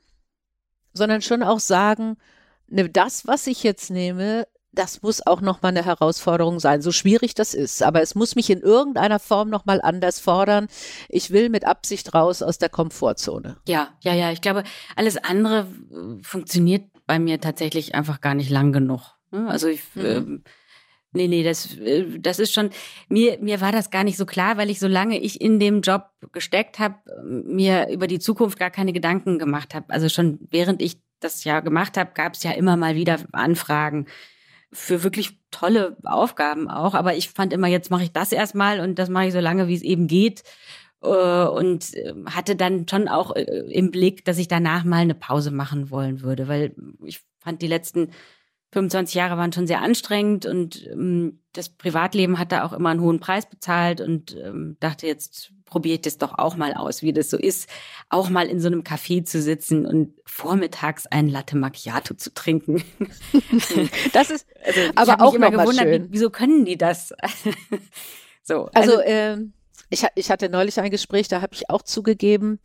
sondern 0.99 1.23
schon 1.23 1.41
auch 1.41 1.59
sagen, 1.59 2.17
ne, 2.67 2.87
das, 2.87 3.25
was 3.25 3.47
ich 3.47 3.63
jetzt 3.63 3.89
nehme, 3.89 4.45
das 4.71 5.01
muss 5.01 5.25
auch 5.25 5.41
nochmal 5.41 5.71
eine 5.71 5.83
Herausforderung 5.83 6.59
sein, 6.59 6.81
so 6.81 6.91
schwierig 6.91 7.33
das 7.33 7.53
ist. 7.53 7.81
Aber 7.81 8.01
es 8.01 8.13
muss 8.13 8.35
mich 8.35 8.49
in 8.49 8.61
irgendeiner 8.61 9.19
Form 9.19 9.49
nochmal 9.49 9.81
anders 9.81 10.19
fordern. 10.19 10.67
Ich 11.09 11.31
will 11.31 11.49
mit 11.49 11.65
Absicht 11.65 12.13
raus 12.13 12.43
aus 12.43 12.59
der 12.59 12.69
Komfortzone. 12.69 13.57
Ja, 13.67 13.89
ja, 14.01 14.13
ja. 14.13 14.31
Ich 14.31 14.41
glaube, 14.41 14.63
alles 14.95 15.17
andere 15.17 15.67
äh, 15.91 16.23
funktioniert 16.23 16.83
bei 17.07 17.17
mir 17.17 17.41
tatsächlich 17.41 17.95
einfach 17.95 18.21
gar 18.21 18.35
nicht 18.35 18.51
lang 18.51 18.71
genug. 18.71 19.17
Ne? 19.31 19.47
Also 19.49 19.67
ich, 19.67 19.81
mhm. 19.95 20.43
Nee, 21.11 21.27
nee, 21.27 21.43
das, 21.43 21.75
äh, 21.77 22.19
das 22.19 22.39
ist 22.39 22.53
schon, 22.53 22.69
mir, 23.07 23.39
mir 23.39 23.61
war 23.61 23.71
das 23.71 23.89
gar 23.89 24.03
nicht 24.03 24.17
so 24.17 24.25
klar, 24.25 24.57
weil 24.57 24.69
ich, 24.69 24.79
solange 24.79 25.19
ich 25.19 25.41
in 25.41 25.59
dem 25.59 25.81
Job 25.81 26.09
gesteckt 26.31 26.77
habe, 26.77 26.95
mir 27.23 27.89
über 27.89 28.07
die 28.07 28.19
Zukunft 28.19 28.59
gar 28.59 28.69
keine 28.69 28.93
Gedanken 28.93 29.39
gemacht 29.39 29.73
habe. 29.73 29.89
Also 29.89 30.09
schon 30.09 30.39
während 30.51 30.81
ich 30.81 31.01
das 31.19 31.43
ja 31.43 31.59
gemacht 31.61 31.97
habe, 31.97 32.11
gab 32.13 32.35
es 32.35 32.43
ja 32.43 32.51
immer 32.51 32.77
mal 32.77 32.95
wieder 32.95 33.17
Anfragen 33.31 34.05
für 34.71 35.03
wirklich 35.03 35.39
tolle 35.51 35.97
Aufgaben 36.03 36.69
auch. 36.69 36.93
Aber 36.93 37.15
ich 37.15 37.29
fand 37.29 37.53
immer, 37.53 37.67
jetzt 37.67 37.89
mache 37.89 38.03
ich 38.03 38.11
das 38.11 38.31
erstmal 38.31 38.79
und 38.79 38.99
das 38.99 39.09
mache 39.09 39.27
ich 39.27 39.33
so 39.33 39.39
lange, 39.39 39.67
wie 39.67 39.75
es 39.75 39.81
eben 39.81 40.07
geht. 40.07 40.43
Äh, 41.01 41.45
und 41.45 41.93
äh, 41.95 42.13
hatte 42.27 42.55
dann 42.55 42.87
schon 42.87 43.07
auch 43.07 43.31
im 43.31 43.89
Blick, 43.91 44.25
dass 44.25 44.37
ich 44.37 44.47
danach 44.47 44.83
mal 44.83 44.97
eine 44.97 45.15
Pause 45.15 45.51
machen 45.51 45.89
wollen 45.89 46.21
würde, 46.21 46.47
weil 46.47 46.75
ich 47.03 47.21
fand 47.39 47.61
die 47.61 47.67
letzten 47.67 48.11
25 48.71 49.15
Jahre 49.15 49.37
waren 49.37 49.51
schon 49.51 49.67
sehr 49.67 49.81
anstrengend 49.81 50.45
und 50.45 50.85
ähm, 50.87 51.39
das 51.53 51.69
Privatleben 51.69 52.37
hat 52.37 52.51
da 52.51 52.63
auch 52.63 52.73
immer 52.73 52.89
einen 52.89 53.01
hohen 53.01 53.19
Preis 53.19 53.47
bezahlt 53.47 53.99
und 53.99 54.37
ähm, 54.37 54.77
dachte, 54.79 55.07
jetzt 55.07 55.51
probiere 55.65 55.95
ich 55.95 56.01
das 56.01 56.17
doch 56.17 56.37
auch 56.37 56.55
mal 56.55 56.73
aus, 56.73 57.01
wie 57.01 57.13
das 57.13 57.29
so 57.29 57.37
ist, 57.37 57.69
auch 58.09 58.29
mal 58.29 58.47
in 58.47 58.59
so 58.59 58.67
einem 58.67 58.81
Café 58.81 59.23
zu 59.23 59.41
sitzen 59.41 59.85
und 59.85 60.13
vormittags 60.25 61.07
ein 61.07 61.29
Latte 61.29 61.57
Macchiato 61.57 62.13
zu 62.13 62.33
trinken. 62.33 62.83
Das 64.13 64.29
ist 64.29 64.47
also, 64.95 65.11
aber 65.13 65.23
auch 65.23 65.33
immer 65.33 65.51
gewundert, 65.51 65.87
schön. 65.87 66.07
wieso 66.09 66.29
können 66.29 66.65
die 66.65 66.77
das? 66.77 67.13
so, 68.43 68.65
also, 68.73 68.97
also 68.97 69.01
ähm 69.05 69.53
ich, 69.89 70.05
ich 70.15 70.29
hatte 70.29 70.49
neulich 70.49 70.79
ein 70.79 70.91
Gespräch, 70.91 71.27
da 71.27 71.41
habe 71.41 71.55
ich 71.55 71.69
auch 71.69 71.81
zugegeben, 71.81 72.59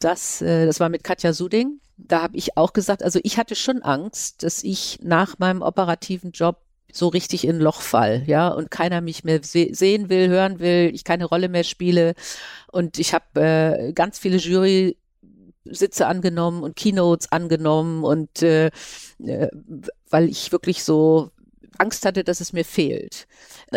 dass 0.00 0.42
äh, 0.42 0.66
das 0.66 0.80
war 0.80 0.88
mit 0.88 1.04
Katja 1.04 1.32
Suding. 1.32 1.80
Da 1.96 2.22
habe 2.22 2.36
ich 2.36 2.56
auch 2.56 2.72
gesagt, 2.72 3.02
also 3.02 3.20
ich 3.22 3.38
hatte 3.38 3.54
schon 3.54 3.82
Angst, 3.82 4.42
dass 4.42 4.64
ich 4.64 4.98
nach 5.02 5.38
meinem 5.38 5.62
operativen 5.62 6.32
Job 6.32 6.60
so 6.92 7.08
richtig 7.08 7.46
in 7.46 7.58
Loch 7.58 7.80
fall, 7.80 8.22
ja, 8.26 8.48
und 8.48 8.70
keiner 8.70 9.00
mich 9.00 9.24
mehr 9.24 9.40
se 9.42 9.68
sehen 9.72 10.08
will, 10.08 10.28
hören 10.28 10.60
will, 10.60 10.90
ich 10.94 11.04
keine 11.04 11.24
Rolle 11.24 11.48
mehr 11.48 11.64
spiele. 11.64 12.14
Und 12.70 12.98
ich 12.98 13.14
habe 13.14 13.40
äh, 13.40 13.92
ganz 13.92 14.18
viele 14.18 14.36
Jury 14.36 14.96
Sitze 15.64 16.06
angenommen 16.06 16.62
und 16.62 16.76
Keynotes 16.76 17.32
angenommen 17.32 18.04
und 18.04 18.42
äh, 18.42 18.66
äh, 19.24 19.48
weil 20.10 20.28
ich 20.28 20.52
wirklich 20.52 20.84
so 20.84 21.30
Angst 21.78 22.04
hatte, 22.06 22.22
dass 22.22 22.40
es 22.40 22.52
mir 22.52 22.64
fehlt. 22.64 23.26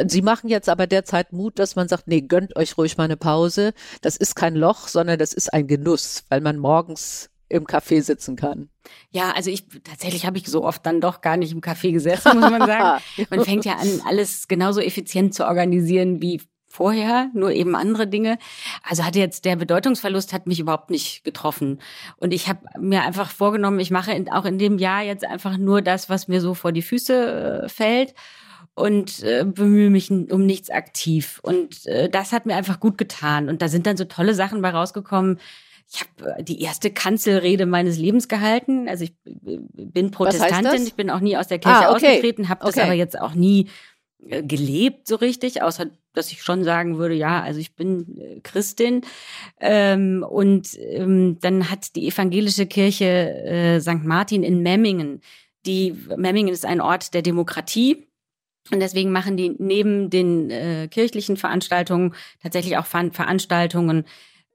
Sie 0.07 0.22
machen 0.22 0.49
jetzt 0.49 0.70
aber 0.70 0.86
derzeit 0.86 1.34
Mut, 1.34 1.57
dass 1.57 1.76
man 1.76 1.88
sagt, 1.88 2.07
nee, 2.07 2.22
gönnt 2.22 2.55
euch 2.55 2.78
ruhig 2.78 2.97
mal 2.97 3.05
eine 3.05 3.18
Pause. 3.18 3.74
Das 4.01 4.18
ist 4.18 4.36
kein 4.36 4.55
Loch, 4.55 4.88
sondern 4.88 5.18
das 5.18 5.34
ist 5.34 5.51
ein 5.53 5.68
Genuss, 5.68 6.24
weil 6.30 6.41
man 6.41 6.59
morgens 6.59 7.30
im 7.50 7.66
Café 7.66 8.02
sitzen 8.02 8.36
kann. 8.36 8.70
Ja, 9.10 9.32
also 9.32 9.50
ich 9.50 9.66
tatsächlich 9.84 10.26
habe 10.26 10.38
ich 10.38 10.48
so 10.48 10.64
oft 10.64 10.86
dann 10.86 11.02
doch 11.02 11.22
gar 11.22 11.38
nicht 11.38 11.52
im 11.52 11.62
Café 11.62 11.91
gesessen, 11.91 12.39
muss 12.39 12.50
man 12.50 12.66
sagen. 12.66 13.04
Man 13.30 13.43
fängt 13.43 13.66
ja 13.66 13.76
an, 13.76 14.02
alles 14.06 14.48
genauso 14.48 14.82
effizient 14.82 15.34
zu 15.34 15.45
organisieren 15.45 16.22
wie 16.22 16.41
vorher, 16.70 17.30
nur 17.34 17.52
eben 17.52 17.76
andere 17.76 18.08
Dinge. 18.08 18.38
Also 18.84 19.04
hatte 19.04 19.20
jetzt 19.20 19.45
der 19.45 19.56
Bedeutungsverlust 19.56 20.32
hat 20.32 20.45
mich 20.45 20.60
überhaupt 20.60 20.89
nicht 20.89 21.24
getroffen. 21.24 21.80
Und 22.18 22.34
ich 22.34 22.48
habe 22.48 22.60
mir 22.80 23.02
einfach 23.04 23.32
vorgenommen, 23.32 23.80
ich 23.80 23.91
mache 23.91 24.26
auch 24.32 24.45
in 24.45 24.60
dem 24.60 24.78
Jahr 24.78 25.02
jetzt 25.02 25.26
einfach 25.26 25.58
nur 25.58 25.82
das, 25.82 26.10
was 26.10 26.28
mir 26.28 26.39
so 26.39 26.54
vor 26.54 26.72
die 26.72 26.82
Füße 26.82 27.64
äh, 27.64 27.70
fällt 27.70 28.14
und 28.76 29.24
äh, 29.24 29.43
bemühe 29.43 29.89
mich 29.89 30.12
um 30.12 30.45
nichts 30.45 30.70
aktiv. 30.70 31.39
Und 31.41 31.88
äh, 31.88 32.10
das 32.10 32.32
hat 32.32 32.45
mir 32.45 32.56
einfach 32.56 32.80
gut 32.80 32.98
getan. 33.00 33.50
Und 33.50 33.64
da 33.64 33.70
sind 33.70 33.88
dann 33.88 33.98
so 33.98 34.06
tolle 34.06 34.36
Sachen 34.36 34.62
bei 34.62 34.70
rausgekommen. 34.70 35.39
Ich 35.92 36.02
habe 36.02 36.38
äh, 36.38 36.44
die 36.44 36.62
erste 36.62 36.92
Kanzelrede 36.92 37.66
meines 37.66 37.98
Lebens 37.98 38.28
gehalten. 38.28 38.90
Also 38.90 39.06
ich 39.06 39.14
äh, 39.26 39.60
bin 39.74 40.12
Protestantin, 40.12 40.84
ich 40.84 40.96
bin 40.96 41.10
auch 41.10 41.20
nie 41.20 41.38
aus 41.38 41.48
der 41.48 41.60
Kirche 41.60 41.88
ah, 41.88 41.94
okay. 41.94 42.08
ausgetreten, 42.08 42.50
habe 42.50 42.66
das 42.66 42.76
okay. 42.76 42.86
aber 42.86 42.94
jetzt 42.94 43.20
auch 43.20 43.34
nie 43.34 43.68
äh, 44.28 44.44
gelebt 44.44 45.08
so 45.08 45.16
richtig, 45.16 45.62
außer 45.62 45.88
dass 46.14 46.32
ich 46.32 46.42
schon 46.42 46.64
sagen 46.64 46.98
würde, 46.98 47.14
ja, 47.14 47.44
also 47.44 47.60
ich 47.60 47.76
bin 47.76 48.42
Christin. 48.44 49.02
Ähm, 49.60 50.26
und 50.28 50.78
ähm, 50.80 51.38
dann 51.42 51.70
hat 51.70 51.96
die 51.96 52.08
evangelische 52.08 52.66
Kirche 52.66 53.06
äh, 53.06 53.80
St. 53.80 54.04
Martin 54.04 54.42
in 54.42 54.64
Memmingen, 54.64 55.22
die 55.68 55.96
Memmingen 56.16 56.54
ist 56.54 56.66
ein 56.66 56.82
Ort 56.82 57.14
der 57.14 57.22
Demokratie. 57.22 58.08
Und 58.72 58.82
deswegen 58.82 59.12
machen 59.12 59.38
die 59.38 59.56
neben 59.60 60.10
den 60.10 60.50
äh, 60.50 60.88
kirchlichen 60.90 61.38
Veranstaltungen 61.38 62.16
tatsächlich 62.42 62.78
auch 62.78 62.86
Veranstaltungen 62.86 64.06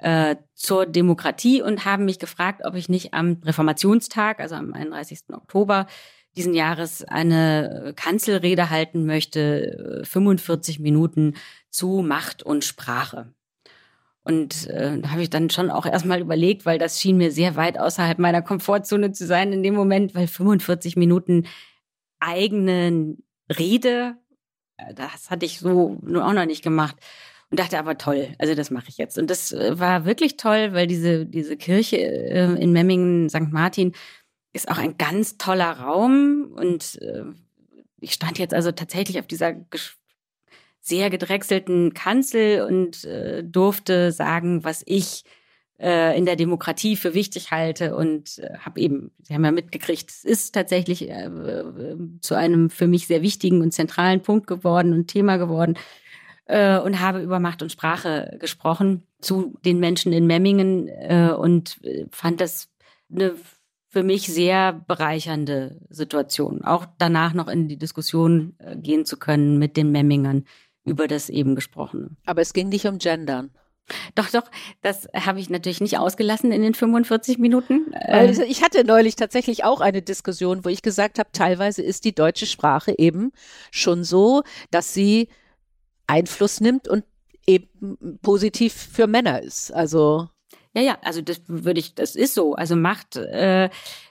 äh, 0.02 0.36
zur 0.54 0.86
Demokratie 0.86 1.62
und 1.62 1.84
haben 1.84 2.04
mich 2.04 2.18
gefragt, 2.18 2.62
ob 2.64 2.74
ich 2.74 2.88
nicht 2.88 3.14
am 3.14 3.38
Reformationstag, 3.44 4.40
also 4.40 4.56
am 4.56 4.72
31. 4.72 5.24
Oktober, 5.32 5.86
diesen 6.36 6.54
Jahres 6.54 7.04
eine 7.04 7.92
Kanzelrede 7.94 8.70
halten 8.70 9.06
möchte, 9.06 10.02
45 10.04 10.78
äh, 10.78 10.82
Minuten 10.82 11.34
zu 11.70 12.02
Macht 12.06 12.42
und 12.42 12.64
Sprache. 12.64 13.32
Und 14.24 14.68
äh, 14.68 14.98
da 15.00 15.10
habe 15.10 15.22
ich 15.22 15.30
dann 15.30 15.50
schon 15.50 15.70
auch 15.70 15.84
erstmal 15.84 16.20
überlegt, 16.20 16.64
weil 16.64 16.78
das 16.78 17.00
schien 17.00 17.16
mir 17.16 17.32
sehr 17.32 17.56
weit 17.56 17.78
außerhalb 17.78 18.18
meiner 18.18 18.42
Komfortzone 18.42 19.12
zu 19.12 19.26
sein 19.26 19.52
in 19.52 19.62
dem 19.62 19.74
Moment, 19.74 20.14
weil 20.14 20.28
45 20.28 20.96
Minuten 20.96 21.46
eigene 22.20 23.16
Rede, 23.48 24.16
äh, 24.76 24.94
das 24.94 25.30
hatte 25.30 25.44
ich 25.44 25.58
so 25.58 26.00
auch 26.06 26.32
noch 26.32 26.46
nicht 26.46 26.62
gemacht. 26.62 26.96
Und 27.52 27.58
dachte 27.58 27.78
aber 27.78 27.98
toll, 27.98 28.34
also 28.38 28.54
das 28.54 28.70
mache 28.70 28.86
ich 28.88 28.96
jetzt. 28.96 29.18
Und 29.18 29.28
das 29.28 29.52
äh, 29.52 29.78
war 29.78 30.06
wirklich 30.06 30.38
toll, 30.38 30.72
weil 30.72 30.86
diese, 30.86 31.26
diese 31.26 31.58
Kirche 31.58 31.98
in 31.98 32.72
Memmingen, 32.72 33.28
St. 33.28 33.52
Martin, 33.52 33.92
ist 34.54 34.70
auch 34.70 34.78
ein 34.78 34.96
ganz 34.96 35.36
toller 35.36 35.70
Raum 35.70 36.50
und 36.56 36.98
äh, 37.02 37.24
ich 38.00 38.14
stand 38.14 38.38
jetzt 38.38 38.54
also 38.54 38.72
tatsächlich 38.72 39.18
auf 39.18 39.26
dieser 39.26 39.54
sehr 40.80 41.10
gedrechselten 41.10 41.92
Kanzel 41.92 42.62
und 42.62 43.04
äh, 43.04 43.44
durfte 43.44 44.12
sagen, 44.12 44.64
was 44.64 44.82
ich 44.86 45.22
in 45.78 46.26
der 46.26 46.36
Demokratie 46.36 46.94
für 46.94 47.12
wichtig 47.12 47.50
halte 47.50 47.96
und 47.96 48.38
äh, 48.38 48.56
habe 48.60 48.78
eben, 48.78 49.10
Sie 49.24 49.34
haben 49.34 49.44
ja 49.44 49.50
mitgekriegt, 49.50 50.10
es 50.10 50.24
ist 50.24 50.54
tatsächlich 50.54 51.10
zu 52.20 52.34
einem 52.36 52.70
für 52.70 52.86
mich 52.86 53.08
sehr 53.08 53.20
wichtigen 53.20 53.62
und 53.62 53.72
zentralen 53.72 54.22
Punkt 54.22 54.46
geworden 54.46 54.92
und 54.92 55.08
Thema 55.08 55.38
geworden 55.38 55.76
äh, 56.52 56.78
und 56.78 57.00
habe 57.00 57.22
über 57.22 57.40
Macht 57.40 57.62
und 57.62 57.72
Sprache 57.72 58.36
gesprochen 58.38 59.02
zu 59.20 59.58
den 59.64 59.80
Menschen 59.80 60.12
in 60.12 60.26
Memmingen 60.26 60.88
äh, 60.88 61.32
und 61.36 61.82
äh, 61.82 62.04
fand 62.10 62.40
das 62.40 62.68
eine 63.10 63.34
für 63.88 64.02
mich 64.02 64.26
sehr 64.26 64.72
bereichernde 64.72 65.80
Situation, 65.88 66.62
auch 66.62 66.86
danach 66.98 67.32
noch 67.32 67.48
in 67.48 67.68
die 67.68 67.78
Diskussion 67.78 68.54
äh, 68.58 68.76
gehen 68.76 69.06
zu 69.06 69.18
können 69.18 69.58
mit 69.58 69.76
den 69.76 69.90
Memmingern 69.90 70.44
über 70.84 71.08
das 71.08 71.30
eben 71.30 71.54
gesprochene. 71.54 72.10
Aber 72.26 72.42
es 72.42 72.52
ging 72.52 72.68
nicht 72.68 72.86
um 72.86 72.98
Gendern. 72.98 73.50
Doch, 74.14 74.30
doch, 74.30 74.44
das 74.80 75.08
habe 75.14 75.40
ich 75.40 75.50
natürlich 75.50 75.80
nicht 75.80 75.98
ausgelassen 75.98 76.52
in 76.52 76.62
den 76.62 76.74
45 76.74 77.38
Minuten. 77.38 77.92
Äh, 77.92 78.30
ich 78.44 78.62
hatte 78.62 78.84
neulich 78.84 79.16
tatsächlich 79.16 79.64
auch 79.64 79.80
eine 79.80 80.02
Diskussion, 80.02 80.64
wo 80.64 80.68
ich 80.68 80.82
gesagt 80.82 81.18
habe, 81.18 81.30
teilweise 81.32 81.82
ist 81.82 82.04
die 82.04 82.14
deutsche 82.14 82.46
Sprache 82.46 82.94
eben 82.98 83.32
schon 83.70 84.04
so, 84.04 84.42
dass 84.70 84.94
sie 84.94 85.28
Einfluss 86.12 86.60
nimmt 86.60 86.88
und 86.88 87.04
eben 87.46 88.18
positiv 88.22 88.72
für 88.74 89.06
Männer 89.06 89.42
ist. 89.42 89.72
Also 89.72 90.28
ja, 90.74 90.82
ja, 90.82 90.98
also 91.02 91.20
das 91.20 91.42
würde 91.46 91.80
ich, 91.80 91.94
das 91.94 92.16
ist 92.16 92.34
so. 92.34 92.54
Also 92.54 92.76
Macht, 92.76 93.16
äh, 93.16 93.68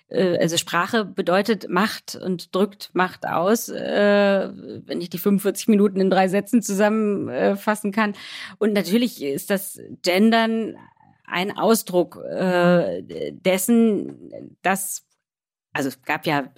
äh, 0.09 0.37
also 0.39 0.57
Sprache 0.57 1.05
bedeutet 1.05 1.69
Macht 1.69 2.15
und 2.15 2.53
drückt 2.53 2.91
Macht 2.93 3.25
aus, 3.25 3.69
äh, 3.69 4.49
wenn 4.85 5.01
ich 5.01 5.09
die 5.09 5.17
45 5.17 5.67
Minuten 5.69 5.99
in 5.99 6.11
drei 6.11 6.27
Sätzen 6.27 6.61
zusammenfassen 6.61 7.91
kann. 7.91 8.13
Und 8.59 8.73
natürlich 8.73 9.23
ist 9.23 9.49
das 9.49 9.79
Gendern 10.03 10.75
ein 11.25 11.57
Ausdruck 11.57 12.17
äh, 12.17 13.01
dessen, 13.31 14.55
dass, 14.61 15.07
also 15.73 15.89
es 15.89 16.01
gab 16.03 16.27
ja 16.27 16.51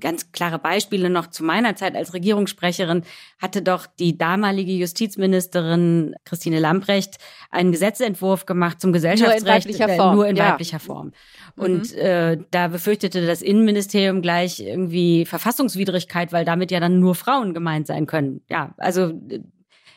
ganz 0.00 0.32
klare 0.32 0.58
Beispiele 0.58 1.08
noch 1.08 1.28
zu 1.28 1.44
meiner 1.44 1.76
Zeit 1.76 1.94
als 1.94 2.14
Regierungssprecherin 2.14 3.02
hatte 3.38 3.62
doch 3.62 3.86
die 3.86 4.18
damalige 4.18 4.72
Justizministerin 4.72 6.14
Christine 6.24 6.58
Lamprecht 6.58 7.18
einen 7.50 7.70
Gesetzentwurf 7.70 8.44
gemacht 8.44 8.80
zum 8.80 8.92
Gesellschaftsrecht 8.92 9.44
nur 9.44 9.48
in 9.48 9.62
weiblicher 9.62 9.88
äh, 9.88 9.96
Form. 9.96 10.24
In 10.24 10.36
ja. 10.36 10.50
weiblicher 10.50 10.80
Form. 10.80 11.12
Und 11.56 11.92
mhm. 11.92 11.98
äh, 11.98 12.38
da 12.50 12.68
befürchtete 12.68 13.24
das 13.24 13.40
Innenministerium 13.40 14.20
gleich 14.20 14.60
irgendwie 14.60 15.26
Verfassungswidrigkeit, 15.26 16.32
weil 16.32 16.44
damit 16.44 16.70
ja 16.70 16.80
dann 16.80 16.98
nur 16.98 17.14
Frauen 17.14 17.54
gemeint 17.54 17.86
sein 17.86 18.06
können. 18.06 18.40
Ja, 18.48 18.74
also 18.78 19.10
äh, 19.28 19.40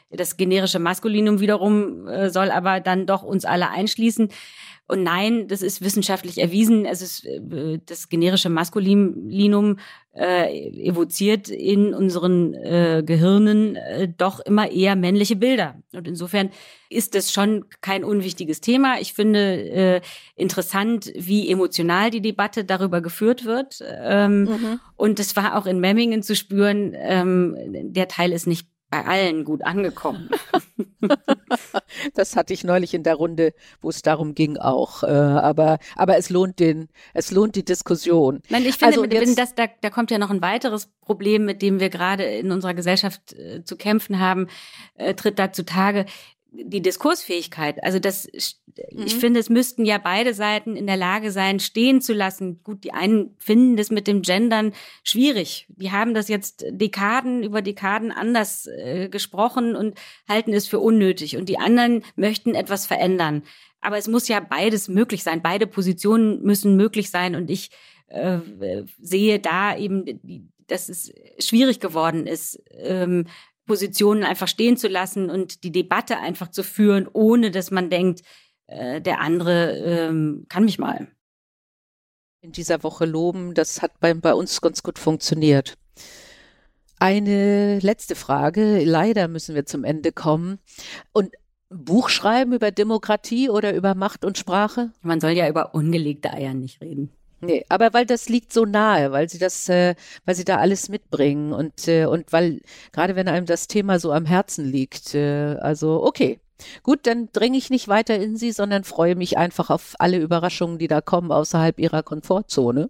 das 0.10 0.38
generische 0.38 0.80
Maskulinum 0.80 1.40
wiederum 1.40 2.08
äh, 2.08 2.30
soll 2.30 2.52
aber 2.52 2.80
dann 2.80 3.06
doch 3.06 3.24
uns 3.24 3.46
alle 3.46 3.70
einschließen. 3.70 4.30
Und 4.88 5.02
nein, 5.02 5.48
das 5.48 5.64
ist 5.64 5.82
wissenschaftlich 5.82 6.38
erwiesen. 6.38 6.86
Es 6.86 7.02
ist 7.02 7.26
äh, 7.26 7.80
das 7.88 8.08
generische 8.08 8.50
Maskulinum 8.50 9.80
äh, 10.14 10.70
evoziert 10.88 11.50
in 11.50 11.96
unseren 11.96 12.54
äh, 12.54 13.02
Gehirnen 13.04 13.78
äh, 13.78 14.08
doch 14.16 14.40
immer 14.42 14.70
eher 14.70 14.96
männliche 14.96 15.38
Bilder. 15.38 15.82
Und 15.92 16.08
insofern 16.08 16.52
ist 16.92 17.16
das 17.16 17.34
schon 17.34 17.66
kein 17.82 18.04
unwichtiges 18.04 18.62
Thema. 18.62 19.00
Ich 19.00 19.14
finde 19.14 19.40
äh, 19.40 20.02
interessant, 20.36 21.12
wie 21.16 21.50
emotional 21.50 22.12
die 22.12 22.22
Debatte 22.22 22.64
darüber 22.64 23.02
geführt 23.02 23.44
wird. 23.44 23.84
Ähm, 23.84 24.44
mhm. 24.44 24.80
Und 24.96 25.20
es 25.20 25.36
war 25.36 25.58
auch 25.58 25.66
in 25.66 25.80
Memmingen 25.80 26.22
zu 26.22 26.36
spüren, 26.36 26.94
ähm, 26.96 27.56
der 27.92 28.08
Teil 28.08 28.32
ist 28.32 28.46
nicht 28.46 28.68
bei 28.90 29.06
allen 29.06 29.44
gut 29.44 29.64
angekommen. 29.64 30.30
das 32.14 32.36
hatte 32.36 32.54
ich 32.54 32.64
neulich 32.64 32.94
in 32.94 33.04
der 33.04 33.16
Runde, 33.16 33.54
wo 33.82 33.90
es 33.90 34.02
darum 34.02 34.36
ging 34.36 34.58
auch. 34.58 35.04
Äh, 35.04 35.08
aber, 35.08 35.80
aber 35.96 36.18
es 36.18 36.30
lohnt 36.30 36.60
den, 36.60 36.90
es 37.14 37.32
lohnt 37.32 37.56
die 37.56 37.66
Diskussion. 37.66 38.42
Nein, 38.50 38.66
ich 38.66 38.78
finde, 38.78 39.02
also 39.02 39.06
jetzt, 39.06 39.38
das, 39.38 39.56
da, 39.56 39.66
da 39.82 39.90
kommt 39.90 40.12
ja 40.12 40.18
noch 40.18 40.30
ein 40.30 40.42
weiteres 40.42 40.88
Problem, 41.02 41.46
mit 41.46 41.62
dem 41.62 41.80
wir 41.80 41.90
gerade 41.90 42.24
in 42.24 42.52
unserer 42.52 42.74
Gesellschaft 42.74 43.34
äh, 43.34 43.64
zu 43.64 43.76
kämpfen 43.76 44.20
haben, 44.20 44.48
äh, 44.96 45.14
tritt 45.14 45.40
da 45.40 45.52
zutage 45.52 46.06
die 46.64 46.82
Diskursfähigkeit. 46.82 47.84
Also 47.84 48.00
das, 48.00 48.28
mhm. 48.28 49.04
ich 49.06 49.16
finde, 49.16 49.40
es 49.40 49.50
müssten 49.50 49.86
ja 49.86 49.98
beide 49.98 50.34
Seiten 50.34 50.76
in 50.76 50.88
der 50.88 50.98
Lage 50.98 51.32
sein, 51.32 51.60
stehen 51.60 52.02
zu 52.02 52.14
lassen. 52.14 52.62
Gut, 52.64 52.84
die 52.84 52.94
einen 52.94 53.36
finden 53.38 53.78
das 53.78 53.92
mit 53.92 54.08
dem 54.08 54.22
Gendern 54.22 54.74
schwierig. 55.04 55.68
Die 55.70 55.92
haben 55.92 56.14
das 56.14 56.28
jetzt 56.28 56.66
Dekaden 56.70 57.44
über 57.44 57.62
Dekaden 57.62 58.12
anders 58.12 58.68
äh, 58.68 59.10
gesprochen 59.10 59.76
und 59.76 59.98
halten 60.28 60.54
es 60.54 60.68
für 60.68 60.80
unnötig. 60.80 61.38
Und 61.38 61.50
die 61.50 61.60
anderen 61.60 62.04
möchten 62.16 62.56
etwas 62.56 62.86
verändern. 62.86 63.44
Aber 63.82 63.98
es 63.98 64.08
muss 64.08 64.28
ja 64.28 64.40
beides 64.40 64.88
möglich 64.88 65.24
sein. 65.24 65.42
Beide 65.42 65.68
Positionen 65.68 66.42
müssen 66.42 66.76
möglich 66.76 67.12
sein. 67.12 67.36
Und 67.36 67.52
ich 67.52 67.70
äh, 68.08 68.40
sehe 69.00 69.40
da 69.40 69.78
eben, 69.78 70.52
dass 70.68 70.90
es 70.90 71.14
schwierig 71.40 71.80
geworden 71.80 72.28
ist, 72.28 72.62
ähm, 72.72 73.28
Positionen 73.66 74.24
einfach 74.24 74.48
stehen 74.48 74.78
zu 74.78 74.88
lassen 74.88 75.30
und 75.30 75.64
die 75.64 75.72
Debatte 75.72 76.18
einfach 76.18 76.50
zu 76.50 76.64
führen, 76.64 77.08
ohne 77.12 77.52
dass 77.52 77.72
man 77.72 77.90
denkt, 77.90 78.22
äh, 78.68 79.02
der 79.02 79.20
andere 79.20 79.78
ähm, 79.78 80.46
kann 80.50 80.66
mich 80.66 80.80
mal. 80.80 81.08
In 82.42 82.52
dieser 82.52 82.84
Woche 82.84 83.06
loben, 83.06 83.54
das 83.54 83.82
hat 83.82 84.00
bei, 84.00 84.14
bei 84.14 84.34
uns 84.34 84.62
ganz 84.62 84.84
gut 84.84 85.00
funktioniert. 85.00 85.78
Eine 87.00 87.80
letzte 87.80 88.16
Frage. 88.16 88.84
Leider 88.84 89.28
müssen 89.28 89.56
wir 89.56 89.66
zum 89.66 89.84
Ende 89.84 90.12
kommen. 90.12 90.60
Und 91.12 91.32
Buch 91.70 92.10
schreiben 92.10 92.54
über 92.54 92.72
Demokratie 92.72 93.50
oder 93.50 93.74
über 93.74 93.96
Macht 93.96 94.24
und 94.24 94.38
Sprache? 94.38 94.92
Man 95.02 95.20
soll 95.20 95.32
ja 95.32 95.50
über 95.50 95.74
ungelegte 95.74 96.32
Eier 96.32 96.54
nicht 96.54 96.82
reden. 96.82 97.12
Nee, 97.46 97.66
aber 97.70 97.94
weil 97.94 98.06
das 98.06 98.30
liegt 98.30 98.52
so 98.52 98.66
nahe, 98.66 99.12
weil 99.12 99.30
sie 99.30 99.38
das, 99.38 99.70
äh, 99.70 99.96
weil 100.26 100.36
sie 100.36 100.46
da 100.46 100.58
alles 100.58 100.90
mitbringen 100.90 101.54
und, 101.54 101.88
äh, 101.88 102.06
und 102.06 102.32
weil, 102.32 102.62
gerade 102.92 103.16
wenn 103.16 103.28
einem 103.28 103.46
das 103.46 103.68
Thema 103.68 104.00
so 104.00 104.12
am 104.12 104.26
Herzen 104.26 104.66
liegt, 104.66 105.16
äh, 105.16 105.56
also 105.60 106.04
okay. 106.04 106.40
Gut, 106.84 107.02
dann 107.04 107.28
dringe 107.34 107.58
ich 107.58 107.70
nicht 107.70 107.90
weiter 107.90 108.16
in 108.16 108.38
sie, 108.38 108.54
sondern 108.54 108.86
freue 108.86 109.16
mich 109.16 109.38
einfach 109.38 109.70
auf 109.70 109.94
alle 110.00 110.18
Überraschungen, 110.18 110.78
die 110.78 110.88
da 110.88 111.02
kommen 111.02 111.34
außerhalb 111.34 111.78
ihrer 111.80 112.02
Komfortzone 112.02 112.90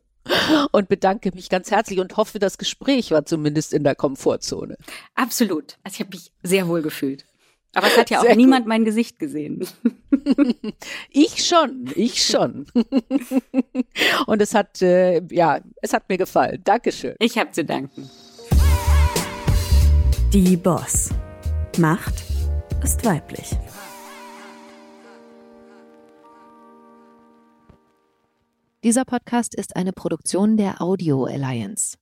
und 0.71 0.87
bedanke 0.87 1.31
mich 1.33 1.49
ganz 1.49 1.71
herzlich 1.71 1.99
und 1.99 2.15
hoffe, 2.15 2.39
das 2.39 2.57
Gespräch 2.57 3.11
war 3.11 3.25
zumindest 3.25 3.73
in 3.73 3.83
der 3.83 3.95
Komfortzone. 3.95 4.77
Absolut. 5.15 5.77
Also 5.83 5.95
ich 5.95 5.99
habe 5.99 6.15
mich 6.15 6.31
sehr 6.43 6.67
wohl 6.67 6.81
gefühlt. 6.81 7.25
Aber 7.75 7.87
es 7.87 7.97
hat 7.97 8.09
ja 8.09 8.19
auch 8.19 8.23
Sehr 8.23 8.35
niemand 8.37 8.63
gut. 8.63 8.69
mein 8.69 8.85
Gesicht 8.85 9.19
gesehen. 9.19 9.67
ich 11.11 11.45
schon, 11.45 11.91
ich 11.93 12.25
schon. 12.25 12.65
Und 14.27 14.41
es 14.41 14.55
hat, 14.55 14.81
äh, 14.81 15.21
ja, 15.29 15.59
es 15.81 15.91
hat 15.91 16.07
mir 16.07 16.17
gefallen. 16.17 16.61
Dankeschön. 16.63 17.15
Ich 17.19 17.37
habe 17.37 17.51
zu 17.51 17.65
danken. 17.65 18.09
Die 20.31 20.55
Boss. 20.55 21.09
Macht 21.77 22.23
ist 22.81 23.03
weiblich. 23.03 23.51
Dieser 28.85 29.03
Podcast 29.03 29.55
ist 29.55 29.75
eine 29.75 29.91
Produktion 29.91 30.55
der 30.55 30.81
Audio 30.81 31.25
Alliance. 31.25 31.97